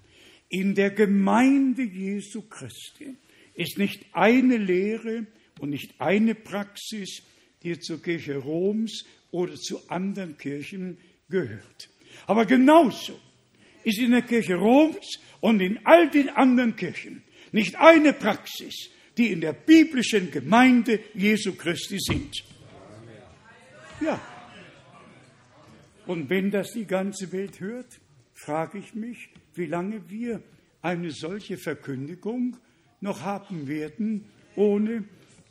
In 0.49 0.75
der 0.75 0.91
Gemeinde 0.91 1.83
Jesu 1.83 2.43
Christi 2.43 3.17
ist 3.55 3.79
nicht 3.79 4.05
eine 4.13 4.59
Lehre 4.59 5.27
und 5.61 5.71
nicht 5.71 6.01
eine 6.01 6.35
Praxis, 6.35 7.23
die 7.63 7.79
zur 7.79 8.03
Kirche 8.03 8.37
Roms 8.37 9.05
oder 9.31 9.55
zu 9.55 9.89
anderen 9.89 10.37
Kirchen 10.37 10.99
gehört. 11.29 11.89
Aber 12.27 12.45
genauso 12.45 13.19
ist 13.85 13.99
in 13.99 14.11
der 14.11 14.23
Kirche 14.23 14.57
Roms 14.57 15.19
und 15.41 15.61
in 15.61 15.79
all 15.85 16.11
den 16.11 16.29
anderen 16.29 16.77
Kirchen 16.77 17.23
nicht 17.53 17.77
eine 17.77 18.13
Praxis, 18.13 18.91
die 19.17 19.33
in 19.33 19.41
der 19.41 19.53
biblischen 19.53 20.31
Gemeinde 20.31 21.01
Jesu 21.15 21.55
Christi 21.55 21.99
sind. 21.99 22.45
Ja. 24.01 24.21
Und 26.07 26.31
wenn 26.31 26.51
das 26.51 26.73
die 26.73 26.87
ganze 26.87 27.31
Welt 27.33 27.61
hört, 27.61 28.01
frage 28.35 28.79
ich 28.79 28.95
mich, 28.95 29.29
wie 29.55 29.67
lange 29.67 30.09
wir 30.09 30.43
eine 30.83 31.11
solche 31.11 31.59
Verkündigung 31.59 32.57
noch 33.01 33.23
haben 33.23 33.69
werden, 33.69 34.25
ohne 34.57 35.05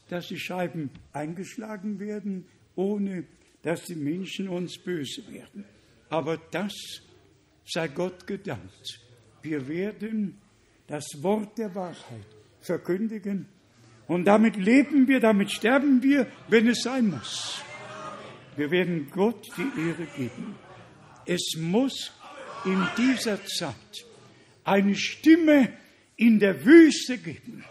dass 0.10 0.28
die 0.28 0.40
Scheiben 0.40 0.90
eingeschlagen 1.14 2.00
werden, 2.00 2.46
ohne 2.76 3.26
dass 3.62 3.84
die 3.84 3.96
Menschen 3.96 4.50
uns 4.50 4.78
böse 4.78 5.32
werden. 5.32 5.66
Aber 6.10 6.38
das 6.52 6.74
sei 7.66 7.88
Gott 7.88 8.26
gedankt. 8.26 9.00
Wir 9.42 9.68
werden 9.68 10.38
das 10.88 11.06
Wort 11.22 11.58
der 11.58 11.74
Wahrheit 11.76 12.26
verkündigen 12.62 13.46
und 14.08 14.26
damit 14.26 14.56
leben 14.56 15.08
wir, 15.08 15.20
damit 15.20 15.52
sterben 15.52 16.02
wir, 16.02 16.26
wenn 16.48 16.68
es 16.68 16.82
sein 16.82 17.12
muss. 17.12 17.64
Wir 18.60 18.72
werden 18.72 19.10
Gott 19.10 19.48
die 19.56 19.88
Ehre 19.88 20.06
geben. 20.18 20.54
Es 21.26 21.54
muss 21.58 22.12
in 22.66 22.86
dieser 22.98 23.42
Zeit 23.46 24.06
eine 24.66 24.96
Stimme 24.96 25.78
in 26.18 26.40
der 26.40 26.66
Wüste 26.66 27.18
geben. 27.20 27.64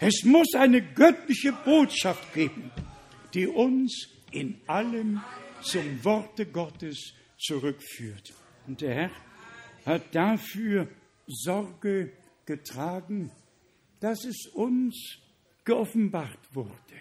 Es 0.00 0.24
muss 0.24 0.52
eine 0.56 0.82
göttliche 0.82 1.52
Botschaft 1.52 2.34
geben, 2.34 2.72
die 3.32 3.46
uns 3.46 4.08
in 4.32 4.60
allem 4.66 5.20
zum 5.60 6.04
Worte 6.04 6.46
Gottes 6.46 7.14
zurückführt. 7.38 8.34
Und 8.66 8.80
der 8.80 8.94
Herr 8.94 9.10
hat 9.86 10.12
dafür 10.12 10.88
Sorge 11.28 12.14
getragen, 12.46 13.30
dass 14.00 14.24
es 14.24 14.48
uns 14.48 15.18
geoffenbart 15.64 16.52
wurde. 16.52 16.98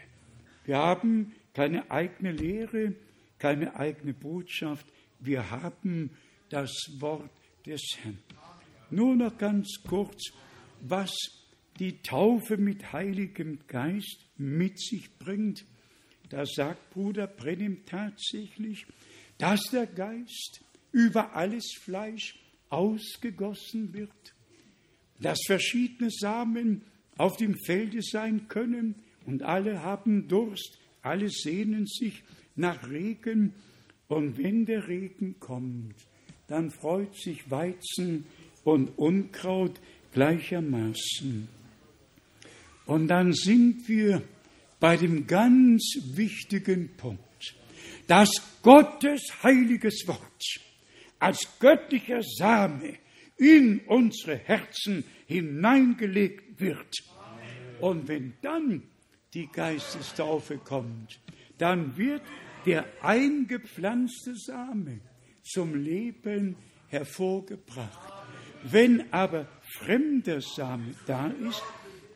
Wir 0.63 0.77
haben 0.77 1.33
keine 1.55 1.89
eigene 1.89 2.33
Lehre, 2.33 2.93
keine 3.41 3.75
eigene 3.75 4.13
Botschaft. 4.13 4.85
Wir 5.19 5.49
haben 5.49 6.11
das 6.49 6.71
Wort 6.99 7.31
des 7.65 7.81
Herrn. 8.03 8.19
Nur 8.91 9.15
noch 9.15 9.35
ganz 9.35 9.79
kurz, 9.83 10.31
was 10.81 11.11
die 11.79 12.03
Taufe 12.03 12.57
mit 12.57 12.93
Heiligem 12.93 13.57
Geist 13.67 14.27
mit 14.37 14.79
sich 14.79 15.17
bringt. 15.17 15.65
Da 16.29 16.45
sagt 16.45 16.91
Bruder 16.91 17.25
Brennim 17.25 17.83
tatsächlich, 17.87 18.85
dass 19.39 19.61
der 19.71 19.87
Geist 19.87 20.61
über 20.91 21.35
alles 21.35 21.73
Fleisch 21.81 22.37
ausgegossen 22.69 23.91
wird, 23.95 24.35
dass 25.19 25.39
verschiedene 25.47 26.11
Samen 26.11 26.83
auf 27.17 27.37
dem 27.37 27.55
Felde 27.65 28.03
sein 28.03 28.47
können 28.47 28.95
und 29.25 29.41
alle 29.41 29.81
haben 29.81 30.27
Durst, 30.27 30.77
alle 31.01 31.29
sehnen 31.29 31.87
sich 31.87 32.23
nach 32.55 32.89
Regen 32.89 33.53
und 34.07 34.37
wenn 34.37 34.65
der 34.65 34.87
Regen 34.87 35.39
kommt, 35.39 35.95
dann 36.47 36.69
freut 36.69 37.15
sich 37.15 37.49
Weizen 37.49 38.25
und 38.63 38.89
Unkraut 38.97 39.79
gleichermaßen. 40.13 41.47
Und 42.85 43.07
dann 43.07 43.33
sind 43.33 43.87
wir 43.87 44.21
bei 44.79 44.97
dem 44.97 45.27
ganz 45.27 45.81
wichtigen 46.13 46.89
Punkt, 46.97 47.55
dass 48.07 48.29
Gottes 48.61 49.21
heiliges 49.43 50.05
Wort 50.07 50.59
als 51.19 51.47
göttlicher 51.59 52.21
Same 52.21 52.95
in 53.37 53.79
unsere 53.87 54.37
Herzen 54.37 55.03
hineingelegt 55.27 56.59
wird. 56.59 57.03
Und 57.79 58.07
wenn 58.07 58.33
dann 58.41 58.83
die 59.33 59.47
Geistestaufe 59.47 60.57
kommt, 60.57 61.19
dann 61.61 61.95
wird 61.95 62.23
der 62.65 62.85
eingepflanzte 63.03 64.35
Same 64.35 64.99
zum 65.43 65.75
Leben 65.75 66.55
hervorgebracht. 66.87 68.13
Wenn 68.63 69.13
aber 69.13 69.47
fremder 69.77 70.41
Same 70.41 70.95
da 71.05 71.27
ist, 71.27 71.63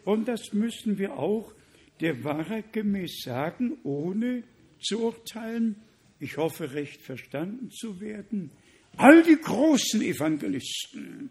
und 0.03 0.27
das 0.27 0.53
müssen 0.53 0.97
wir 0.97 1.17
auch 1.17 1.53
der 2.01 2.23
Wahrheit 2.23 2.73
gemäß 2.73 3.21
sagen, 3.23 3.77
ohne 3.83 4.43
zu 4.79 5.01
urteilen, 5.01 5.75
ich 6.19 6.37
hoffe 6.37 6.73
recht 6.73 7.01
verstanden 7.01 7.69
zu 7.69 7.99
werden, 8.01 8.51
all 8.97 9.21
die 9.23 9.37
großen 9.37 10.01
Evangelisten 10.01 11.29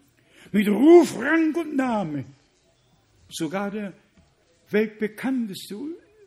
mit 0.52 0.68
Ruf, 0.68 1.18
Rang 1.18 1.54
und 1.54 1.76
Name, 1.76 2.24
sogar 3.28 3.70
der 3.70 3.92
weltbekannteste 4.70 5.76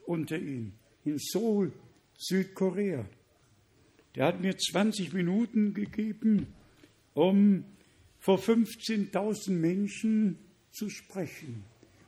unter 0.05 0.37
ihnen 0.37 0.77
in 1.07 1.19
Seoul, 1.19 1.71
Südkorea, 2.17 3.05
der 4.15 4.25
hat 4.25 4.41
mir 4.41 4.57
20 4.57 5.13
Minuten 5.13 5.73
gegeben, 5.73 6.47
um 7.13 7.63
vor 8.19 8.39
15.000 8.39 9.51
Menschen 9.51 10.39
zu 10.71 10.89
sprechen. 10.89 11.63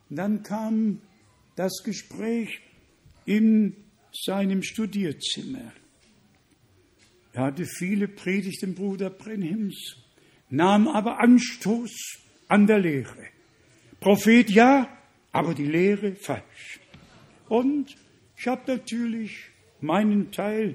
Und 0.08 0.16
dann 0.16 0.42
kam 0.42 1.00
das 1.56 1.82
Gespräch 1.84 2.60
in 3.26 3.76
seinem 4.12 4.62
Studierzimmer. 4.62 5.72
Er 7.32 7.44
hatte 7.44 7.64
viele 7.64 8.08
Predigten 8.08 8.74
Bruder 8.74 9.10
Brenhims, 9.10 9.96
nahm 10.48 10.88
aber 10.88 11.20
Anstoß 11.20 11.92
an 12.48 12.66
der 12.66 12.80
Lehre. 12.80 13.28
Prophet 14.00 14.50
ja, 14.50 14.98
aber 15.30 15.54
die 15.54 15.66
Lehre 15.66 16.16
falsch. 16.16 16.80
Und 17.48 17.96
ich 18.40 18.46
habe 18.46 18.72
natürlich 18.72 19.32
meinen 19.82 20.32
Teil 20.32 20.74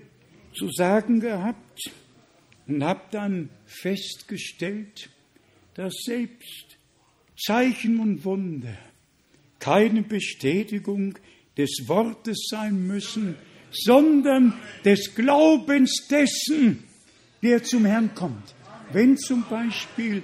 zu 0.53 0.69
sagen 0.69 1.19
gehabt 1.19 1.81
und 2.67 2.83
habe 2.83 3.01
dann 3.09 3.49
festgestellt, 3.65 5.09
dass 5.73 5.95
selbst 6.05 6.77
Zeichen 7.35 7.99
und 7.99 8.23
Wunder 8.23 8.77
keine 9.57 10.03
Bestätigung 10.03 11.17
des 11.57 11.85
Wortes 11.87 12.37
sein 12.51 12.85
müssen, 12.85 13.35
sondern 13.71 14.53
des 14.83 15.15
Glaubens 15.15 16.05
dessen, 16.07 16.83
der 17.41 17.63
zum 17.63 17.85
Herrn 17.85 18.13
kommt. 18.13 18.53
Wenn 18.91 19.17
zum 19.17 19.43
Beispiel 19.49 20.21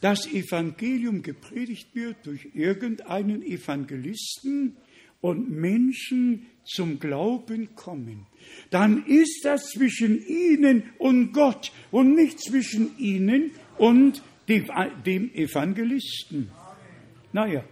das 0.00 0.26
Evangelium 0.26 1.20
gepredigt 1.20 1.94
wird 1.94 2.16
durch 2.24 2.48
irgendeinen 2.54 3.42
Evangelisten 3.42 4.78
und 5.20 5.50
Menschen 5.50 6.46
zum 6.68 7.00
Glauben 7.00 7.74
kommen, 7.74 8.26
dann 8.70 9.04
ist 9.06 9.44
das 9.44 9.70
zwischen 9.70 10.24
ihnen 10.26 10.84
und 10.98 11.32
Gott 11.32 11.72
und 11.90 12.14
nicht 12.14 12.40
zwischen 12.40 12.96
ihnen 12.98 13.52
und 13.78 14.22
dem, 14.48 15.34
Evangelisten. 15.34 16.50
Naja, 17.32 17.64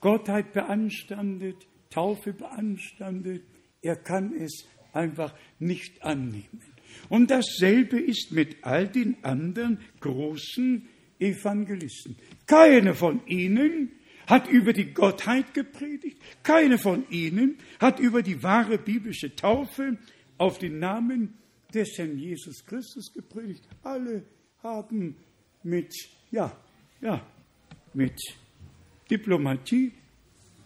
Gottheit 0.00 0.52
beanstandet, 0.52 1.66
Taufe 1.90 2.32
beanstandet, 2.32 3.42
er 3.80 3.96
kann 3.96 4.34
es 4.34 4.66
einfach 4.92 5.34
nicht 5.58 6.02
annehmen. 6.02 6.60
Und 7.08 7.30
dasselbe 7.30 7.98
ist 7.98 8.32
mit 8.32 8.56
all 8.62 8.88
den 8.88 9.16
anderen 9.24 9.78
großen 10.00 10.88
Evangelisten. 11.18 12.16
Keine 12.46 12.94
von 12.94 13.26
ihnen 13.26 13.92
hat 14.26 14.48
über 14.48 14.72
die 14.72 14.92
Gottheit 14.92 15.54
gepredigt, 15.54 16.18
keine 16.42 16.78
von 16.78 17.08
ihnen 17.10 17.58
hat 17.78 17.98
über 18.00 18.22
die 18.22 18.42
wahre 18.42 18.78
biblische 18.78 19.34
Taufe 19.34 19.98
auf 20.38 20.58
den 20.58 20.78
Namen 20.78 21.34
des 21.72 21.98
Herrn 21.98 22.18
Jesus 22.18 22.64
Christus 22.64 23.12
gepredigt. 23.12 23.62
Alle 23.82 24.24
haben 24.62 25.16
mit, 25.62 25.92
ja, 26.30 26.56
ja, 27.00 27.24
mit 27.92 28.18
Diplomatie 29.10 29.92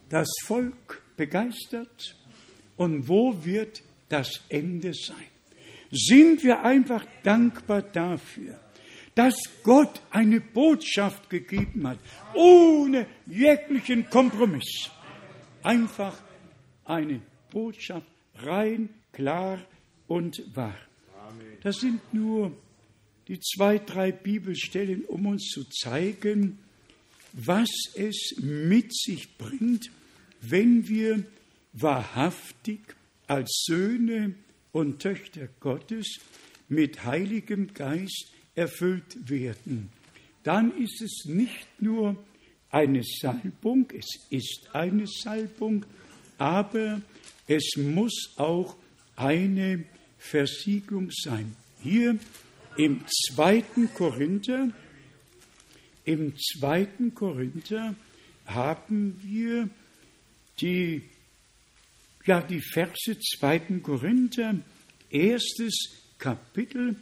das 0.09 0.29
Volk 0.45 1.03
begeistert. 1.17 2.17
Und 2.77 3.09
wo 3.09 3.45
wird 3.45 3.83
das 4.09 4.45
Ende 4.49 4.93
sein? 4.95 5.17
Sind 5.91 6.45
wir 6.45 6.63
einfach 6.63 7.05
dankbar 7.23 7.83
dafür, 7.83 8.61
dass 9.19 9.35
Gott 9.65 10.01
eine 10.11 10.41
Botschaft 10.41 11.29
gegeben 11.29 11.89
hat, 11.89 11.99
ohne 12.35 13.05
jeglichen 13.27 14.09
Kompromiss. 14.09 14.91
Einfach 15.65 16.17
eine 16.85 17.21
Botschaft, 17.51 18.07
rein, 18.37 18.91
klar 19.11 19.59
und 20.07 20.41
wahr. 20.55 20.79
Das 21.65 21.81
sind 21.81 22.15
nur 22.15 22.57
die 23.27 23.41
zwei, 23.41 23.79
drei 23.79 24.13
Bibelstellen, 24.13 25.05
um 25.07 25.27
uns 25.27 25.49
zu 25.49 25.65
zeigen, 25.65 26.61
was 27.33 27.69
es 27.97 28.37
mit 28.41 28.95
sich 28.95 29.37
bringt, 29.37 29.91
wenn 30.43 30.87
wir 30.87 31.25
wahrhaftig 31.73 32.95
als 33.27 33.65
Söhne 33.67 34.37
und 34.71 35.03
Töchter 35.03 35.49
Gottes 35.59 36.21
mit 36.69 37.05
Heiligem 37.05 37.75
Geist 37.75 38.33
erfüllt 38.59 39.31
werden, 39.31 39.89
dann 40.43 40.77
ist 40.77 41.01
es 41.01 41.25
nicht 41.27 41.81
nur 41.81 42.17
eine 42.71 43.03
Salbung, 43.05 43.87
es 43.97 44.07
ist 44.31 44.69
eine 44.73 45.07
Salbung, 45.07 45.87
aber 46.37 47.01
es 47.47 47.77
muss 47.77 48.35
auch 48.37 48.77
eine 49.15 49.85
Versiegelung 50.19 51.11
sein. 51.11 51.55
Hier 51.83 52.19
im 52.77 53.05
zweiten 53.07 53.95
Korinther, 53.95 54.71
im 56.05 56.35
zweiten 56.37 57.15
Korinther 57.15 57.95
haben 58.45 59.21
wir 59.23 59.69
die, 60.61 61.03
ja, 62.27 62.41
die 62.41 62.61
Verse 62.61 63.19
zweiten 63.21 63.83
Korinther, 63.83 64.57
erstes 65.11 65.75
Kapitel, 66.19 66.97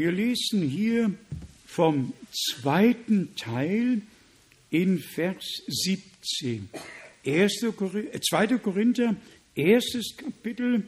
wir 0.00 0.12
lesen 0.12 0.62
hier 0.62 1.12
vom 1.66 2.14
zweiten 2.32 3.36
Teil 3.36 4.00
in 4.70 4.98
Vers 4.98 5.44
17. 5.68 6.70
1. 7.26 7.66
Korinther, 7.76 8.18
2. 8.18 8.46
Korinther, 8.60 9.16
erstes 9.54 10.16
Kapitel, 10.16 10.84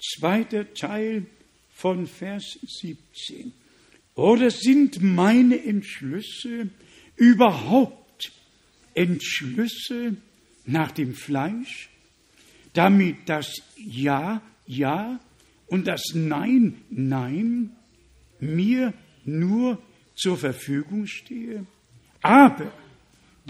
zweiter 0.00 0.72
Teil 0.74 1.26
von 1.72 2.06
Vers 2.06 2.56
17. 2.80 3.52
Oder 4.14 4.52
sind 4.52 5.02
meine 5.02 5.64
Entschlüsse 5.64 6.68
überhaupt 7.16 8.30
Entschlüsse 8.94 10.14
nach 10.66 10.92
dem 10.92 11.14
Fleisch, 11.14 11.88
damit 12.74 13.16
das 13.26 13.60
Ja, 13.76 14.40
Ja 14.68 15.18
und 15.66 15.88
das 15.88 16.14
Nein, 16.14 16.76
Nein 16.90 17.74
mir 18.40 18.92
nur 19.24 19.78
zur 20.14 20.36
Verfügung 20.36 21.06
stehe. 21.06 21.66
Aber 22.22 22.72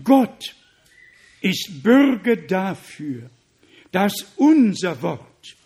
Gott 0.04 0.54
ist 1.40 1.82
Bürger 1.82 2.36
dafür, 2.36 3.30
dass 3.92 4.32
unser 4.36 5.00
Wort, 5.02 5.56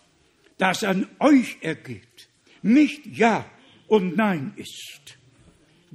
das 0.57 0.83
an 0.83 1.07
euch 1.19 1.57
ergeht, 1.61 2.29
nicht 2.61 3.05
Ja 3.05 3.45
und 3.87 4.15
Nein 4.15 4.53
ist. 4.55 5.17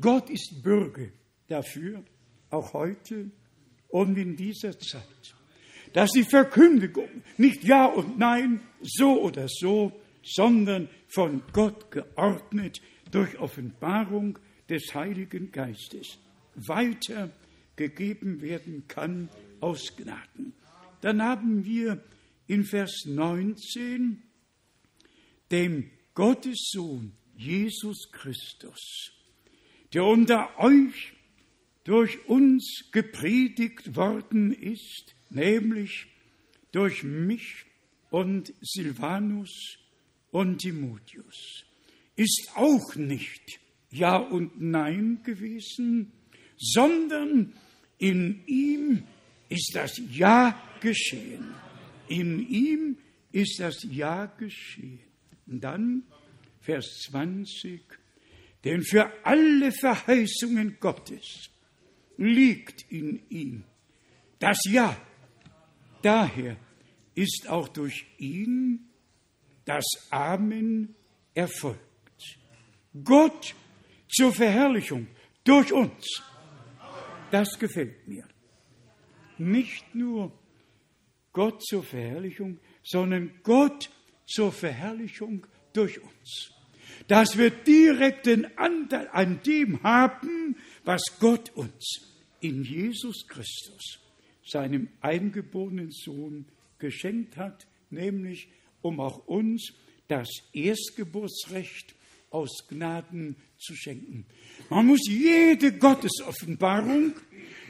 Gott 0.01 0.31
ist 0.31 0.63
Bürger 0.63 1.09
dafür, 1.49 2.05
auch 2.51 2.73
heute 2.73 3.31
und 3.89 4.17
in 4.17 4.37
dieser 4.37 4.79
Zeit, 4.79 5.35
dass 5.93 6.11
die 6.13 6.25
Verkündigung 6.25 7.09
nicht 7.37 7.65
Ja 7.65 7.87
und 7.87 8.19
Nein, 8.19 8.61
so 8.83 9.21
oder 9.21 9.47
so, 9.49 9.93
sondern 10.23 10.89
von 11.09 11.43
Gott 11.53 11.91
geordnet 11.91 12.81
durch 13.11 13.39
Offenbarung 13.39 14.39
des 14.69 14.95
Heiligen 14.95 15.51
Geistes 15.53 16.19
weitergegeben 16.55 18.41
werden 18.41 18.85
kann 18.89 19.29
aus 19.61 19.97
Gnaden. 19.97 20.53
Dann 21.01 21.23
haben 21.23 21.65
wir 21.65 22.03
in 22.47 22.65
Vers 22.65 23.05
19 23.07 24.23
dem 25.51 25.91
Gottessohn 26.15 27.13
Jesus 27.37 28.11
Christus, 28.13 29.13
der 29.93 30.05
unter 30.05 30.59
euch 30.59 31.15
durch 31.85 32.29
uns 32.29 32.91
gepredigt 32.93 33.97
worden 33.97 34.53
ist, 34.53 35.15
nämlich 35.31 36.07
durch 36.73 37.03
mich 37.03 37.65
und 38.11 38.53
Silvanus 38.61 39.79
und 40.31 40.59
Timotheus, 40.59 41.65
ist 42.21 42.51
auch 42.55 42.97
nicht 42.97 43.61
Ja 43.91 44.19
und 44.19 44.61
Nein 44.61 45.21
gewesen, 45.25 46.13
sondern 46.59 47.55
in 47.97 48.43
ihm 48.47 49.05
ist 49.49 49.71
das 49.73 49.99
Ja 50.11 50.55
geschehen. 50.83 51.55
In 52.09 52.47
ihm 52.47 52.99
ist 53.33 53.59
das 53.59 53.87
Ja 53.89 54.27
geschehen. 54.27 55.01
Und 55.47 55.65
dann 55.65 56.03
Vers 56.61 57.05
20, 57.11 57.81
denn 58.65 58.83
für 58.83 59.11
alle 59.25 59.73
Verheißungen 59.73 60.77
Gottes 60.79 61.49
liegt 62.19 62.85
in 62.93 63.23
ihm 63.31 63.65
das 64.39 64.59
Ja. 64.69 64.95
Daher 66.03 66.57
ist 67.15 67.49
auch 67.49 67.69
durch 67.69 68.05
ihn 68.19 68.91
das 69.65 69.85
Amen 70.11 70.95
erfolgt. 71.33 71.90
Gott 73.05 73.55
zur 74.09 74.33
Verherrlichung 74.33 75.07
durch 75.45 75.73
uns. 75.73 76.23
Das 77.31 77.59
gefällt 77.59 78.07
mir. 78.09 78.27
Nicht 79.39 79.95
nur 79.95 80.33
Gott 81.33 81.63
zur 81.63 81.83
Verherrlichung, 81.83 82.59
sondern 82.83 83.33
Gott 83.43 83.91
zur 84.27 84.53
Verherrlichung 84.53 85.47
durch 85.73 86.01
uns. 86.01 86.51
Dass 87.07 87.39
wir 87.39 87.51
direkten 87.51 88.47
Anteil 88.59 89.09
an 89.13 89.41
dem 89.45 89.83
haben, 89.83 90.57
was 90.85 91.03
Gott 91.21 91.51
uns 91.55 92.11
in 92.41 92.65
Jesus 92.65 93.27
Christus, 93.29 94.01
seinem 94.45 94.89
eingeborenen 95.01 95.91
Sohn, 95.93 96.47
geschenkt 96.79 97.37
hat, 97.37 97.67
nämlich 97.91 98.49
um 98.83 99.01
auch 99.01 99.27
uns 99.27 99.73
das 100.09 100.29
Erstgeburtsrecht 100.53 101.95
aus 102.31 102.67
Gnaden 102.69 103.37
zu 103.59 103.75
schenken. 103.75 104.25
Man 104.69 104.87
muss 104.87 105.07
jede 105.09 105.77
Gottesoffenbarung 105.77 107.15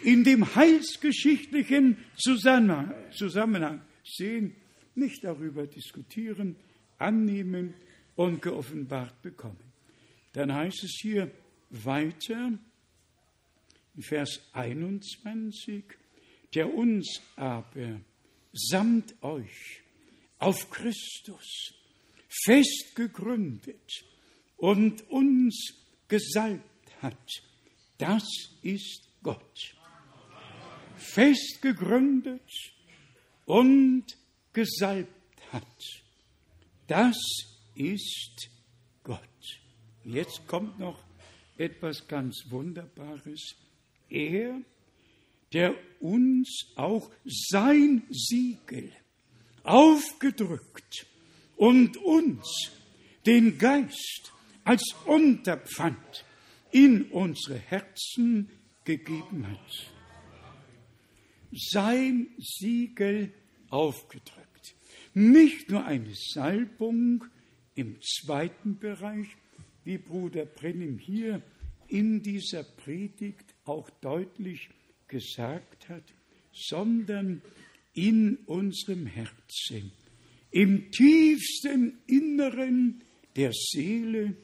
in 0.02 0.24
dem 0.24 0.54
heilsgeschichtlichen 0.54 1.98
Zusammenhang 2.16 3.82
sehen, 4.04 4.54
nicht 4.94 5.24
darüber 5.24 5.66
diskutieren, 5.66 6.56
annehmen 6.98 7.74
und 8.16 8.42
geoffenbart 8.42 9.22
bekommen. 9.22 9.72
Dann 10.32 10.52
heißt 10.52 10.84
es 10.84 10.98
hier 11.00 11.30
weiter, 11.70 12.58
Vers 13.98 14.40
21, 14.52 15.84
der 16.54 16.72
uns 16.72 17.20
aber 17.36 18.00
samt 18.52 19.14
euch 19.22 19.82
auf 20.38 20.70
Christus 20.70 21.74
fest 22.28 22.94
gegründet 22.94 24.04
und 24.60 25.08
uns 25.10 25.74
gesalbt 26.08 27.02
hat, 27.02 27.42
das 27.98 28.24
ist 28.62 29.08
Gott. 29.22 29.74
Fest 30.96 31.60
gegründet 31.62 32.50
und 33.46 34.04
gesalbt 34.52 35.40
hat, 35.50 35.64
das 36.86 37.16
ist 37.74 38.50
Gott. 39.02 39.18
Jetzt 40.04 40.46
kommt 40.46 40.78
noch 40.78 41.02
etwas 41.56 42.06
ganz 42.06 42.44
Wunderbares. 42.50 43.54
Er, 44.10 44.60
der 45.52 45.74
uns 46.00 46.66
auch 46.76 47.10
sein 47.24 48.02
Siegel 48.10 48.92
aufgedrückt 49.62 51.06
und 51.56 51.96
uns 51.96 52.70
den 53.26 53.58
Geist 53.58 54.32
als 54.64 54.94
Unterpfand 55.06 56.24
in 56.70 57.04
unsere 57.10 57.58
Herzen 57.58 58.50
gegeben 58.84 59.46
hat. 59.46 59.92
Sein 61.52 62.28
Siegel 62.38 63.32
aufgedrückt. 63.70 64.74
Nicht 65.14 65.70
nur 65.70 65.84
eine 65.84 66.14
Salbung 66.14 67.24
im 67.74 68.00
zweiten 68.02 68.78
Bereich, 68.78 69.28
wie 69.84 69.98
Bruder 69.98 70.44
Brennim 70.44 70.98
hier 70.98 71.42
in 71.88 72.22
dieser 72.22 72.62
Predigt 72.62 73.54
auch 73.64 73.90
deutlich 74.00 74.68
gesagt 75.08 75.88
hat, 75.88 76.04
sondern 76.52 77.42
in 77.94 78.36
unserem 78.46 79.06
Herzen, 79.06 79.90
im 80.52 80.90
tiefsten 80.90 81.98
Inneren 82.06 83.02
der 83.36 83.52
Seele 83.52 84.36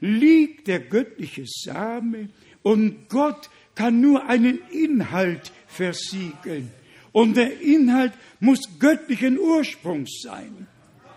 liegt 0.00 0.66
der 0.66 0.80
göttliche 0.80 1.44
Same 1.46 2.30
und 2.62 3.08
Gott 3.08 3.50
kann 3.74 4.00
nur 4.00 4.26
einen 4.26 4.58
Inhalt 4.70 5.52
versiegeln. 5.66 6.70
Und 7.12 7.36
der 7.36 7.60
Inhalt 7.60 8.12
muss 8.38 8.60
göttlichen 8.78 9.38
Ursprungs 9.38 10.20
sein. 10.22 10.66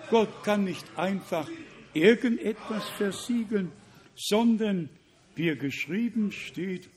Gott 0.10 0.44
kann 0.44 0.64
nicht 0.64 0.86
einfach 0.98 1.50
irgendetwas 1.94 2.88
versiegeln, 2.98 3.72
sondern 4.16 4.90
wie 5.36 5.50
er 5.50 5.56
geschrieben 5.56 6.32
steht, 6.32 6.90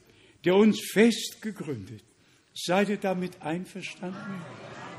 der 0.44 0.56
uns 0.56 0.80
fest 0.80 1.38
gegründet. 1.40 2.02
Seid 2.54 2.88
ihr 2.88 2.96
damit 2.96 3.42
einverstanden? 3.42 4.42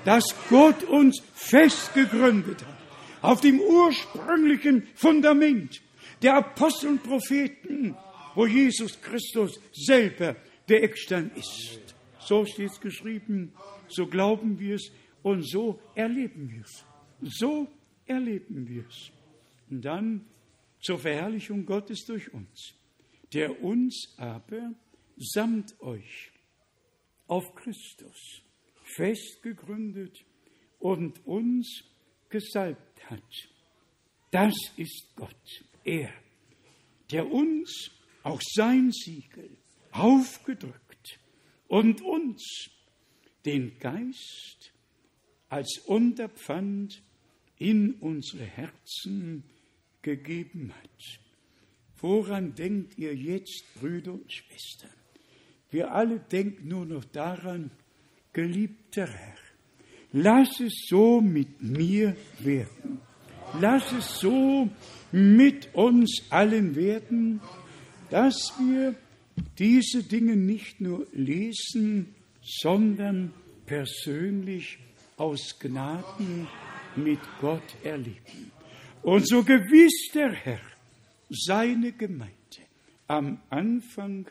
Dass 0.05 0.35
Gott 0.49 0.83
uns 0.83 1.21
fest 1.33 1.93
gegründet 1.93 2.61
hat, 2.61 2.77
auf 3.21 3.41
dem 3.41 3.59
ursprünglichen 3.59 4.87
Fundament 4.95 5.81
der 6.21 6.35
Apostel 6.35 6.89
und 6.89 7.03
Propheten, 7.03 7.95
wo 8.35 8.45
Jesus 8.45 8.99
Christus 9.01 9.59
selber 9.71 10.35
der 10.67 10.83
Eckstein 10.83 11.31
ist. 11.35 11.95
So 12.19 12.45
steht 12.45 12.71
es 12.71 12.79
geschrieben, 12.79 13.53
so 13.87 14.07
glauben 14.07 14.59
wir 14.59 14.75
es 14.75 14.91
und 15.23 15.47
so 15.47 15.79
erleben 15.95 16.49
wir 16.51 16.61
es. 16.61 16.85
So 17.39 17.67
erleben 18.05 18.67
wir 18.67 18.85
es. 18.87 19.11
Und 19.69 19.83
dann 19.83 20.25
zur 20.81 20.99
Verherrlichung 20.99 21.65
Gottes 21.65 22.05
durch 22.05 22.33
uns, 22.33 22.73
der 23.33 23.63
uns 23.63 24.13
aber 24.17 24.73
samt 25.17 25.79
euch 25.81 26.31
auf 27.27 27.55
Christus 27.55 28.41
festgegründet 28.83 30.23
und 30.79 31.25
uns 31.25 31.83
gesalbt 32.29 33.09
hat. 33.09 33.49
Das 34.31 34.55
ist 34.77 35.13
Gott, 35.15 35.65
er, 35.87 36.13
der 37.11 37.31
uns 37.31 37.91
auch 38.23 38.41
sein 38.41 38.91
Siegel 38.91 39.49
aufgedrückt 39.91 41.19
und 41.67 42.01
uns 42.01 42.69
den 43.45 43.79
Geist 43.79 44.73
als 45.49 45.79
Unterpfand 45.85 47.01
in 47.57 47.93
unsere 47.95 48.43
Herzen 48.43 49.43
gegeben 50.01 50.73
hat. 50.75 51.19
Woran 51.99 52.53
denkt 52.53 52.97
ihr 52.97 53.15
jetzt, 53.15 53.63
Brüder 53.79 54.13
und 54.13 54.31
Schwestern? 54.31 54.91
Wir 55.71 55.91
alle 55.91 56.19
denken 56.19 56.67
nur 56.67 56.85
noch 56.85 57.05
daran, 57.05 57.71
geliebter 58.33 59.07
Herr, 59.07 59.37
lass 60.11 60.59
es 60.59 60.85
so 60.87 61.21
mit 61.21 61.61
mir 61.61 62.15
werden. 62.39 63.01
Lass 63.59 63.91
es 63.93 64.19
so 64.19 64.69
mit 65.11 65.73
uns 65.73 66.23
allen 66.29 66.75
werden, 66.75 67.41
dass 68.09 68.53
wir 68.59 68.95
diese 69.57 70.03
Dinge 70.03 70.35
nicht 70.35 70.81
nur 70.81 71.07
lesen, 71.13 72.15
sondern 72.41 73.33
persönlich 73.65 74.79
aus 75.17 75.57
Gnaden 75.59 76.47
mit 76.95 77.19
Gott 77.41 77.75
erleben. 77.83 78.51
Und 79.03 79.27
so 79.27 79.43
gewiss 79.43 80.11
der 80.13 80.31
Herr 80.31 80.61
seine 81.29 81.91
Gemeinde 81.91 82.33
am 83.07 83.39
Anfang 83.49 84.27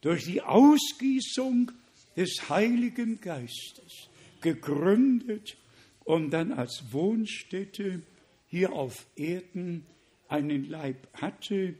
durch 0.00 0.24
die 0.24 0.42
Ausgießung 0.42 1.70
des 2.16 2.48
Heiligen 2.48 3.20
Geistes 3.20 4.08
gegründet 4.40 5.56
und 6.04 6.30
dann 6.30 6.52
als 6.52 6.84
Wohnstätte 6.90 8.02
hier 8.48 8.72
auf 8.72 9.06
Erden 9.16 9.86
einen 10.32 10.64
Leib 10.70 11.08
hatte, 11.12 11.74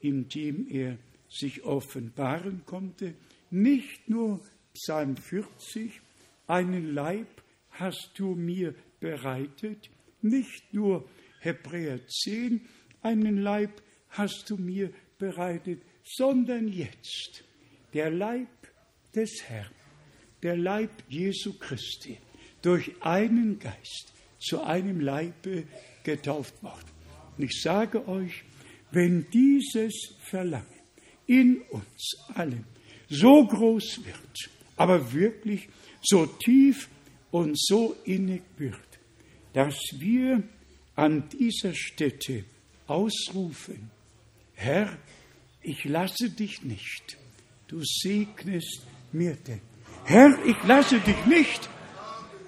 in 0.00 0.28
dem 0.28 0.68
er 0.70 0.96
sich 1.28 1.64
offenbaren 1.64 2.62
konnte. 2.64 3.14
Nicht 3.50 4.08
nur 4.08 4.40
Psalm 4.74 5.16
40, 5.16 6.00
einen 6.46 6.94
Leib 6.94 7.26
hast 7.70 8.12
du 8.14 8.34
mir 8.36 8.74
bereitet, 9.00 9.90
nicht 10.22 10.72
nur 10.72 11.08
Hebräer 11.40 12.06
10, 12.06 12.60
einen 13.02 13.38
Leib 13.38 13.82
hast 14.10 14.50
du 14.50 14.56
mir 14.56 14.92
bereitet, 15.18 15.82
sondern 16.04 16.68
jetzt 16.68 17.42
der 17.92 18.10
Leib 18.10 18.48
des 19.14 19.42
Herrn, 19.48 19.72
der 20.42 20.56
Leib 20.56 20.90
Jesu 21.08 21.54
Christi, 21.58 22.18
durch 22.62 22.92
einen 23.00 23.58
Geist 23.58 24.12
zu 24.38 24.62
einem 24.62 25.00
Leibe 25.00 25.64
getauft 26.04 26.62
worden. 26.62 26.95
Und 27.36 27.44
ich 27.44 27.60
sage 27.60 28.06
euch, 28.08 28.44
wenn 28.90 29.26
dieses 29.30 30.14
Verlangen 30.22 30.66
in 31.26 31.62
uns 31.70 32.16
allen 32.34 32.64
so 33.08 33.46
groß 33.46 34.04
wird, 34.04 34.50
aber 34.76 35.12
wirklich 35.12 35.68
so 36.02 36.26
tief 36.26 36.88
und 37.30 37.58
so 37.58 37.96
innig 38.04 38.42
wird, 38.56 38.80
dass 39.52 39.76
wir 39.98 40.42
an 40.94 41.28
dieser 41.28 41.74
Stätte 41.74 42.44
ausrufen, 42.86 43.90
Herr, 44.54 44.96
ich 45.62 45.84
lasse 45.84 46.30
dich 46.30 46.62
nicht, 46.62 47.18
du 47.68 47.82
segnest 47.84 48.86
mir 49.12 49.36
denn. 49.36 49.60
Herr, 50.04 50.38
ich 50.46 50.56
lasse 50.64 51.00
dich 51.00 51.26
nicht, 51.26 51.68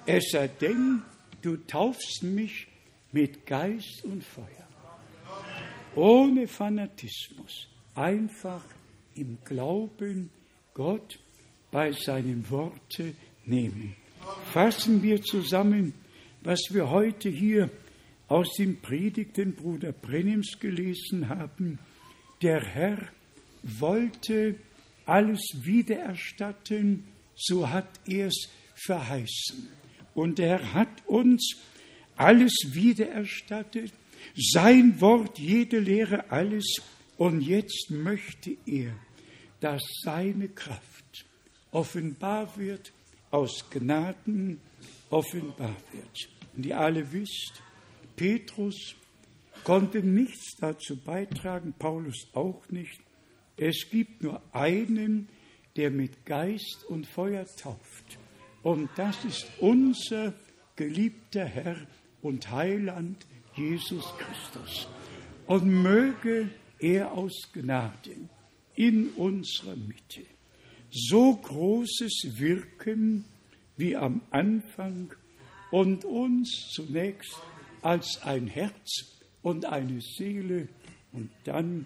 es 0.05 0.31
sei 0.31 0.47
denn, 0.47 1.03
du 1.41 1.57
taufst 1.57 2.23
mich 2.23 2.67
mit 3.11 3.45
Geist 3.45 4.03
und 4.05 4.23
Feuer. 4.23 4.68
Ohne 5.95 6.47
Fanatismus, 6.47 7.67
einfach 7.95 8.63
im 9.15 9.37
Glauben 9.43 10.29
Gott 10.73 11.19
bei 11.71 11.91
seinem 11.91 12.49
Worte 12.49 13.13
nehmen. 13.45 13.95
Fassen 14.53 15.01
wir 15.01 15.21
zusammen, 15.21 15.93
was 16.41 16.59
wir 16.71 16.89
heute 16.89 17.29
hier 17.29 17.69
aus 18.27 18.53
den 18.53 18.79
Predigten 18.79 19.55
Bruder 19.55 19.91
Brennims 19.91 20.59
gelesen 20.59 21.29
haben. 21.29 21.79
Der 22.41 22.61
Herr 22.61 22.99
wollte 23.63 24.55
alles 25.05 25.41
wiedererstatten, 25.63 27.05
so 27.35 27.69
hat 27.69 27.99
er 28.05 28.27
es 28.27 28.49
verheißen. 28.75 29.67
Und 30.13 30.39
er 30.39 30.73
hat 30.73 31.07
uns 31.07 31.57
alles 32.15 32.53
wiedererstattet, 32.73 33.91
sein 34.35 34.99
Wort, 35.01 35.39
jede 35.39 35.79
Lehre, 35.79 36.29
alles. 36.31 36.81
Und 37.17 37.41
jetzt 37.41 37.89
möchte 37.89 38.55
er, 38.65 38.93
dass 39.59 39.83
seine 40.03 40.49
Kraft 40.49 41.25
offenbar 41.71 42.57
wird, 42.57 42.91
aus 43.31 43.69
Gnaden 43.69 44.59
offenbar 45.09 45.75
wird. 45.91 46.29
Und 46.55 46.65
ihr 46.65 46.79
alle 46.79 47.11
wisst, 47.11 47.61
Petrus 48.15 48.95
konnte 49.63 50.01
nichts 50.01 50.55
dazu 50.59 50.97
beitragen, 50.97 51.73
Paulus 51.77 52.27
auch 52.33 52.67
nicht. 52.69 52.99
Es 53.57 53.89
gibt 53.89 54.23
nur 54.23 54.41
einen, 54.53 55.27
der 55.75 55.91
mit 55.91 56.25
Geist 56.25 56.85
und 56.87 57.05
Feuer 57.05 57.45
tauft. 57.45 58.17
Und 58.63 58.89
das 58.95 59.23
ist 59.25 59.47
unser 59.59 60.33
geliebter 60.75 61.45
Herr 61.45 61.77
und 62.21 62.49
Heiland 62.51 63.25
Jesus 63.59 64.05
Christus. 64.17 64.87
Und 65.45 65.65
möge 65.65 66.49
er 66.79 67.11
aus 67.11 67.33
Gnaden 67.53 68.29
in 68.75 69.09
unserer 69.09 69.75
Mitte 69.75 70.25
so 70.91 71.35
großes 71.35 72.39
Wirken 72.39 73.25
wie 73.77 73.95
am 73.95 74.21
Anfang 74.31 75.13
und 75.71 76.05
uns 76.05 76.71
zunächst 76.71 77.35
als 77.81 78.21
ein 78.23 78.47
Herz 78.47 79.19
und 79.41 79.65
eine 79.65 80.01
Seele 80.01 80.67
und 81.11 81.29
dann, 81.43 81.85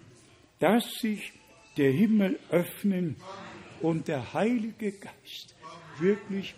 dass 0.58 0.84
sich 1.00 1.32
der 1.76 1.92
Himmel 1.92 2.38
öffnen 2.50 3.16
und 3.80 4.08
der 4.08 4.32
Heilige 4.32 4.92
Geist 4.92 5.54
wirklich 5.98 6.54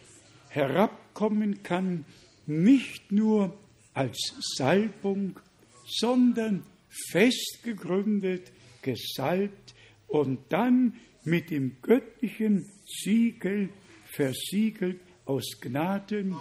herabkommen 0.48 1.62
kann, 1.62 2.04
nicht 2.46 3.10
nur 3.10 3.56
als 3.96 4.34
Salbung, 4.56 5.40
sondern 5.86 6.62
fest 7.10 7.60
gegründet, 7.62 8.52
gesalbt 8.82 9.74
und 10.06 10.38
dann 10.50 10.94
mit 11.24 11.50
dem 11.50 11.76
göttlichen 11.80 12.70
Siegel 12.86 13.70
versiegelt 14.04 15.00
aus 15.24 15.44
Gnaden, 15.60 16.36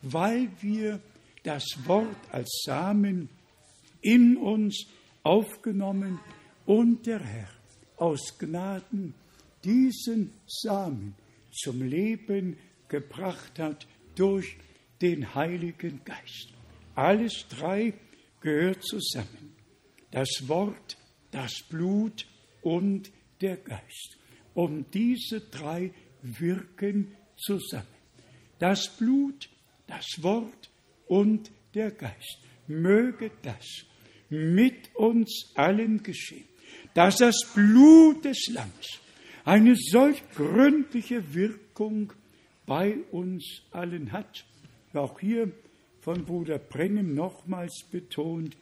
weil 0.00 0.48
wir 0.60 1.00
das 1.42 1.64
Wort 1.84 2.16
als 2.32 2.62
Samen 2.64 3.28
in 4.00 4.38
uns 4.38 4.86
aufgenommen 5.22 6.18
und 6.64 7.06
der 7.06 7.20
Herr 7.20 7.50
aus 7.96 8.38
Gnaden 8.38 9.14
diesen 9.62 10.32
Samen 10.46 11.14
zum 11.52 11.82
Leben 11.82 12.56
gebracht 12.88 13.58
hat 13.58 13.86
durch 14.16 14.56
den 15.02 15.34
Heiligen 15.34 16.00
Geist. 16.04 16.53
Alles 16.94 17.46
drei 17.48 17.94
gehört 18.40 18.84
zusammen. 18.84 19.54
Das 20.10 20.28
Wort, 20.46 20.96
das 21.30 21.62
Blut 21.68 22.26
und 22.62 23.10
der 23.40 23.56
Geist. 23.56 24.16
Und 24.54 24.94
diese 24.94 25.40
drei 25.40 25.92
wirken 26.22 27.16
zusammen. 27.36 27.86
Das 28.58 28.88
Blut, 28.96 29.48
das 29.86 30.06
Wort 30.22 30.70
und 31.06 31.50
der 31.74 31.90
Geist. 31.90 32.38
Möge 32.66 33.30
das 33.42 33.84
mit 34.30 34.94
uns 34.94 35.52
allen 35.54 36.02
geschehen, 36.02 36.46
dass 36.94 37.16
das 37.16 37.36
Blut 37.54 38.24
des 38.24 38.46
Lammes 38.52 39.00
eine 39.44 39.74
solch 39.76 40.22
gründliche 40.30 41.34
Wirkung 41.34 42.12
bei 42.66 42.96
uns 43.10 43.62
allen 43.70 44.12
hat. 44.12 44.46
Auch 44.94 45.20
hier 45.20 45.52
von 46.04 46.26
Bruder 46.26 46.58
Brennem 46.58 47.14
nochmals 47.14 47.82
betont, 47.90 48.54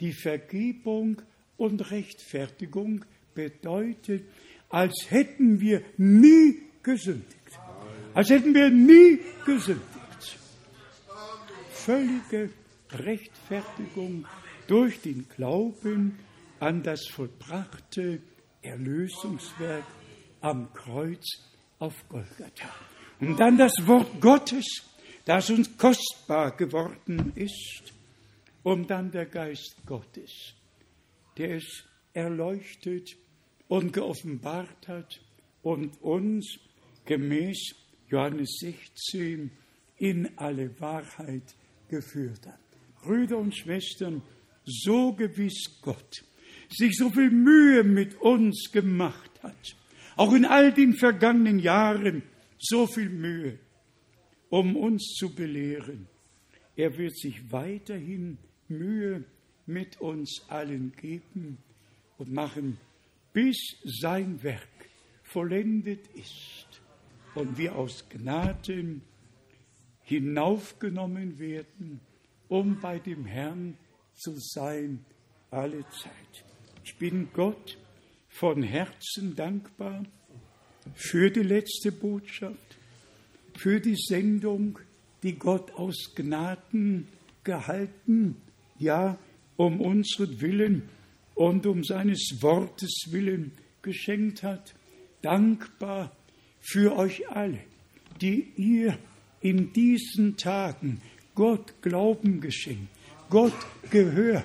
die 0.00 0.14
Vergebung 0.14 1.20
und 1.58 1.90
Rechtfertigung 1.90 3.04
bedeutet, 3.34 4.24
als 4.70 5.10
hätten 5.10 5.60
wir 5.60 5.82
nie 5.98 6.56
gesündigt. 6.82 7.36
Als 8.14 8.30
hätten 8.30 8.54
wir 8.54 8.70
nie 8.70 9.20
gesündigt. 9.44 9.84
Völlige 11.70 12.48
Rechtfertigung 12.92 14.24
durch 14.66 15.02
den 15.02 15.28
Glauben 15.36 16.18
an 16.60 16.82
das 16.82 17.06
vollbrachte 17.08 18.22
Erlösungswerk 18.62 19.84
am 20.40 20.72
Kreuz 20.72 21.26
auf 21.78 21.94
Golgatha. 22.08 22.70
Und 23.20 23.38
dann 23.38 23.58
das 23.58 23.72
Wort 23.86 24.18
Gottes, 24.22 24.64
das 25.30 25.48
uns 25.48 25.76
kostbar 25.78 26.56
geworden 26.56 27.32
ist. 27.36 27.92
Und 28.64 28.90
dann 28.90 29.12
der 29.12 29.26
Geist 29.26 29.76
Gottes, 29.86 30.54
der 31.38 31.58
es 31.58 31.84
erleuchtet 32.12 33.16
und 33.68 33.92
geoffenbart 33.92 34.88
hat 34.88 35.20
und 35.62 36.02
uns 36.02 36.58
gemäß 37.04 37.76
Johannes 38.08 38.56
16 38.58 39.52
in 39.98 40.36
alle 40.36 40.78
Wahrheit 40.80 41.54
geführt 41.88 42.44
hat. 42.48 42.58
Brüder 43.00 43.38
und 43.38 43.56
Schwestern, 43.56 44.22
so 44.64 45.12
gewiss 45.12 45.80
Gott 45.80 46.24
sich 46.70 46.96
so 46.96 47.08
viel 47.08 47.30
Mühe 47.30 47.84
mit 47.84 48.20
uns 48.20 48.70
gemacht 48.72 49.30
hat, 49.44 49.76
auch 50.16 50.32
in 50.32 50.44
all 50.44 50.72
den 50.72 50.94
vergangenen 50.94 51.60
Jahren 51.60 52.24
so 52.58 52.88
viel 52.88 53.08
Mühe, 53.08 53.60
um 54.50 54.76
uns 54.76 55.14
zu 55.14 55.34
belehren. 55.34 56.06
Er 56.76 56.98
wird 56.98 57.16
sich 57.16 57.50
weiterhin 57.50 58.38
Mühe 58.68 59.24
mit 59.66 60.00
uns 60.00 60.42
allen 60.48 60.92
geben 60.92 61.58
und 62.18 62.32
machen, 62.32 62.78
bis 63.32 63.56
sein 63.84 64.42
Werk 64.42 64.68
vollendet 65.22 66.06
ist 66.14 66.66
und 67.34 67.56
wir 67.56 67.76
aus 67.76 68.08
Gnaden 68.08 69.02
hinaufgenommen 70.02 71.38
werden, 71.38 72.00
um 72.48 72.80
bei 72.80 72.98
dem 72.98 73.24
Herrn 73.24 73.76
zu 74.14 74.34
sein 74.36 75.04
alle 75.50 75.88
Zeit. 75.90 76.44
Ich 76.84 76.96
bin 76.96 77.28
Gott 77.32 77.78
von 78.28 78.62
Herzen 78.62 79.36
dankbar, 79.36 80.04
für 80.94 81.30
die 81.30 81.42
letzte 81.42 81.92
Botschaft, 81.92 82.69
für 83.60 83.78
die 83.78 83.96
Sendung, 83.96 84.78
die 85.22 85.38
Gott 85.38 85.72
aus 85.72 86.14
Gnaden 86.14 87.08
gehalten, 87.44 88.36
ja, 88.78 89.18
um 89.56 89.82
unseren 89.82 90.40
Willen 90.40 90.88
und 91.34 91.66
um 91.66 91.84
seines 91.84 92.38
Wortes 92.40 93.08
willen 93.10 93.52
geschenkt 93.82 94.42
hat. 94.42 94.74
Dankbar 95.20 96.16
für 96.58 96.96
euch 96.96 97.28
alle, 97.28 97.58
die 98.22 98.50
ihr 98.56 98.98
in 99.42 99.74
diesen 99.74 100.38
Tagen 100.38 101.02
Gott 101.34 101.74
Glauben 101.82 102.40
geschenkt, 102.40 102.88
Gott 103.28 103.52
Gehör, 103.90 104.42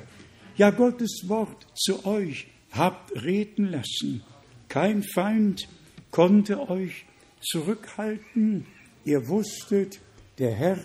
ja 0.57 0.71
Gottes 0.71 1.23
Wort 1.27 1.65
zu 1.73 2.05
euch 2.05 2.47
habt 2.71 3.23
reden 3.23 3.71
lassen. 3.71 4.23
Kein 4.67 5.03
Feind 5.03 5.69
konnte 6.11 6.69
euch 6.69 7.05
zurückhalten. 7.39 8.65
Ihr 9.05 9.27
wusstet, 9.27 9.99
der 10.39 10.51
Herr 10.51 10.79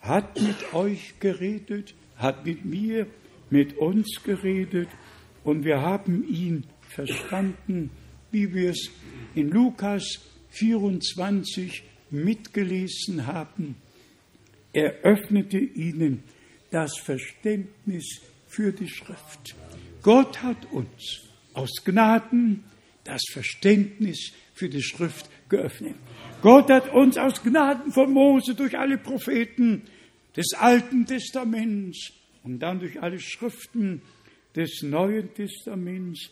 hat 0.00 0.40
mit 0.40 0.74
euch 0.74 1.14
geredet, 1.20 1.94
hat 2.16 2.44
mit 2.44 2.64
mir, 2.64 3.06
mit 3.50 3.78
uns 3.78 4.22
geredet 4.22 4.88
und 5.42 5.64
wir 5.64 5.80
haben 5.80 6.28
ihn 6.28 6.64
verstanden, 6.88 7.90
wie 8.30 8.52
wir 8.54 8.70
es 8.70 8.90
in 9.34 9.48
Lukas 9.48 10.20
24 10.50 11.82
mitgelesen 12.10 13.26
haben. 13.26 13.76
Er 14.72 15.00
öffnete 15.02 15.58
ihnen 15.58 16.22
das 16.70 16.98
Verständnis 16.98 18.20
für 18.48 18.72
die 18.72 18.88
Schrift. 18.88 19.54
Gott 20.02 20.42
hat 20.42 20.70
uns 20.72 21.22
aus 21.54 21.70
Gnaden 21.84 22.64
das 23.04 23.22
Verständnis 23.30 24.32
für 24.54 24.68
die 24.68 24.82
Schrift 24.82 25.28
geöffnet. 25.48 25.94
Gott 26.40 26.70
hat 26.70 26.92
uns 26.92 27.16
aus 27.16 27.42
Gnaden 27.42 27.92
von 27.92 28.12
Mose 28.12 28.54
durch 28.54 28.78
alle 28.78 28.98
Propheten 28.98 29.82
des 30.36 30.54
Alten 30.54 31.06
Testaments 31.06 32.12
und 32.42 32.58
dann 32.60 32.80
durch 32.80 33.00
alle 33.00 33.18
Schriften 33.18 34.02
des 34.54 34.82
Neuen 34.82 35.32
Testaments 35.34 36.30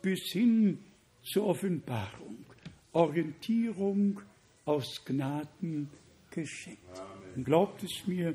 bis 0.00 0.32
hin 0.32 0.78
zur 1.22 1.46
Offenbarung, 1.46 2.44
Orientierung 2.92 4.20
aus 4.64 5.04
Gnaden 5.04 5.88
geschenkt. 6.30 6.80
Und 7.36 7.44
glaubt 7.44 7.82
es 7.82 8.06
mir, 8.06 8.34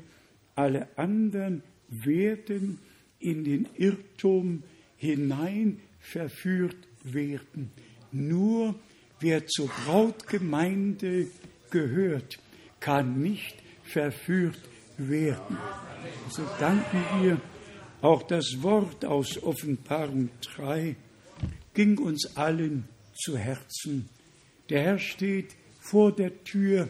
alle 0.54 0.88
anderen 0.96 1.62
werden 1.88 2.78
in 3.20 3.44
den 3.44 3.68
Irrtum 3.76 4.62
hinein 4.96 5.80
verführt 6.00 6.87
werden. 7.04 7.70
Nur 8.12 8.74
wer 9.20 9.46
zur 9.46 9.68
Brautgemeinde 9.68 11.28
gehört, 11.70 12.38
kann 12.80 13.20
nicht 13.20 13.56
verführt 13.84 14.60
werden. 14.96 15.58
So 16.30 16.42
danken 16.58 17.02
wir 17.22 17.40
auch 18.00 18.22
das 18.22 18.62
Wort 18.62 19.04
aus 19.04 19.42
Offenbarung 19.42 20.30
3 20.42 20.94
ging 21.74 21.98
uns 21.98 22.36
allen 22.36 22.88
zu 23.14 23.36
Herzen. 23.36 24.08
Der 24.68 24.82
Herr 24.82 24.98
steht 24.98 25.56
vor 25.80 26.12
der 26.12 26.44
Tür, 26.44 26.88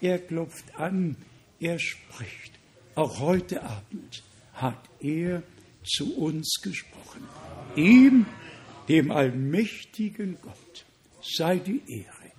er 0.00 0.18
klopft 0.18 0.74
an, 0.76 1.16
er 1.58 1.78
spricht. 1.78 2.58
Auch 2.94 3.20
heute 3.20 3.62
Abend 3.62 4.22
hat 4.54 4.82
er 5.00 5.42
zu 5.84 6.16
uns 6.16 6.60
gesprochen. 6.62 7.22
Ihm, 7.76 8.26
dem 8.90 9.12
allmächtigen 9.12 10.36
Gott, 10.42 10.84
sei 11.22 11.58
die 11.58 11.80
Ehre. 11.86 12.32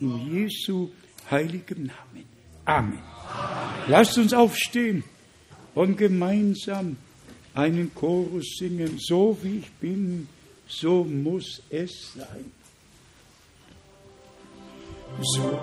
In 0.00 0.32
Jesu 0.32 0.90
heiligem 1.30 1.84
Namen. 1.84 2.26
Amen. 2.66 2.98
Amen. 2.98 3.88
Lasst 3.88 4.18
uns 4.18 4.34
aufstehen 4.34 5.02
und 5.74 5.96
gemeinsam 5.96 6.96
einen 7.54 7.94
Chorus 7.94 8.56
singen, 8.58 8.98
so 8.98 9.38
wie 9.42 9.58
ich 9.58 9.70
bin, 9.72 10.28
so 10.66 11.04
muss 11.04 11.62
es 11.70 12.12
sein. 12.14 12.52
So. 15.22 15.58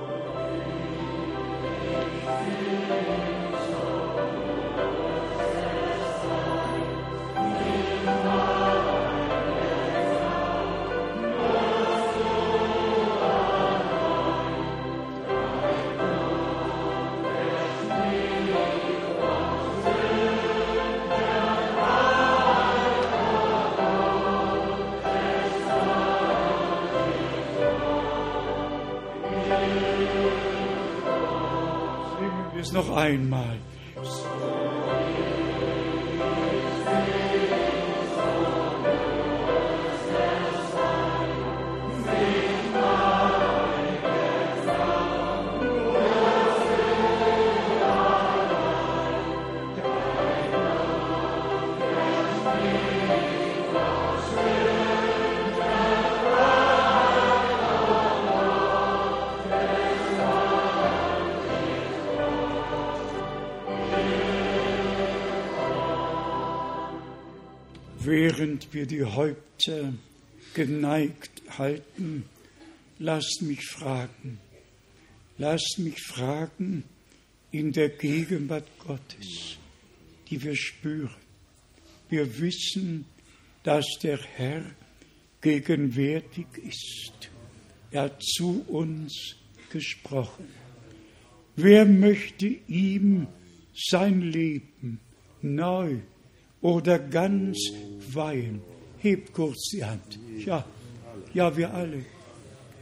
Einmal. 33.01 33.70
Während 68.05 68.73
wir 68.73 68.85
die 68.85 69.03
Häupter 69.03 69.93
geneigt 70.53 71.41
halten, 71.57 72.25
lasst 72.99 73.41
mich 73.41 73.65
fragen, 73.65 74.39
lasst 75.37 75.79
mich 75.79 76.01
fragen 76.01 76.83
in 77.51 77.71
der 77.71 77.89
Gegenwart 77.89 78.67
Gottes, 78.79 79.57
die 80.29 80.41
wir 80.41 80.55
spüren. 80.55 81.15
Wir 82.09 82.39
wissen, 82.39 83.05
dass 83.63 83.85
der 84.01 84.17
Herr 84.17 84.63
gegenwärtig 85.41 86.47
ist. 86.57 87.29
Er 87.91 88.03
hat 88.03 88.23
zu 88.23 88.63
uns 88.67 89.35
gesprochen. 89.71 90.47
Wer 91.55 91.85
möchte 91.85 92.47
ihm 92.67 93.27
sein 93.73 94.21
Leben 94.21 94.99
neu 95.41 95.99
oder 96.61 96.99
ganz 96.99 97.57
weihen. 98.13 98.61
Hebt 98.99 99.33
kurz 99.33 99.69
die 99.71 99.83
Hand. 99.83 100.19
Ja, 100.45 100.65
ja, 101.33 101.55
wir 101.55 101.73
alle, 101.73 102.05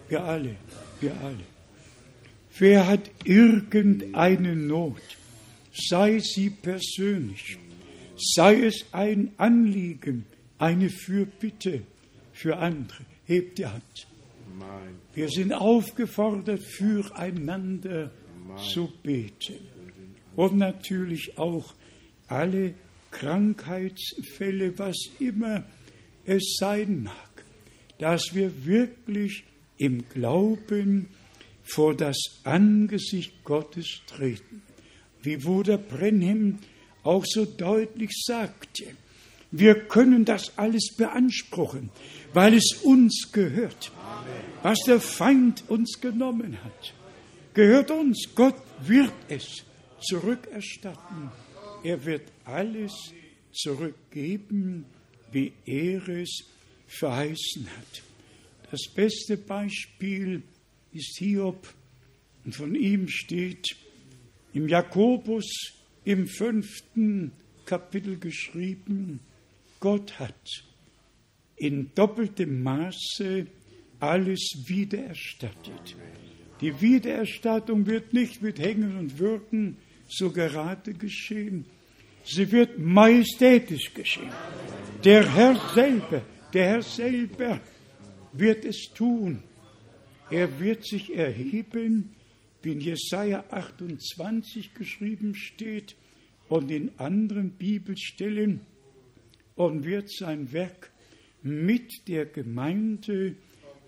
wir 0.07 0.23
alle, 0.23 0.55
wir 0.99 1.13
alle. 1.21 1.45
Wer 2.57 2.87
hat 2.87 3.09
irgendeine 3.23 4.55
Not, 4.55 5.01
sei 5.73 6.19
sie 6.19 6.49
persönlich, 6.49 7.57
sei 8.17 8.65
es 8.65 8.85
ein 8.91 9.31
Anliegen, 9.37 10.25
eine 10.57 10.89
Fürbitte 10.89 11.83
für 12.33 12.57
andere, 12.57 13.05
hebt 13.25 13.59
die 13.59 13.65
Hand. 13.65 14.07
Wir 15.13 15.29
sind 15.29 15.53
aufgefordert, 15.53 16.61
füreinander 16.61 18.11
zu 18.57 18.91
beten. 19.03 19.55
Und 20.35 20.57
natürlich 20.57 21.37
auch 21.37 21.73
alle 22.27 22.73
Krankheitsfälle, 23.11 24.77
was 24.77 24.95
immer 25.19 25.63
es 26.25 26.57
sein 26.59 27.03
mag, 27.03 27.43
dass 27.97 28.33
wir 28.33 28.65
wirklich 28.65 29.43
im 29.77 30.07
Glauben 30.09 31.07
vor 31.63 31.95
das 31.95 32.17
Angesicht 32.43 33.43
Gottes 33.43 34.01
treten. 34.07 34.61
Wie 35.21 35.37
Bruder 35.37 35.77
Brenhem 35.77 36.59
auch 37.03 37.25
so 37.25 37.45
deutlich 37.45 38.11
sagte, 38.25 38.85
wir 39.51 39.75
können 39.87 40.25
das 40.25 40.57
alles 40.57 40.95
beanspruchen, 40.95 41.89
weil 42.33 42.53
es 42.53 42.81
uns 42.83 43.29
gehört. 43.31 43.91
Was 44.61 44.77
der 44.85 44.99
Feind 44.99 45.63
uns 45.69 45.99
genommen 45.99 46.57
hat, 46.63 46.93
gehört 47.53 47.89
uns. 47.89 48.29
Gott 48.35 48.55
wird 48.81 49.13
es 49.27 49.63
zurückerstatten. 50.01 51.31
Er 51.83 52.05
wird 52.05 52.23
alles 52.49 53.13
zurückgeben, 53.51 54.85
wie 55.31 55.51
er 55.65 56.07
es 56.07 56.43
verheißen 56.87 57.67
hat. 57.77 58.03
Das 58.71 58.81
beste 58.93 59.37
Beispiel 59.37 60.43
ist 60.91 61.17
Hiob 61.17 61.67
und 62.45 62.55
von 62.55 62.75
ihm 62.75 63.07
steht 63.07 63.75
im 64.53 64.67
Jakobus 64.67 65.73
im 66.03 66.27
fünften 66.27 67.31
Kapitel 67.65 68.17
geschrieben, 68.17 69.19
Gott 69.79 70.19
hat 70.19 70.63
in 71.55 71.91
doppeltem 71.93 72.63
Maße 72.63 73.47
alles 73.99 74.63
wiedererstattet. 74.65 75.95
Die 76.61 76.81
Wiedererstattung 76.81 77.85
wird 77.85 78.13
nicht 78.13 78.41
mit 78.41 78.59
Hängen 78.59 78.97
und 78.97 79.19
Würgen 79.19 79.77
so 80.07 80.31
gerade 80.31 80.93
geschehen. 80.93 81.65
Sie 82.31 82.51
wird 82.51 82.77
majestätisch 82.77 83.91
geschehen. 83.93 84.31
Der 85.03 85.27
Herr 85.33 85.55
selber, 85.73 86.21
der 86.53 86.65
Herr 86.65 86.81
selber 86.83 87.59
wird 88.33 88.65
es 88.65 88.91
tun. 88.93 89.41
Er 90.29 90.59
wird 90.59 90.85
sich 90.85 91.15
erheben, 91.15 92.13
wie 92.61 92.73
in 92.73 92.81
Jesaja 92.81 93.43
28 93.49 94.75
geschrieben 94.75 95.33
steht 95.33 95.95
und 96.49 96.69
in 96.69 96.91
anderen 96.97 97.51
Bibelstellen 97.51 98.61
und 99.55 99.83
wird 99.83 100.11
sein 100.11 100.51
Werk 100.51 100.91
mit 101.41 102.07
der 102.07 102.27
Gemeinde 102.27 103.35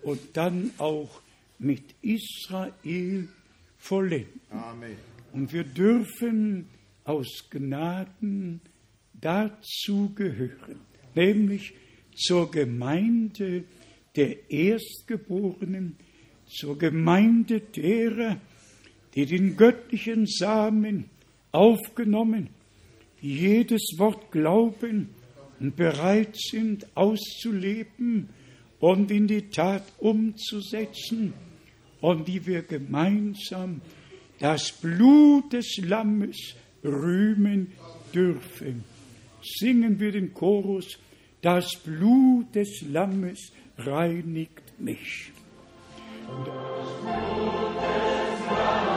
und 0.02 0.20
dann 0.32 0.72
auch 0.78 1.22
mit 1.60 1.94
Israel 2.02 3.28
vollenden. 3.78 4.40
Amen. 4.50 4.96
Und 5.32 5.52
wir 5.52 5.64
dürfen 5.64 6.66
aus 7.04 7.48
Gnaden 7.50 8.60
dazu 9.20 10.12
gehören, 10.14 10.80
nämlich 11.14 11.74
zur 12.14 12.50
Gemeinde 12.50 13.64
der 14.16 14.50
Erstgeborenen, 14.50 15.96
zur 16.46 16.78
Gemeinde 16.78 17.60
derer, 17.60 18.38
die 19.14 19.26
den 19.26 19.56
göttlichen 19.56 20.26
Samen 20.26 21.10
aufgenommen, 21.50 22.50
die 23.20 23.36
jedes 23.36 23.94
Wort 23.98 24.30
glauben 24.30 25.10
und 25.60 25.76
bereit 25.76 26.36
sind 26.36 26.86
auszuleben 26.96 28.28
und 28.80 29.10
in 29.10 29.26
die 29.26 29.48
Tat 29.48 29.84
umzusetzen 29.98 31.32
und 32.00 32.26
die 32.26 32.44
wir 32.44 32.62
gemeinsam 32.62 33.80
das 34.40 34.72
Blut 34.72 35.52
des 35.52 35.76
Lammes 35.84 36.56
rühmen 36.84 37.72
dürfen. 38.14 38.84
Singen 39.42 39.98
wir 39.98 40.12
den 40.12 40.32
Chorus, 40.32 40.98
das 41.40 41.76
Blut 41.76 42.54
des 42.54 42.82
Lammes 42.82 43.52
reinigt 43.78 44.78
mich. 44.78 45.32
Das 46.28 46.46
Blut 47.02 47.76
des 47.76 48.46
Lammes 48.48 48.91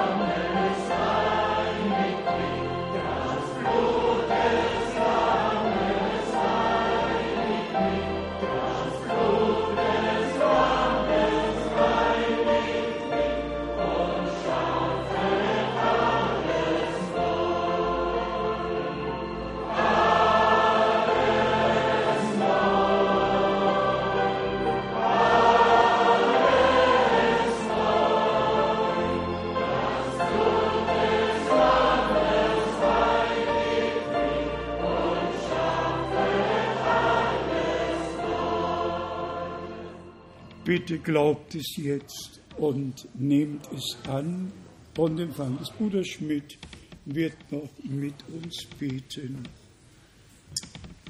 Bitte 40.76 40.97
glaubt 40.99 41.56
es 41.56 41.77
jetzt 41.77 42.41
und 42.57 43.07
nehmt 43.18 43.65
es 43.73 43.95
an 44.10 44.52
und 44.97 45.18
empfangt 45.22 45.61
es. 45.61 45.69
Bruder 45.69 46.03
Schmidt 46.03 46.57
wird 47.06 47.38
noch 47.49 47.69
mit 47.85 48.15
uns 48.27 48.65
beten. 48.77 49.47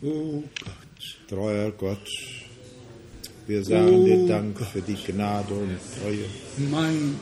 Oh 0.04 0.44
Gott. 0.64 1.28
Treuer 1.28 1.72
Gott, 1.72 2.08
wir 3.48 3.64
sagen 3.64 3.96
oh 3.96 4.06
dir 4.06 4.28
Dank 4.28 4.56
Gott. 4.56 4.68
für 4.68 4.82
die 4.84 4.94
Gnade 4.94 5.56
und 5.56 5.80
Treue. 6.00 6.70
Mein 6.70 7.16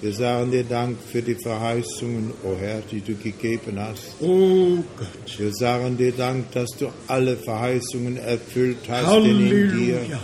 wir 0.00 0.12
sagen 0.12 0.50
dir 0.50 0.64
Dank 0.64 0.98
für 1.00 1.22
die 1.22 1.36
Verheißungen, 1.36 2.32
o 2.42 2.48
oh 2.48 2.56
Herr, 2.60 2.82
die 2.90 3.02
du 3.02 3.14
gegeben 3.14 3.78
hast. 3.78 4.16
Oh 4.20 4.82
Gott. 4.98 5.38
Wir 5.38 5.52
sagen 5.54 5.96
dir 5.96 6.12
Dank, 6.12 6.50
dass 6.50 6.70
du 6.76 6.88
alle 7.06 7.36
Verheißungen 7.36 8.16
erfüllt 8.16 8.78
hast, 8.88 9.06
Halleluja. 9.06 9.38
denn 9.38 9.70
in 9.70 10.08
dir 10.10 10.20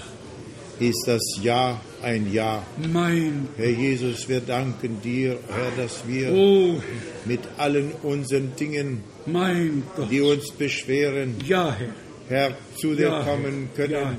ist 0.81 1.05
das 1.07 1.23
Ja 1.43 1.81
ein 2.03 2.33
Ja. 2.33 2.67
Mein 2.93 3.49
Herr 3.57 3.69
Jesus, 3.69 4.29
wir 4.29 4.41
danken 4.41 5.01
dir, 5.03 5.39
Herr, 5.49 5.71
dass 5.77 6.07
wir 6.09 6.33
oh. 6.33 6.81
mit 7.27 7.41
allen 7.59 7.93
unseren 8.03 8.57
Dingen, 8.57 9.05
mein 9.27 9.83
die 10.11 10.21
uns 10.21 10.51
beschweren, 10.53 11.37
ja, 11.47 11.77
Herr. 11.79 11.95
Herr, 12.29 12.57
zu 12.77 12.95
dir 12.95 13.09
ja, 13.09 13.23
kommen 13.23 13.69
können. 13.77 13.93
Ja, 13.93 14.15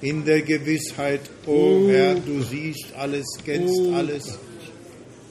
in 0.00 0.24
der 0.24 0.42
Gewissheit, 0.42 1.22
oh, 1.46 1.52
oh, 1.52 1.88
Herr, 1.88 2.14
du 2.14 2.42
siehst 2.42 2.92
alles, 2.96 3.26
kennst 3.44 3.80
oh. 3.80 3.94
alles 3.94 4.38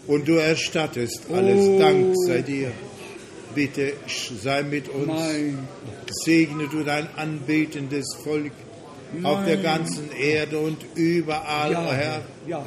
und 0.07 0.27
du 0.27 0.33
erstattest 0.33 1.21
alles. 1.31 1.67
Oh. 1.67 1.79
Dank 1.79 2.15
sei 2.25 2.41
dir. 2.41 2.71
Bitte 3.53 3.93
sei 4.41 4.63
mit 4.63 4.89
uns. 4.89 5.11
Segne 6.23 6.67
du 6.69 6.83
dein 6.83 7.07
anbetendes 7.15 8.15
Volk 8.23 8.51
auf 9.23 9.45
der 9.45 9.57
ganzen 9.57 10.11
Erde 10.11 10.59
und 10.59 10.77
überall, 10.95 11.71
ja, 11.71 11.87
oh 11.87 11.91
Herr, 11.91 12.21
ja. 12.47 12.65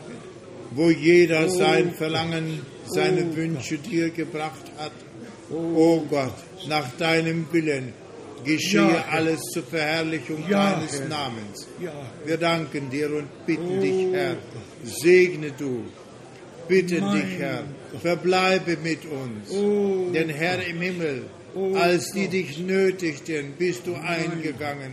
wo 0.73 0.91
jeder 0.91 1.47
oh, 1.47 1.49
sein 1.49 1.93
Verlangen, 1.93 2.61
seine 2.87 3.25
oh, 3.25 3.37
Wünsche 3.37 3.77
Gott. 3.77 3.91
dir 3.91 4.11
gebracht 4.11 4.73
hat. 4.79 4.93
Oh, 5.51 5.57
oh 5.77 6.07
Gott, 6.09 6.35
nach 6.69 6.89
deinem 6.97 7.47
Willen 7.53 7.93
geschehe 8.45 8.81
ja, 8.81 9.05
alles 9.11 9.41
zur 9.53 9.65
Verherrlichung 9.65 10.49
deines. 10.49 11.03
Namens. 11.09 11.67
Wir 12.25 12.37
danken 12.37 12.89
dir 12.91 13.11
und 13.15 13.47
bitten 13.47 13.79
oh, 13.79 13.81
dich, 13.81 14.13
Herr, 14.13 14.37
segne 14.85 15.53
du, 15.53 15.85
bitten 16.69 17.13
dich, 17.13 17.39
Herr, 17.39 17.65
verbleibe 18.01 18.79
mit 18.83 19.01
uns, 19.05 19.51
oh, 19.51 20.11
denn 20.13 20.31
Herr 20.31 20.65
im 20.67 20.81
Himmel, 20.81 21.25
Oh 21.25 21.40
Als 21.75 22.13
die 22.13 22.29
dich 22.29 22.59
nötigten, 22.59 23.55
bist 23.59 23.87
du 23.87 23.95
eingegangen. 23.95 24.93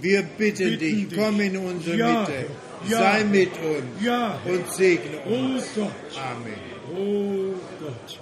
Wir 0.00 0.22
bitten 0.22 0.78
dich, 0.78 1.06
komm 1.14 1.40
in 1.40 1.56
unsere 1.56 1.96
Mitte, 1.96 2.46
sei 2.88 3.24
mit 3.24 3.50
uns 3.52 4.46
und 4.46 4.72
segne 4.72 5.18
uns. 5.20 5.64
Amen. 5.78 6.52
Oh 6.94 7.54
Gott, 7.80 8.20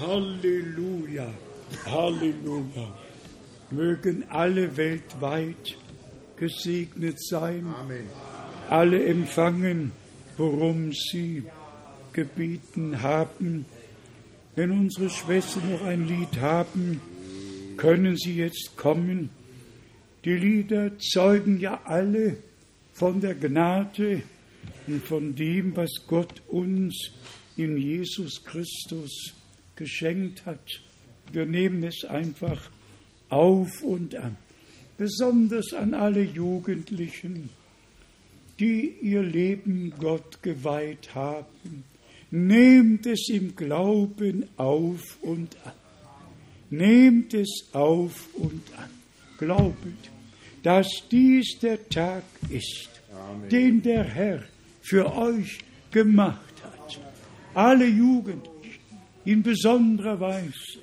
Halleluja, 0.00 1.28
Halleluja. 1.86 2.94
Mögen 3.70 4.24
alle 4.30 4.76
weltweit 4.76 5.76
gesegnet 6.36 7.22
sein, 7.22 7.66
Amen. 7.80 8.06
alle 8.70 9.04
empfangen, 9.04 9.92
worum 10.36 10.92
sie 10.92 11.44
gebeten 12.12 13.02
haben. 13.02 13.66
Wenn 14.58 14.72
unsere 14.72 15.08
Schwestern 15.08 15.70
noch 15.70 15.84
ein 15.84 16.08
Lied 16.08 16.40
haben, 16.40 17.00
können 17.76 18.16
sie 18.16 18.34
jetzt 18.34 18.76
kommen. 18.76 19.30
Die 20.24 20.34
Lieder 20.34 20.98
zeugen 20.98 21.60
ja 21.60 21.80
alle 21.84 22.38
von 22.92 23.20
der 23.20 23.36
Gnade 23.36 24.22
und 24.88 25.04
von 25.04 25.36
dem, 25.36 25.76
was 25.76 25.90
Gott 26.08 26.42
uns 26.48 27.12
in 27.56 27.76
Jesus 27.76 28.42
Christus 28.44 29.32
geschenkt 29.76 30.44
hat. 30.44 30.80
Wir 31.30 31.46
nehmen 31.46 31.84
es 31.84 32.04
einfach 32.04 32.68
auf 33.28 33.80
und 33.84 34.16
an, 34.16 34.36
besonders 34.96 35.72
an 35.72 35.94
alle 35.94 36.24
Jugendlichen, 36.24 37.50
die 38.58 38.92
ihr 39.02 39.22
Leben 39.22 39.92
Gott 40.00 40.42
geweiht 40.42 41.14
haben 41.14 41.84
Nehmt 42.30 43.06
es 43.06 43.28
im 43.30 43.56
Glauben 43.56 44.44
auf 44.56 45.18
und 45.22 45.56
an. 45.64 45.72
Nehmt 46.70 47.32
es 47.32 47.68
auf 47.72 48.28
und 48.34 48.62
an. 48.76 48.90
Glaubet, 49.38 50.10
dass 50.62 50.88
dies 51.10 51.58
der 51.60 51.88
Tag 51.88 52.24
ist, 52.50 52.90
Amen. 53.12 53.48
den 53.48 53.82
der 53.82 54.04
Herr 54.04 54.42
für 54.82 55.10
euch 55.16 55.58
gemacht 55.90 56.54
hat. 56.62 57.00
Alle 57.54 57.86
Jugendlichen 57.86 58.98
in 59.24 59.42
besonderer 59.42 60.20
Weise, 60.20 60.80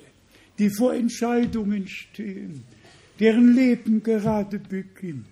die 0.58 0.70
vor 0.70 0.94
Entscheidungen 0.94 1.86
stehen, 1.86 2.64
deren 3.20 3.54
Leben 3.54 4.02
gerade 4.02 4.58
beginnt, 4.58 5.26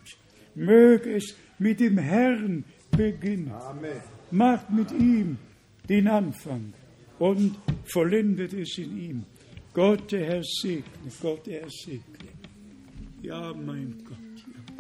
möge 0.55 1.16
es 1.16 1.35
mit 1.59 1.81
dem 1.81 1.99
Herrn 1.99 2.65
beginnen. 2.91 3.51
Amen. 3.51 4.01
Macht 4.31 4.70
mit 4.70 4.93
ihm 4.93 5.39
den 5.89 6.09
Anfang 6.09 6.73
und 7.19 7.56
vollendet 7.85 8.52
es 8.52 8.78
in 8.78 8.98
ihm. 8.98 9.24
Gott, 9.73 10.12
der 10.12 10.27
Herr 10.27 10.43
segne, 10.43 10.85
Gott, 11.20 11.47
der 11.47 11.62
Herr 11.62 11.70
segne. 11.70 12.02
Ja, 13.23 13.52
mein 13.55 13.94
Gott. 14.05 14.19
Ja. 14.36 14.74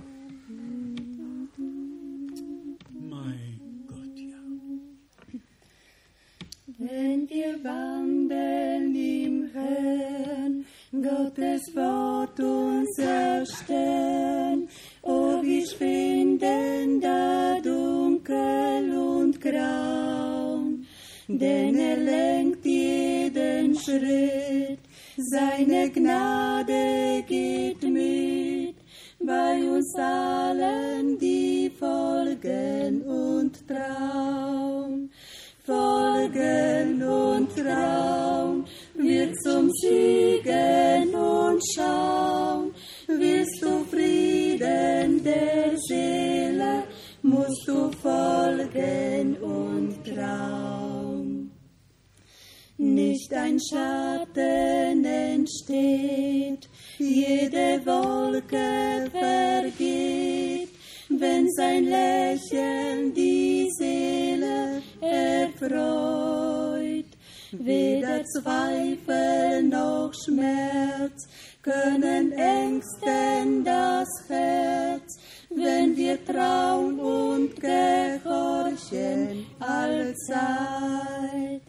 Mein 3.10 3.60
Gott, 3.88 4.18
ja. 4.18 5.40
Wenn 6.78 7.28
wir 7.28 7.64
wandeln 7.64 8.94
im 8.94 9.50
Herrn, 9.52 10.64
Gottes 10.92 11.74
Wort 11.74 12.38
uns 12.38 12.98
erstellen, 12.98 14.68
oh, 15.02 15.42
wir 15.42 15.66
finden 15.66 17.00
da 17.00 17.60
dunkel 17.60 18.96
und 18.96 19.40
grau, 19.40 20.53
denn 21.28 21.78
er 21.78 21.96
lenkt 21.96 22.64
jeden 22.64 23.78
Schritt, 23.78 24.80
seine 25.16 25.90
Gnade 25.90 27.24
geht 27.26 27.82
mit 27.82 28.76
bei 29.26 29.62
uns 29.70 29.94
allen, 29.96 31.18
die 31.18 31.70
folgen 31.78 33.02
und 33.02 33.66
trauen, 33.66 35.10
folgen 35.64 37.02
und 37.02 37.48
trauen, 37.56 38.64
wir 38.94 39.32
zum 39.44 39.70
Siegen 39.70 41.14
und 41.14 41.62
schauen, 41.74 42.74
wirst 43.06 43.62
du 43.62 43.84
Frieden 43.84 45.24
der 45.24 45.78
Seele, 45.88 46.84
musst 47.22 47.66
du 47.66 47.90
folgen 48.02 49.36
und 49.38 50.04
trauen. 50.04 51.03
Nicht 52.76 53.32
ein 53.32 53.60
Schatten 53.60 55.04
entsteht, 55.04 56.68
jede 56.98 57.80
Wolke 57.86 59.08
vergeht, 59.12 60.70
wenn 61.08 61.48
sein 61.52 61.84
Lächeln 61.84 63.14
die 63.14 63.70
Seele 63.78 64.82
erfreut. 65.00 67.04
Weder 67.52 68.24
Zweifel 68.24 69.62
noch 69.62 70.10
Schmerz 70.24 71.28
können 71.62 72.32
ängsten 72.32 73.62
das 73.62 74.08
Herz, 74.28 75.20
wenn 75.50 75.96
wir 75.96 76.24
trauen 76.24 76.98
und 76.98 77.54
gehorchen 77.60 79.46
allzeit. 79.60 81.62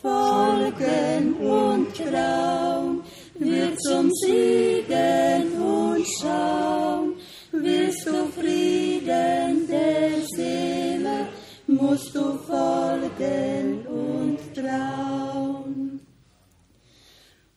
Folgen 0.00 1.34
und 1.34 1.92
trauen, 1.96 3.02
wir 3.34 3.76
zum 3.78 4.10
Siegen 4.12 5.60
und 5.60 6.06
schauen, 6.20 7.14
wirst 7.50 8.06
du 8.06 8.26
Frieden 8.26 9.66
der 9.68 10.10
Seele, 10.36 11.28
musst 11.66 12.14
du 12.14 12.38
folgen 12.46 13.86
und 13.88 14.38
trauen. 14.54 16.00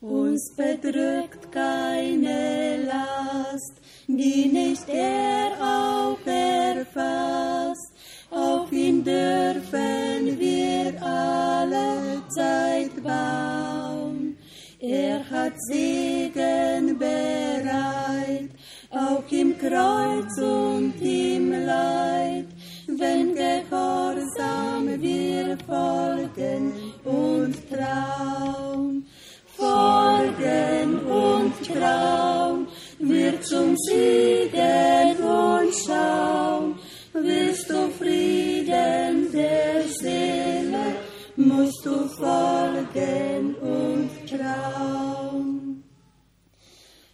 Uns 0.02 0.56
bedrückt 0.56 1.52
keine 1.52 2.86
Last, 2.86 3.82
die 4.08 4.48
nicht 4.48 4.90
er 4.90 5.52
auch 5.62 6.18
erfasst. 6.26 7.61
Alle 12.32 12.36
Zeit 12.36 13.04
bauen. 13.04 14.38
Er 14.80 15.20
hat 15.30 15.54
Segen 15.68 16.98
bereit, 16.98 18.50
auch 18.90 19.32
im 19.32 19.58
Kreuz 19.58 20.38
und 20.38 20.94
im 21.02 21.52
Leid, 21.52 22.48
wenn 22.88 23.36
gehorsam 23.36 25.02
wir 25.02 25.58
folgen 25.68 26.74
und 27.04 27.56
trauen. 27.70 29.06
Folgen 29.56 31.00
und 31.06 31.54
trauen, 31.68 32.68
wir 32.98 33.40
zum 33.42 33.76
Siegen 33.78 35.18
und 35.18 35.72
schauen, 35.86 36.80
wirst 37.14 37.70
du 37.70 37.90
Frieden 38.00 39.21
du 41.84 42.08
folgen 42.08 43.56
und 43.56 44.10
trauen. 44.30 45.84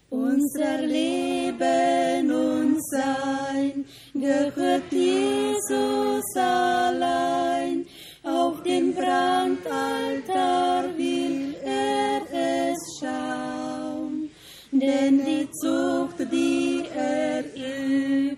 Unser 0.09 0.81
Leben 0.81 2.31
und 2.31 2.77
Sein 2.89 3.85
gehört 4.13 4.91
Jesus 4.91 6.35
allein. 6.35 7.85
Auf 8.23 8.61
dem 8.63 8.93
Brandaltar 8.93 10.85
will 10.97 11.55
er 11.63 12.21
es 12.31 12.99
schauen, 12.99 14.29
denn 14.71 15.25
die 15.25 15.49
Zucht, 15.51 16.19
die 16.31 16.83
er 16.95 17.43
übt, 17.55 18.37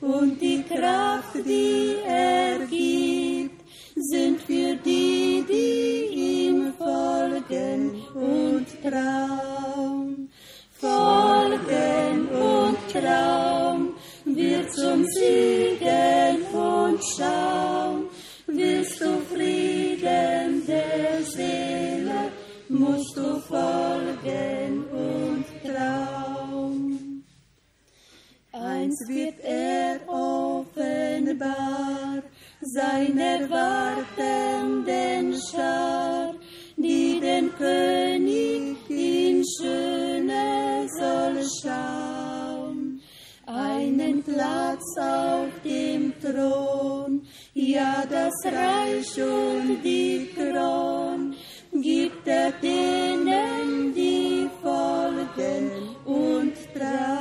und 0.00 0.40
die 0.40 0.62
Kraft, 0.62 1.34
die 1.34 1.96
er 2.06 2.58
gibt, 2.66 3.09
sind 4.10 4.40
für 4.42 4.74
die, 4.84 5.44
die 5.48 6.48
ihm 6.48 6.72
folgen 6.76 8.02
und 8.14 8.66
trauen. 8.82 10.30
Folgen 10.72 12.28
und 12.28 12.78
trauen, 12.90 13.94
wir 14.24 14.68
zum 14.70 15.04
Siegen 15.04 16.42
und 16.52 17.00
schauen, 17.14 18.08
willst 18.46 19.00
du 19.00 19.20
Frieden 19.32 20.66
der 20.66 21.22
Seele, 21.22 22.32
musst 22.68 23.16
du 23.16 23.38
folgen 23.40 24.84
und 24.90 25.44
trauen. 25.62 27.24
Eins 28.52 28.98
wird 29.06 29.38
er 29.44 30.00
offenbar, 30.08 30.80
seiner 32.62 33.48
wartenden 33.48 35.34
Schar, 35.50 36.34
die 36.76 37.18
den 37.20 37.54
König 37.56 38.76
in 38.88 39.42
Schöne 39.44 40.86
soll 40.98 41.42
schauen. 41.62 43.00
Einen 43.46 44.22
Platz 44.22 44.84
auf 44.98 45.48
dem 45.64 46.12
Thron, 46.20 47.22
ja 47.54 48.04
das 48.08 48.34
Reich 48.44 49.20
und 49.22 49.82
die 49.82 50.28
Kron, 50.36 51.34
gibt 51.72 52.28
er 52.28 52.52
denen, 52.52 53.94
die 53.94 54.48
folgen 54.62 55.70
und 56.04 56.54
trauen 56.74 57.19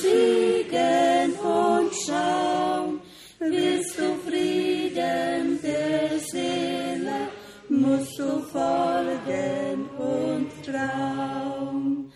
Siegen 0.00 1.32
und 1.40 1.90
schauen, 2.06 3.00
willst 3.40 3.98
du 3.98 4.14
Frieden 4.26 5.58
der 5.62 6.18
Seele, 6.30 7.28
musst 7.68 8.18
du 8.18 8.40
folgen 8.52 9.88
und 9.98 10.50
trauen. 10.64 12.12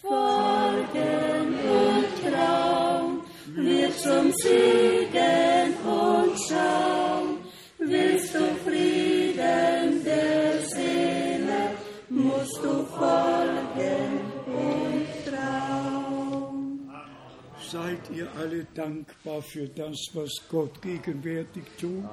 Folgen 0.00 1.48
und 1.82 2.10
trauen, 2.24 3.22
wir 3.56 3.90
zum 3.96 4.32
Siegen 4.42 5.74
und 5.84 6.38
schauen, 6.48 7.38
willst 7.78 8.34
du 8.34 8.44
Frieden 8.64 10.04
der 10.04 10.60
Seele, 10.62 11.60
musst 12.08 12.58
du 12.62 12.84
folgen 12.96 13.55
Seid 17.76 18.10
ihr 18.16 18.32
alle 18.36 18.66
dankbar 18.72 19.42
für 19.42 19.68
das, 19.68 19.98
was 20.14 20.30
Gott 20.48 20.80
gegenwärtig 20.80 21.64
tut? 21.78 22.04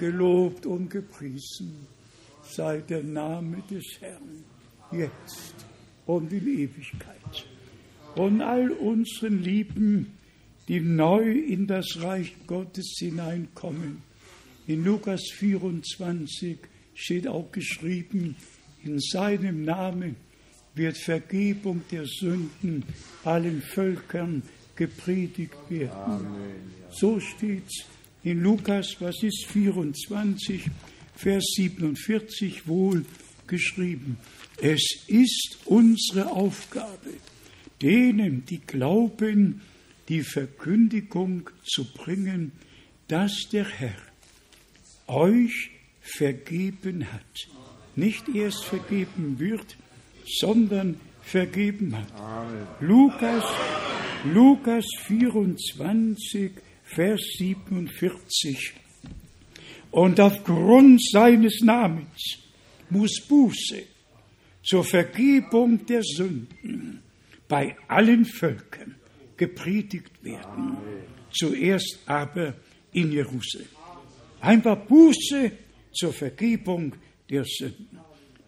Gelobt 0.00 0.66
und 0.66 0.90
gepriesen 0.90 1.86
sei 2.42 2.78
der 2.78 3.04
Name 3.04 3.62
des 3.70 3.84
Herrn, 4.00 4.42
jetzt 4.90 5.54
und 6.06 6.32
in 6.32 6.44
Ewigkeit. 6.44 7.46
Und 8.16 8.42
all 8.42 8.72
unseren 8.72 9.44
Lieben, 9.44 10.18
die 10.66 10.80
neu 10.80 11.30
in 11.30 11.68
das 11.68 11.86
Reich 12.00 12.34
Gottes 12.48 12.96
hineinkommen. 12.98 14.02
In 14.66 14.84
Lukas 14.84 15.22
24 15.36 16.58
steht 16.94 17.28
auch 17.28 17.52
geschrieben, 17.52 18.34
in 18.82 18.98
seinem 18.98 19.64
Namen 19.64 20.16
wird 20.74 20.96
Vergebung 20.98 21.82
der 21.90 22.06
Sünden 22.06 22.84
allen 23.24 23.62
Völkern 23.62 24.42
gepredigt 24.74 25.54
werden. 25.68 26.26
So 26.90 27.20
steht's 27.20 27.84
in 28.22 28.42
Lukas, 28.42 28.96
was 29.00 29.22
ist 29.22 29.46
24, 29.46 30.70
Vers 31.14 31.44
47 31.56 32.66
wohl 32.66 33.04
geschrieben. 33.46 34.16
Es 34.60 34.82
ist 35.06 35.58
unsere 35.66 36.30
Aufgabe, 36.30 37.10
denen, 37.80 38.44
die 38.46 38.60
glauben, 38.66 39.60
die 40.08 40.22
Verkündigung 40.22 41.50
zu 41.64 41.84
bringen, 41.84 42.52
dass 43.08 43.48
der 43.52 43.68
Herr 43.68 43.96
euch 45.06 45.70
vergeben 46.00 47.12
hat. 47.12 47.48
Nicht 47.96 48.28
erst 48.28 48.64
vergeben 48.64 49.38
wird, 49.38 49.76
sondern 50.26 51.00
vergeben 51.22 51.96
hat. 51.96 52.06
Lukas, 52.80 53.44
Lukas 54.24 54.84
24, 55.06 56.52
Vers 56.84 57.20
47. 57.38 58.74
Und 59.90 60.20
aufgrund 60.20 61.00
seines 61.10 61.60
Namens 61.60 62.38
muss 62.90 63.20
Buße 63.28 63.82
zur 64.62 64.84
Vergebung 64.84 65.84
der 65.86 66.02
Sünden 66.02 67.02
bei 67.48 67.76
allen 67.88 68.24
Völkern 68.24 68.94
gepredigt 69.36 70.22
werden. 70.22 70.76
Zuerst 71.32 71.98
aber 72.06 72.54
in 72.92 73.12
Jerusalem. 73.12 73.68
Einfach 74.40 74.76
Buße 74.86 75.52
zur 75.92 76.12
Vergebung 76.12 76.94
der 77.30 77.44
Sünden 77.44 77.93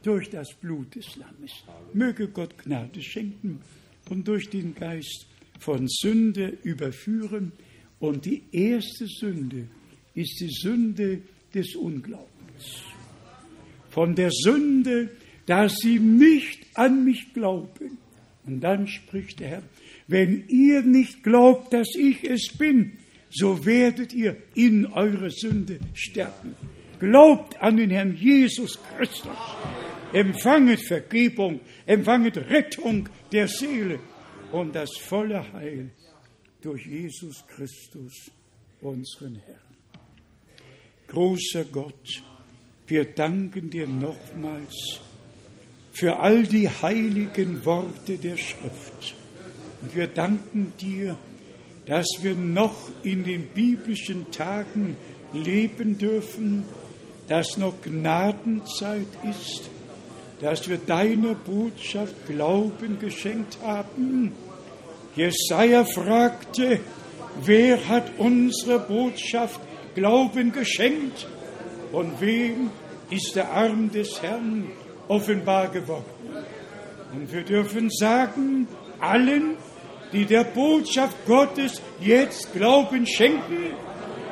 durch 0.06 0.30
das 0.30 0.54
Blut 0.54 0.94
des 0.94 1.16
Lammes. 1.16 1.52
Möge 1.92 2.28
Gott 2.28 2.56
Gnade 2.58 3.02
schenken 3.02 3.60
und 4.08 4.28
durch 4.28 4.48
den 4.48 4.74
Geist 4.74 5.26
von 5.58 5.88
Sünde 5.88 6.56
überführen. 6.62 7.50
Und 7.98 8.24
die 8.24 8.42
erste 8.52 9.06
Sünde 9.06 9.66
ist 10.14 10.38
die 10.40 10.50
Sünde 10.50 11.22
des 11.52 11.74
Unglaubens. 11.74 12.82
Von 13.90 14.14
der 14.14 14.30
Sünde, 14.30 15.10
dass 15.46 15.76
sie 15.78 15.98
nicht 15.98 16.66
an 16.74 17.04
mich 17.04 17.32
glauben. 17.32 17.98
Und 18.44 18.60
dann 18.60 18.86
spricht 18.86 19.40
der 19.40 19.48
Herr, 19.48 19.62
wenn 20.06 20.46
ihr 20.48 20.82
nicht 20.82 21.24
glaubt, 21.24 21.72
dass 21.72 21.88
ich 21.98 22.22
es 22.22 22.56
bin, 22.56 22.92
so 23.30 23.64
werdet 23.66 24.12
ihr 24.12 24.36
in 24.54 24.86
eure 24.86 25.30
Sünde 25.30 25.80
sterben. 25.94 26.54
Glaubt 27.00 27.60
an 27.60 27.76
den 27.76 27.90
Herrn 27.90 28.14
Jesus 28.16 28.78
Christus. 28.96 29.36
Empfanget 30.16 30.80
Vergebung, 30.80 31.60
empfanget 31.84 32.38
Rettung 32.38 33.06
der 33.30 33.48
Seele 33.48 33.98
und 34.50 34.74
das 34.74 34.96
volle 34.96 35.52
Heil 35.52 35.90
durch 36.62 36.86
Jesus 36.86 37.44
Christus, 37.46 38.30
unseren 38.80 39.34
Herrn. 39.44 39.76
Großer 41.06 41.64
Gott, 41.66 42.22
wir 42.86 43.04
danken 43.04 43.68
dir 43.68 43.86
nochmals 43.86 45.02
für 45.92 46.18
all 46.18 46.44
die 46.44 46.70
heiligen 46.70 47.62
Worte 47.66 48.16
der 48.16 48.38
Schrift. 48.38 49.14
Und 49.82 49.94
wir 49.94 50.06
danken 50.06 50.72
dir, 50.80 51.18
dass 51.84 52.06
wir 52.22 52.34
noch 52.34 52.88
in 53.02 53.22
den 53.22 53.48
biblischen 53.48 54.30
Tagen 54.30 54.96
leben 55.34 55.98
dürfen, 55.98 56.64
dass 57.28 57.58
noch 57.58 57.82
Gnadenzeit 57.82 59.08
ist, 59.28 59.68
dass 60.40 60.68
wir 60.68 60.78
deiner 60.78 61.34
Botschaft 61.34 62.14
Glauben 62.26 62.98
geschenkt 63.00 63.58
haben. 63.64 64.32
Jesaja 65.14 65.84
fragte, 65.84 66.80
wer 67.42 67.88
hat 67.88 68.12
unsere 68.18 68.78
Botschaft 68.80 69.60
Glauben 69.94 70.52
geschenkt 70.52 71.26
und 71.92 72.20
wem 72.20 72.70
ist 73.10 73.34
der 73.34 73.50
Arm 73.50 73.90
des 73.90 74.20
Herrn 74.20 74.66
offenbar 75.08 75.68
geworden? 75.68 76.04
Und 77.14 77.32
wir 77.32 77.42
dürfen 77.42 77.88
sagen, 77.90 78.68
allen, 79.00 79.56
die 80.12 80.26
der 80.26 80.44
Botschaft 80.44 81.16
Gottes 81.26 81.80
jetzt 82.00 82.52
Glauben 82.52 83.06
schenken, 83.06 83.74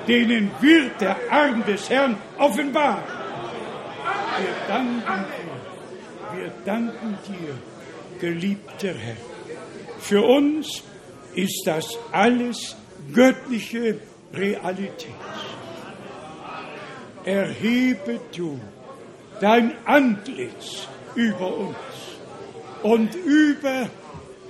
denen 0.06 0.51
wird 0.60 1.01
der 1.01 1.16
Arm 1.31 1.64
des 1.64 1.89
Herrn 1.89 2.16
offenbar. 2.39 3.02
Wir 4.39 4.55
danken 4.68 5.24
dir, 5.24 5.55
wir 6.36 6.52
danken 6.65 7.19
dir, 7.28 7.55
geliebter 8.20 8.94
Herr. 8.94 9.16
Für 10.01 10.23
uns 10.23 10.82
ist 11.35 11.62
das 11.66 11.86
alles 12.12 12.77
göttliche 13.12 13.98
Realität. 14.32 15.15
Erhebe 17.24 18.20
du 18.36 18.61
dein 19.40 19.73
Antlitz 19.86 20.89
über 21.15 21.56
uns 21.56 21.77
und 22.82 23.15
über 23.15 23.89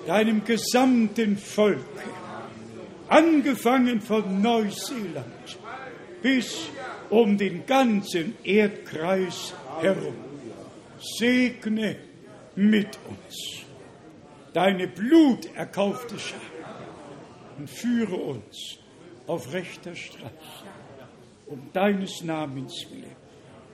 deinem 0.07 0.45
gesamten 0.45 1.39
Volk 1.39 1.79
angefangen 3.09 4.01
von 4.01 4.43
Neuseeland 4.43 5.59
bis 6.23 6.69
um 7.11 7.37
den 7.39 7.67
ganzen 7.67 8.35
Erdkreis 8.43 9.55
herum. 9.81 10.24
Segne 11.19 11.97
mit 12.57 12.99
uns 13.09 13.65
deine 14.53 14.87
bluterkaufte 14.87 16.19
Schar 16.19 16.39
und 17.59 17.69
führe 17.69 18.17
uns 18.17 18.79
auf 19.27 19.53
rechter 19.53 19.95
Straße 19.95 20.31
um 21.47 21.71
deines 21.73 22.23
Namens 22.23 22.87
willen. 22.91 23.17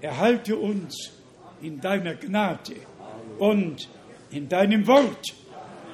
Erhalte 0.00 0.56
uns 0.56 1.12
in 1.62 1.80
deiner 1.80 2.14
Gnade 2.14 2.74
und 3.38 3.88
in 4.30 4.48
deinem 4.48 4.86
Wort 4.86 5.26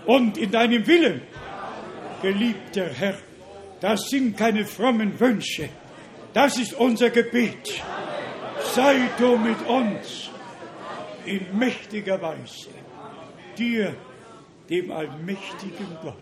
und 0.07 0.39
in 0.39 0.51
deinem 0.51 0.87
Willen. 0.87 1.23
Geliebter 2.23 2.89
Herr, 2.89 3.19
das 3.81 4.09
sind 4.09 4.37
keine 4.37 4.65
frommen 4.65 5.19
Wünsche. 5.19 5.69
Das 6.33 6.59
ist 6.59 6.75
unser 6.75 7.11
Gebet. 7.11 7.83
Sei 8.75 9.09
du 9.19 9.37
mit 9.37 9.61
uns 9.67 10.31
in 11.27 11.59
mächtiger 11.59 12.21
Weise. 12.21 12.71
Dir, 13.59 13.95
dem 14.69 14.91
allmächtigen 14.91 15.97
Gott, 16.03 16.15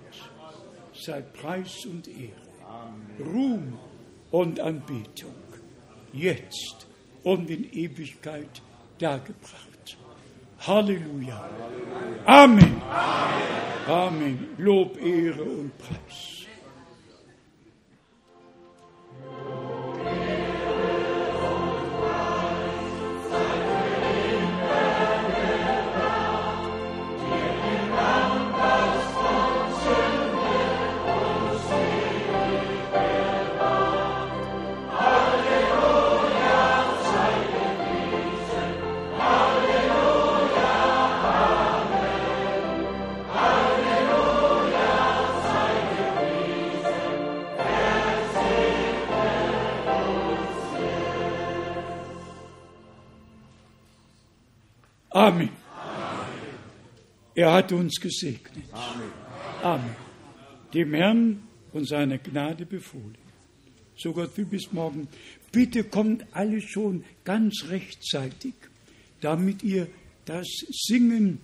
sei 0.94 1.22
Preis 1.22 1.84
und 1.86 2.08
Ehre, 2.08 2.32
Ruhm 3.20 3.78
und 4.30 4.60
Anbetung, 4.60 5.34
jetzt 6.12 6.86
und 7.22 7.50
in 7.50 7.70
Ewigkeit 7.72 8.62
dargebracht. 8.98 9.96
Halleluja. 10.60 11.48
Amen. 12.24 12.80
Amen. 13.86 14.48
Lob, 14.58 14.96
Ehre 15.00 15.42
und 15.42 15.76
Preis. 15.78 16.33
Hat 57.64 57.72
uns 57.72 57.98
gesegnet. 58.00 58.64
Amen. 59.62 59.96
Dem 60.74 60.94
Herrn 60.94 61.42
und 61.72 61.88
seiner 61.88 62.18
Gnade 62.18 62.66
befohlen. 62.66 63.16
So 63.96 64.12
Gott 64.12 64.36
will 64.36 64.44
bis 64.44 64.72
morgen. 64.72 65.08
Bitte 65.50 65.84
kommt 65.84 66.26
alle 66.32 66.60
schon 66.60 67.04
ganz 67.24 67.66
rechtzeitig, 67.68 68.54
damit 69.20 69.62
ihr 69.62 69.86
das 70.26 70.46
Singen 70.70 71.38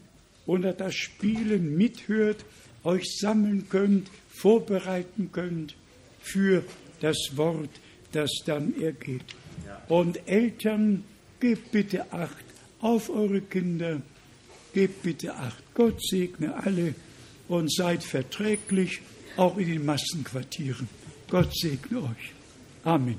oder 0.47 0.73
das 0.73 0.95
Spielen 0.95 1.77
mithört, 1.77 2.45
euch 2.85 3.05
sammeln 3.19 3.69
könnt, 3.69 4.09
vorbereiten 4.29 5.31
könnt 5.33 5.77
für 6.21 6.65
das 7.01 7.17
Wort, 7.37 7.71
das 8.13 8.31
dann 8.45 8.79
ergeht. 8.81 9.25
Und 9.89 10.29
Eltern, 10.29 11.05
gebt 11.39 11.73
bitte 11.73 12.13
Acht 12.13 12.45
auf 12.81 13.09
eure 13.09 13.41
Kinder. 13.41 14.03
Gebt 14.73 15.03
bitte 15.03 15.35
Acht. 15.35 15.63
Gott 15.75 16.01
segne 16.03 16.55
alle 16.55 16.95
und 17.49 17.73
seid 17.73 18.05
verträglich 18.05 19.01
auch 19.37 19.57
in 19.57 19.69
den 19.69 19.85
Massenquartieren. 19.85 20.89
Gott 21.29 21.55
segne 21.57 22.03
euch. 22.03 22.33
Amen. 22.85 23.19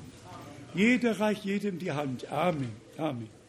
Jeder 0.74 1.20
reicht 1.20 1.44
jedem 1.44 1.80
die 1.80 1.92
Hand. 1.92 2.32
Amen. 2.32 2.72
Amen. 2.98 3.41